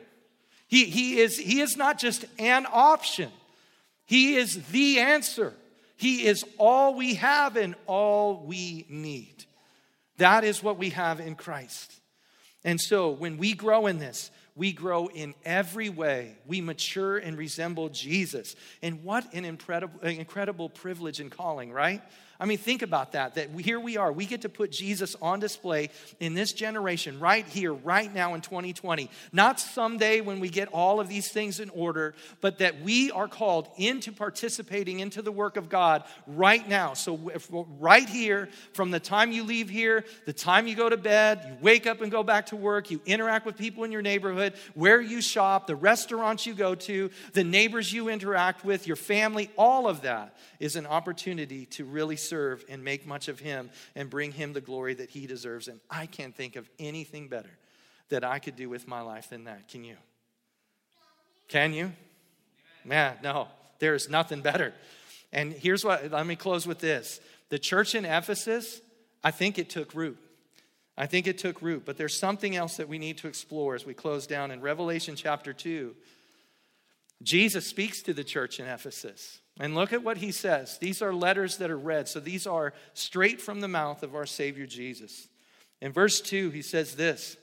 He, 0.68 0.86
he, 0.86 1.20
is, 1.20 1.38
he 1.38 1.60
is 1.60 1.76
not 1.76 2.00
just 2.00 2.26
an 2.40 2.66
option, 2.72 3.30
He 4.06 4.36
is 4.36 4.62
the 4.68 5.00
answer. 5.00 5.54
He 5.98 6.26
is 6.26 6.44
all 6.58 6.96
we 6.96 7.14
have 7.16 7.56
and 7.58 7.76
all 7.86 8.44
we 8.44 8.88
need. 8.90 9.46
That 10.18 10.44
is 10.44 10.64
what 10.64 10.80
we 10.80 10.90
have 10.90 11.20
in 11.20 11.36
Christ. 11.36 11.94
And 12.64 12.82
so 12.82 13.12
when 13.12 13.38
we 13.38 13.54
grow 13.54 13.86
in 13.86 14.00
this, 14.00 14.32
we 14.56 14.74
grow 14.74 15.08
in 15.08 15.36
every 15.46 15.90
way. 15.90 16.36
We 16.48 16.60
mature 16.60 17.18
and 17.18 17.38
resemble 17.38 17.90
Jesus. 17.90 18.56
And 18.82 19.04
what 19.04 19.32
an 19.34 19.46
incredible, 19.46 20.00
incredible 20.02 20.70
privilege 20.70 21.20
and 21.20 21.32
calling, 21.32 21.72
right? 21.72 22.02
I 22.42 22.46
mean, 22.46 22.58
think 22.58 22.82
about 22.82 23.12
that. 23.12 23.36
That 23.36 23.52
here 23.62 23.80
we 23.80 23.98
are. 23.98 24.12
We 24.12 24.26
get 24.26 24.42
to 24.42 24.50
put 24.50 24.72
Jesus 24.72 25.16
on 25.22 25.40
display 25.40 25.92
in 26.20 26.34
this 26.34 26.54
generation, 26.54 27.20
right 27.20 27.46
here, 27.46 27.72
right 27.72 28.12
now 28.12 28.34
in 28.34 28.42
2020. 28.42 29.12
Not 29.32 29.60
someday 29.60 30.22
when 30.22 30.40
we 30.40 30.50
get 30.50 30.68
all 30.70 31.00
of 31.00 31.08
these 31.08 31.30
things 31.30 31.60
in 31.60 31.70
order, 31.70 32.16
but 32.42 32.58
that 32.58 32.82
we 32.82 33.12
are 33.12 33.28
called 33.28 33.68
into 33.78 34.12
participating 34.12 35.02
into 35.02 35.22
the 35.22 35.32
work 35.32 35.56
of 35.56 35.70
God 35.70 36.04
right 36.26 36.68
now. 36.68 36.96
So, 36.96 37.20
right 37.80 38.10
here, 38.10 38.50
from 38.74 38.90
the 38.90 39.00
time 39.00 39.32
you 39.32 39.44
leave 39.44 39.70
here, 39.70 40.04
the 40.26 40.34
time 40.34 40.66
you 40.66 40.76
go 40.76 40.90
to 40.90 40.98
bed, 40.98 41.46
you 41.46 41.58
wake 41.62 41.86
up 41.86 42.02
and 42.02 42.12
go 42.12 42.24
back 42.24 42.48
to 42.48 42.56
work, 42.56 42.90
you 42.90 43.02
interact 43.06 43.46
with 43.46 43.56
people 43.56 43.84
in 43.84 43.92
your 43.92 44.02
neighborhood, 44.02 44.56
where 44.74 45.00
you 45.00 45.22
shop, 45.22 45.68
the 45.68 45.76
restaurants 45.76 46.48
you 46.48 46.56
go 46.56 46.74
to, 46.74 47.12
the 47.34 47.44
neighbors 47.44 47.94
you 47.94 48.10
interact 48.10 48.66
with, 48.66 48.88
your 48.88 48.96
family, 48.96 49.52
all 49.60 49.88
of 49.88 50.02
that 50.02 50.36
is 50.60 50.76
an 50.76 50.88
opportunity 50.88 51.66
to 51.66 51.86
really 51.86 52.16
serve 52.32 52.64
and 52.70 52.82
make 52.82 53.06
much 53.06 53.28
of 53.28 53.40
Him 53.42 53.70
and 53.94 54.10
bring 54.10 54.32
Him 54.32 54.54
the 54.54 54.62
glory 54.62 54.94
that 54.94 55.10
He 55.10 55.28
deserves. 55.28 55.68
And 55.68 55.82
I 55.90 56.06
can't 56.06 56.34
think 56.34 56.56
of 56.56 56.70
anything 56.80 57.28
better 57.28 57.50
that 58.08 58.24
I 58.24 58.40
could 58.40 58.56
do 58.56 58.70
with 58.70 58.88
my 58.88 59.02
life 59.02 59.30
than 59.30 59.44
that. 59.44 59.68
Can 59.68 59.84
you? 59.84 59.98
Can 61.50 61.74
you? 61.74 61.92
Man, 62.86 63.18
no, 63.22 63.50
there 63.80 63.96
is 63.96 64.10
nothing 64.10 64.42
better. 64.42 64.74
And 65.34 65.52
here's 65.52 65.84
what, 65.84 66.10
let 66.10 66.26
me 66.26 66.38
close 66.38 66.66
with 66.66 66.80
this. 66.80 67.20
The 67.50 67.60
church 67.60 67.96
in 67.96 68.06
Ephesus, 68.06 68.80
I 69.24 69.32
think 69.32 69.60
it 69.60 69.70
took 69.70 69.94
root. 69.94 70.18
I 70.98 71.08
think 71.08 71.28
it 71.28 71.38
took 71.38 71.62
root, 71.62 71.84
but 71.86 71.98
there's 71.98 72.18
something 72.18 72.56
else 72.56 72.78
that 72.78 72.88
we 72.88 72.98
need 72.98 73.18
to 73.20 73.28
explore 73.28 73.76
as 73.76 73.86
we 73.86 73.94
close 73.94 74.26
down 74.26 74.52
in 74.52 74.62
Revelation 74.62 75.16
chapter 75.18 75.52
2. 75.52 75.94
Jesus 77.24 77.68
speaks 77.68 78.02
to 78.04 78.14
the 78.14 78.24
church 78.24 78.60
in 78.60 78.68
Ephesus. 78.68 79.40
And 79.62 79.76
look 79.76 79.94
at 79.94 80.04
what 80.04 80.18
he 80.18 80.32
says. 80.32 80.80
These 80.80 81.04
are 81.04 81.14
letters 81.14 81.58
that 81.58 81.70
are 81.70 81.78
read. 81.78 82.08
So 82.08 82.20
these 82.20 82.48
are 82.48 82.74
straight 82.96 83.40
from 83.40 83.62
the 83.62 83.68
mouth 83.68 84.02
of 84.02 84.16
our 84.16 84.26
Savior 84.26 84.66
Jesus. 84.66 85.28
In 85.82 85.92
verse 85.92 86.20
2, 86.20 86.50
he 86.50 86.64
says 86.64 86.96
this 86.96 87.38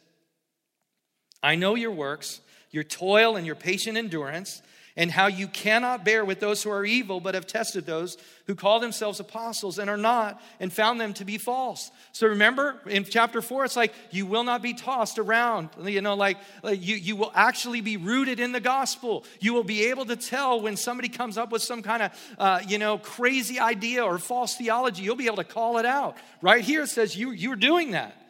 I 1.44 1.54
know 1.54 1.76
your 1.76 1.92
works, 1.92 2.40
your 2.72 2.82
toil, 2.82 3.36
and 3.36 3.46
your 3.46 3.54
patient 3.54 3.96
endurance 3.96 4.62
and 4.98 5.12
how 5.12 5.28
you 5.28 5.46
cannot 5.46 6.04
bear 6.04 6.24
with 6.24 6.40
those 6.40 6.60
who 6.60 6.70
are 6.70 6.84
evil, 6.84 7.20
but 7.20 7.34
have 7.34 7.46
tested 7.46 7.86
those 7.86 8.18
who 8.48 8.56
call 8.56 8.80
themselves 8.80 9.20
apostles 9.20 9.78
and 9.78 9.88
are 9.88 9.96
not, 9.96 10.42
and 10.58 10.72
found 10.72 11.00
them 11.00 11.14
to 11.14 11.24
be 11.24 11.38
false. 11.38 11.92
So 12.10 12.26
remember 12.26 12.80
in 12.84 13.04
chapter 13.04 13.40
four, 13.40 13.64
it's 13.64 13.76
like 13.76 13.94
you 14.10 14.26
will 14.26 14.42
not 14.42 14.60
be 14.60 14.74
tossed 14.74 15.20
around. 15.20 15.68
You 15.80 16.00
know, 16.00 16.14
like, 16.14 16.38
like 16.64 16.84
you, 16.84 16.96
you 16.96 17.14
will 17.14 17.30
actually 17.32 17.80
be 17.80 17.96
rooted 17.96 18.40
in 18.40 18.50
the 18.50 18.60
gospel. 18.60 19.24
You 19.38 19.54
will 19.54 19.62
be 19.62 19.84
able 19.84 20.04
to 20.06 20.16
tell 20.16 20.60
when 20.60 20.76
somebody 20.76 21.08
comes 21.08 21.38
up 21.38 21.52
with 21.52 21.62
some 21.62 21.82
kind 21.82 22.02
of, 22.02 22.34
uh, 22.36 22.60
you 22.66 22.78
know, 22.78 22.98
crazy 22.98 23.60
idea 23.60 24.04
or 24.04 24.18
false 24.18 24.56
theology, 24.56 25.04
you'll 25.04 25.14
be 25.14 25.26
able 25.26 25.36
to 25.36 25.44
call 25.44 25.78
it 25.78 25.86
out. 25.86 26.16
Right 26.42 26.64
here 26.64 26.82
it 26.82 26.88
says 26.88 27.16
you, 27.16 27.30
you're 27.30 27.54
doing 27.54 27.92
that. 27.92 28.20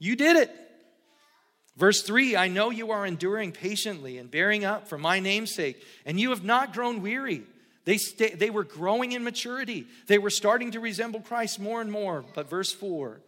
You 0.00 0.16
did 0.16 0.36
it. 0.36 0.50
Verse 1.76 2.02
3 2.02 2.36
I 2.36 2.48
know 2.48 2.70
you 2.70 2.90
are 2.90 3.04
enduring 3.04 3.52
patiently 3.52 4.18
and 4.18 4.30
bearing 4.30 4.64
up 4.64 4.88
for 4.88 4.98
my 4.98 5.20
name's 5.20 5.54
sake, 5.54 5.82
and 6.04 6.18
you 6.18 6.30
have 6.30 6.44
not 6.44 6.72
grown 6.72 7.02
weary. 7.02 7.42
They, 7.84 7.98
st- 7.98 8.38
they 8.38 8.50
were 8.50 8.64
growing 8.64 9.12
in 9.12 9.24
maturity, 9.24 9.86
they 10.06 10.18
were 10.18 10.30
starting 10.30 10.72
to 10.72 10.80
resemble 10.80 11.20
Christ 11.20 11.60
more 11.60 11.80
and 11.80 11.90
more. 11.90 12.24
But 12.34 12.48
verse 12.48 12.72
4 12.72 13.20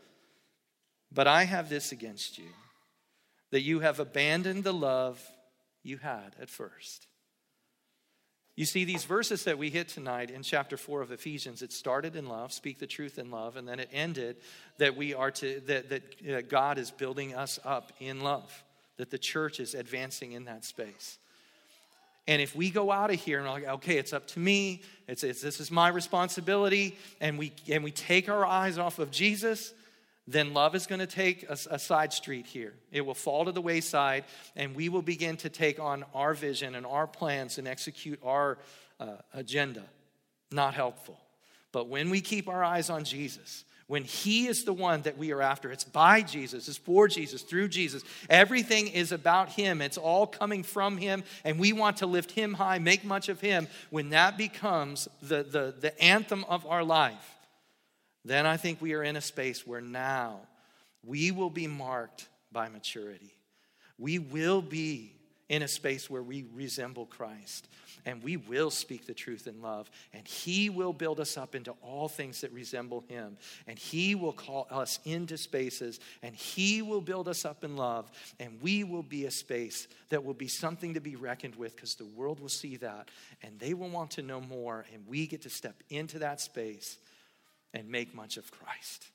But 1.13 1.27
I 1.27 1.45
have 1.45 1.69
this 1.69 1.93
against 1.93 2.39
you, 2.39 2.49
that 3.51 3.63
you 3.63 3.81
have 3.81 4.01
abandoned 4.01 4.65
the 4.65 4.75
love 4.75 5.23
you 5.83 5.99
had 5.99 6.35
at 6.41 6.51
first. 6.51 7.08
You 8.59 8.65
see, 8.65 8.83
these 8.83 9.05
verses 9.05 9.45
that 9.45 9.57
we 9.57 9.71
hit 9.71 9.87
tonight 9.87 10.33
in 10.33 10.43
chapter 10.43 10.77
4 10.77 11.01
of 11.01 11.13
Ephesians, 11.13 11.63
it 11.63 11.73
started 11.73 12.17
in 12.17 12.27
love, 12.27 12.53
speak 12.53 12.81
the 12.81 12.89
truth 12.89 13.17
in 13.17 13.31
love, 13.31 13.55
and 13.55 13.69
then 13.69 13.79
it 13.79 13.89
ended 13.93 14.35
that 14.79 14.97
we 14.97 15.15
are 15.15 15.31
to, 15.31 15.61
that, 15.67 15.91
that 15.91 16.03
uh, 16.29 16.41
God 16.41 16.77
is 16.77 16.91
building 16.91 17.37
us 17.37 17.61
up 17.65 17.93
in 18.01 18.21
love, 18.21 18.65
that 18.97 19.11
the 19.13 19.17
church 19.17 19.61
is 19.61 19.75
advancing 19.75 20.33
in 20.33 20.47
that 20.47 20.65
space. 20.65 21.19
And 22.27 22.43
if 22.43 22.57
we 22.57 22.71
go 22.71 22.91
out 22.91 23.13
of 23.13 23.21
here 23.21 23.39
and 23.39 23.47
we're 23.47 23.53
like, 23.53 23.69
okay, 23.69 23.97
it's 23.97 24.13
up 24.13 24.27
to 24.27 24.41
me, 24.41 24.83
it's, 25.07 25.23
it's, 25.23 25.41
this 25.41 25.61
is 25.61 25.71
my 25.71 25.87
responsibility, 25.87 26.99
and 27.21 27.39
we, 27.39 27.53
and 27.71 27.85
we 27.85 27.93
take 27.93 28.29
our 28.29 28.45
eyes 28.45 28.77
off 28.77 28.99
of 28.99 29.13
Jesus, 29.13 29.73
then 30.29 30.53
love 30.53 30.75
is 30.75 30.87
going 30.87 30.99
to 30.99 31.07
take 31.07 31.45
a, 31.49 31.57
a, 31.71 31.79
side 31.79 32.13
street 32.13 32.47
here. 32.47 32.75
It 32.93 33.01
will 33.01 33.15
fall 33.15 33.47
to 33.47 33.53
the 33.53 33.63
wayside, 33.63 34.25
and 34.55 34.77
we 34.77 34.91
will 34.91 35.03
begin 35.03 35.39
to 35.39 35.49
take 35.49 35.81
on 35.81 36.05
our 36.15 36.35
vision 36.35 36.75
and 36.75 36.85
our 36.85 37.07
plans 37.07 37.57
and 37.57 37.67
execute 37.67 38.21
our 38.23 38.59
uh, 39.01 39.17
agenda. 39.33 39.85
Not 40.53 40.75
helpful. 40.75 41.19
But 41.73 41.89
when 41.89 42.11
we 42.11 42.21
keep 42.21 42.47
our 42.47 42.63
eyes 42.63 42.91
on 42.91 43.05
Jesus, 43.05 43.65
when 43.87 44.05
He 44.05 44.49
is 44.49 44.65
the 44.65 44.75
one 44.75 45.01
that 45.03 45.17
we 45.17 45.33
are 45.33 45.41
after, 45.41 45.73
it's 45.73 45.85
by 45.85 46.21
Jesus, 46.21 46.69
it's 46.69 46.77
for 46.77 47.09
Jesus, 47.09 47.41
through 47.41 47.69
Jesus. 47.69 48.05
Everything 48.29 48.89
is 48.89 49.13
about 49.13 49.49
Him, 49.49 49.81
it's 49.81 49.97
all 49.97 50.27
coming 50.27 50.63
from 50.63 50.99
Him, 50.99 51.25
and 51.43 51.59
we 51.59 51.73
want 51.73 51.99
to 51.99 52.07
lift 52.07 52.33
Him 52.33 52.53
high, 52.53 52.79
make 52.79 53.03
much 53.03 53.31
of 53.31 53.41
Him. 53.41 53.67
When 53.89 54.11
that 54.11 54.37
becomes 54.37 55.09
the, 55.23 55.43
the, 55.43 55.75
the 55.81 55.99
anthem 56.03 56.45
of 56.51 56.67
our 56.67 56.85
life, 56.85 57.38
then 58.29 58.47
I 58.47 58.57
think 58.57 58.81
we 58.81 58.95
are 58.95 59.03
in 59.03 59.17
a 59.17 59.21
space 59.21 59.67
where 59.67 59.81
now 59.81 60.41
we 61.05 61.31
will 61.31 61.51
be 61.51 61.67
marked 61.67 62.29
by 62.53 62.69
maturity. 62.69 63.35
We 63.99 64.19
will 64.19 64.63
be 64.63 65.13
in 65.49 65.63
a 65.63 65.69
space 65.69 66.11
where 66.11 66.23
we 66.23 66.45
resemble 66.55 67.07
Christ. 67.07 67.69
And 68.05 68.23
we 68.23 68.37
will 68.37 68.71
speak 68.71 69.07
the 69.07 69.15
truth 69.15 69.47
in 69.47 69.61
love. 69.61 69.91
And 70.13 70.27
He 70.27 70.71
will 70.71 70.93
build 70.93 71.21
us 71.21 71.37
up 71.37 71.55
into 71.55 71.73
all 71.83 72.09
things 72.09 72.43
that 72.43 72.53
resemble 72.53 73.05
Him. 73.09 73.37
And 73.67 73.79
He 73.79 74.15
will 74.15 74.33
call 74.33 74.67
us 74.71 74.99
into 75.05 75.37
spaces. 75.37 75.99
And 76.23 76.35
He 76.35 76.81
will 76.81 77.01
build 77.01 77.29
us 77.29 77.45
up 77.45 77.65
in 77.65 77.77
love. 77.77 78.11
And 78.39 78.61
we 78.63 78.85
will 78.85 79.03
be 79.03 79.27
a 79.27 79.31
space 79.31 79.89
that 80.11 80.25
will 80.25 80.35
be 80.35 80.49
something 80.49 80.95
to 80.95 81.01
be 81.01 81.17
reckoned 81.17 81.57
with 81.57 81.75
because 81.75 81.97
the 81.97 82.07
world 82.07 82.41
will 82.41 82.49
see 82.49 82.77
that. 82.77 83.11
And 83.43 83.59
they 83.59 83.75
will 83.75 83.91
want 83.91 84.13
to 84.13 84.23
know 84.23 84.41
more. 84.41 84.87
And 84.93 85.07
we 85.07 85.27
get 85.27 85.43
to 85.43 85.51
step 85.51 85.83
into 85.91 86.21
that 86.21 86.41
space 86.41 86.99
and 87.75 87.89
make 87.89 88.15
much 88.15 88.37
of 88.37 88.51
Christ. 88.51 89.07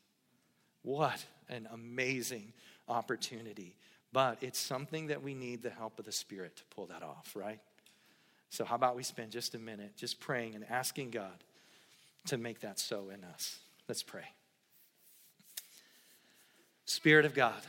What 0.84 1.26
an 1.50 1.68
amazing 1.72 2.54
opportunity. 2.88 3.76
But 4.12 4.38
it's 4.42 4.60
something 4.60 5.08
that 5.08 5.24
we 5.24 5.34
need 5.34 5.64
the 5.64 5.70
help 5.70 5.98
of 5.98 6.06
the 6.06 6.12
Spirit 6.12 6.56
to 6.58 6.64
pull 6.76 6.86
that 6.88 7.02
off, 7.02 7.32
right? 7.36 7.60
So, 8.50 8.64
how 8.64 8.76
about 8.76 8.96
we 8.96 9.02
spend 9.02 9.32
just 9.32 9.56
a 9.56 9.60
minute 9.60 9.98
just 9.98 10.20
praying 10.20 10.54
and 10.54 10.64
asking 10.70 11.10
God 11.10 11.44
to 12.28 12.38
make 12.38 12.60
that 12.60 12.78
so 12.78 13.10
in 13.10 13.24
us? 13.24 13.58
Let's 13.88 14.04
pray. 14.04 14.26
Spirit 16.86 17.26
of 17.26 17.34
God, 17.34 17.60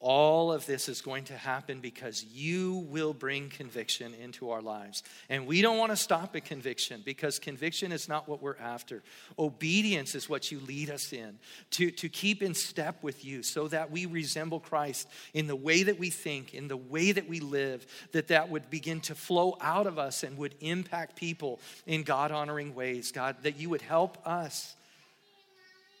all 0.00 0.50
of 0.50 0.64
this 0.64 0.88
is 0.88 1.02
going 1.02 1.24
to 1.24 1.36
happen 1.36 1.80
because 1.80 2.24
you 2.24 2.86
will 2.88 3.12
bring 3.12 3.50
conviction 3.50 4.14
into 4.14 4.50
our 4.50 4.62
lives. 4.62 5.02
And 5.28 5.46
we 5.46 5.60
don't 5.60 5.76
want 5.76 5.92
to 5.92 5.96
stop 5.96 6.34
at 6.34 6.46
conviction 6.46 7.02
because 7.04 7.38
conviction 7.38 7.92
is 7.92 8.08
not 8.08 8.26
what 8.26 8.42
we're 8.42 8.56
after. 8.56 9.02
Obedience 9.38 10.14
is 10.14 10.26
what 10.26 10.50
you 10.50 10.58
lead 10.60 10.88
us 10.88 11.12
in 11.12 11.38
to, 11.72 11.90
to 11.90 12.08
keep 12.08 12.42
in 12.42 12.54
step 12.54 13.02
with 13.02 13.26
you 13.26 13.42
so 13.42 13.68
that 13.68 13.90
we 13.90 14.06
resemble 14.06 14.58
Christ 14.58 15.06
in 15.34 15.46
the 15.46 15.56
way 15.56 15.82
that 15.82 15.98
we 15.98 16.08
think, 16.08 16.54
in 16.54 16.68
the 16.68 16.78
way 16.78 17.12
that 17.12 17.28
we 17.28 17.40
live, 17.40 17.86
that 18.12 18.28
that 18.28 18.48
would 18.48 18.70
begin 18.70 19.00
to 19.02 19.14
flow 19.14 19.58
out 19.60 19.86
of 19.86 19.98
us 19.98 20.22
and 20.22 20.38
would 20.38 20.54
impact 20.60 21.14
people 21.14 21.60
in 21.86 22.04
God 22.04 22.32
honoring 22.32 22.74
ways. 22.74 23.12
God, 23.12 23.36
that 23.42 23.58
you 23.58 23.68
would 23.68 23.82
help 23.82 24.26
us 24.26 24.76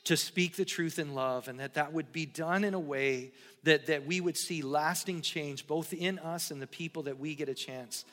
to 0.04 0.16
speak 0.16 0.56
the 0.56 0.64
truth 0.64 0.98
in 0.98 1.14
love 1.14 1.48
and 1.48 1.60
that 1.60 1.74
that 1.74 1.92
would 1.92 2.12
be 2.12 2.26
done 2.26 2.64
in 2.64 2.74
a 2.74 2.80
way 2.80 3.32
that, 3.64 3.86
that 3.86 4.06
we 4.06 4.20
would 4.20 4.36
see 4.36 4.62
lasting 4.62 5.20
change 5.20 5.66
both 5.66 5.92
in 5.92 6.18
us 6.18 6.50
and 6.50 6.60
the 6.62 6.66
people 6.66 7.02
that 7.02 7.18
we 7.18 7.34
get 7.34 7.48
a 7.48 7.54
chance 7.54 8.04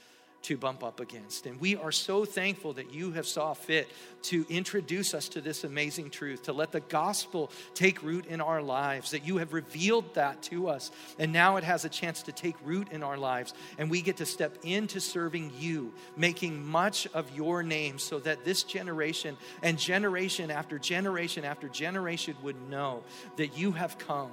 to 0.44 0.58
bump 0.58 0.84
up 0.84 1.00
against. 1.00 1.46
And 1.46 1.60
we 1.60 1.76
are 1.76 1.92
so 1.92 2.24
thankful 2.24 2.74
that 2.74 2.94
you 2.94 3.12
have 3.12 3.26
saw 3.26 3.54
fit 3.54 3.90
to 4.24 4.46
introduce 4.50 5.14
us 5.14 5.28
to 5.30 5.42
this 5.42 5.64
amazing 5.64 6.10
truth, 6.10 6.44
to 6.44 6.54
let 6.54 6.72
the 6.72 6.80
gospel 6.80 7.52
take 7.74 8.04
root 8.04 8.26
in 8.28 8.40
our 8.40 8.62
lives, 8.62 9.12
that 9.12 9.26
you 9.26 9.38
have 9.38 9.54
revealed 9.54 10.14
that 10.16 10.42
to 10.44 10.70
us. 10.70 10.92
And 11.20 11.34
now 11.34 11.58
it 11.58 11.64
has 11.64 11.86
a 11.86 11.90
chance 11.90 12.24
to 12.24 12.32
take 12.32 12.56
root 12.64 12.90
in 12.92 13.04
our 13.04 13.18
lives. 13.18 13.54
And 13.78 13.90
we 13.90 14.02
get 14.02 14.18
to 14.18 14.26
step 14.26 14.58
into 14.64 15.00
serving 15.00 15.52
you, 15.60 15.94
making 16.16 16.66
much 16.66 17.08
of 17.14 17.30
your 17.36 17.64
name 17.64 18.00
so 18.00 18.20
that 18.20 18.46
this 18.46 18.64
generation 18.64 19.38
and 19.64 19.78
generation 19.78 20.52
after 20.52 20.80
generation 20.80 21.44
after 21.46 21.68
generation 21.68 22.36
would 22.44 22.70
know 22.70 23.04
that 23.38 23.58
you 23.58 23.72
have 23.72 23.98
come 23.98 24.32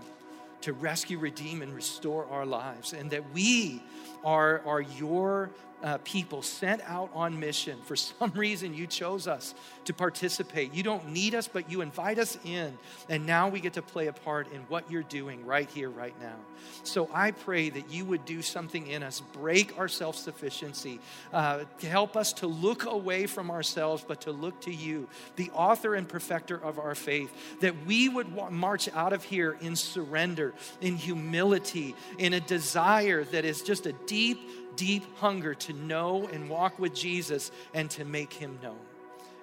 to 0.64 0.72
rescue, 0.72 1.18
redeem, 1.18 1.60
and 1.60 1.74
restore 1.74 2.24
our 2.30 2.46
lives, 2.46 2.94
and 2.94 3.10
that 3.10 3.34
we 3.34 3.82
are, 4.24 4.62
are 4.64 4.80
your 4.80 5.50
uh, 5.84 5.98
people 6.02 6.40
sent 6.40 6.80
out 6.86 7.10
on 7.14 7.38
mission. 7.38 7.78
For 7.84 7.94
some 7.94 8.32
reason, 8.34 8.72
you 8.72 8.86
chose 8.86 9.28
us 9.28 9.54
to 9.84 9.92
participate. 9.92 10.72
You 10.72 10.82
don't 10.82 11.10
need 11.10 11.34
us, 11.34 11.46
but 11.46 11.70
you 11.70 11.82
invite 11.82 12.18
us 12.18 12.38
in. 12.42 12.76
And 13.10 13.26
now 13.26 13.48
we 13.48 13.60
get 13.60 13.74
to 13.74 13.82
play 13.82 14.06
a 14.06 14.12
part 14.12 14.50
in 14.50 14.62
what 14.62 14.90
you're 14.90 15.02
doing 15.02 15.44
right 15.44 15.68
here, 15.68 15.90
right 15.90 16.14
now. 16.20 16.36
So 16.84 17.10
I 17.12 17.32
pray 17.32 17.68
that 17.68 17.90
you 17.90 18.06
would 18.06 18.24
do 18.24 18.40
something 18.40 18.86
in 18.86 19.02
us, 19.02 19.20
break 19.34 19.78
our 19.78 19.88
self 19.88 20.16
sufficiency, 20.16 21.00
uh, 21.34 21.64
help 21.82 22.16
us 22.16 22.32
to 22.34 22.46
look 22.46 22.86
away 22.86 23.26
from 23.26 23.50
ourselves, 23.50 24.02
but 24.08 24.22
to 24.22 24.32
look 24.32 24.62
to 24.62 24.72
you, 24.72 25.06
the 25.36 25.50
author 25.50 25.94
and 25.94 26.08
perfecter 26.08 26.56
of 26.56 26.78
our 26.78 26.94
faith, 26.94 27.30
that 27.60 27.74
we 27.84 28.08
would 28.08 28.34
march 28.50 28.88
out 28.94 29.12
of 29.12 29.22
here 29.22 29.58
in 29.60 29.76
surrender, 29.76 30.54
in 30.80 30.96
humility, 30.96 31.94
in 32.18 32.32
a 32.32 32.40
desire 32.40 33.24
that 33.24 33.44
is 33.44 33.60
just 33.60 33.84
a 33.84 33.92
deep, 34.06 34.38
deep 34.76 35.04
hunger 35.16 35.54
to 35.54 35.72
know 35.72 36.28
and 36.32 36.48
walk 36.48 36.78
with 36.78 36.94
Jesus 36.94 37.50
and 37.72 37.90
to 37.90 38.04
make 38.04 38.32
him 38.32 38.58
known. 38.62 38.78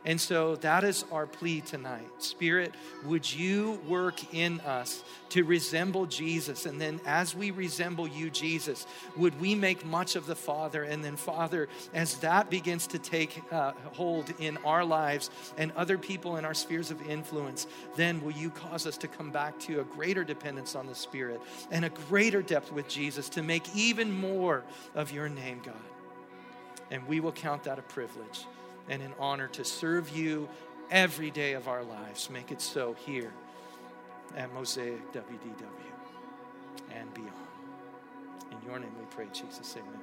And 0.04 0.20
so 0.20 0.56
that 0.58 0.84
is 0.84 1.06
our 1.12 1.28
plea 1.28 1.62
tonight. 1.62 2.08
Spirit, 2.18 2.74
would 3.06 3.32
you 3.32 3.80
work 3.88 4.34
in 4.34 4.60
us 4.62 5.04
to 5.30 5.44
resemble 5.44 6.08
Jesus? 6.08 6.66
And 6.66 6.82
then 6.82 7.00
as 7.06 7.36
we 7.36 7.52
resemble 7.52 8.08
you, 8.08 8.32
Jesus, 8.32 8.88
would 9.16 9.40
we 9.40 9.54
make 9.54 9.86
much 9.86 10.16
of 10.16 10.26
the 10.26 10.36
Father? 10.36 10.84
And 10.84 11.04
then, 11.04 11.18
Father, 11.18 11.70
as 11.94 12.16
that 12.18 12.50
begins 12.50 12.88
to 12.88 13.00
take 13.00 13.44
uh, 13.52 13.74
hold 13.94 14.34
in 14.40 14.58
our 14.66 14.84
lives 14.84 15.30
and 15.58 15.72
other 15.74 16.00
people 16.00 16.38
in 16.38 16.46
our 16.46 16.56
spheres 16.56 16.90
of 16.90 17.08
influence, 17.08 17.68
then 17.96 18.24
will 18.24 18.32
you 18.32 18.50
cause 18.50 18.88
us 18.88 18.98
to 18.98 19.08
come 19.08 19.30
back 19.30 19.60
to 19.60 19.82
a 19.82 19.84
greater 19.84 20.24
dependence 20.24 20.76
on 20.76 20.88
the 20.88 20.96
Spirit 20.96 21.40
and 21.70 21.86
a 21.86 21.90
greater 21.90 22.42
depth 22.42 22.72
with 22.72 22.88
Jesus 22.88 23.30
to 23.30 23.44
make 23.44 23.64
even 23.76 24.12
more 24.12 24.64
of 24.96 25.12
your 25.12 25.30
name, 25.30 25.62
God. 25.64 25.76
And 26.90 27.08
we 27.08 27.20
will 27.20 27.32
count 27.32 27.64
that 27.66 27.78
a 27.78 27.84
privilege 27.84 28.46
and 28.90 29.02
an 29.02 29.14
honor 29.20 29.48
to 29.50 29.64
serve 29.64 30.10
you 30.16 30.50
every 30.90 31.32
day 31.32 31.54
of 31.54 31.68
our 31.68 31.84
lives. 31.84 32.30
Make 32.30 32.52
it 32.52 32.62
so 32.62 32.94
here 33.06 33.32
at 34.36 34.54
Mosaic 34.54 35.12
WDW 35.14 35.92
and 36.94 37.14
beyond. 37.14 37.32
In 38.52 38.58
your 38.66 38.80
name 38.80 38.92
we 39.00 39.06
pray, 39.10 39.28
Jesus. 39.34 39.76
Amen. 39.78 40.01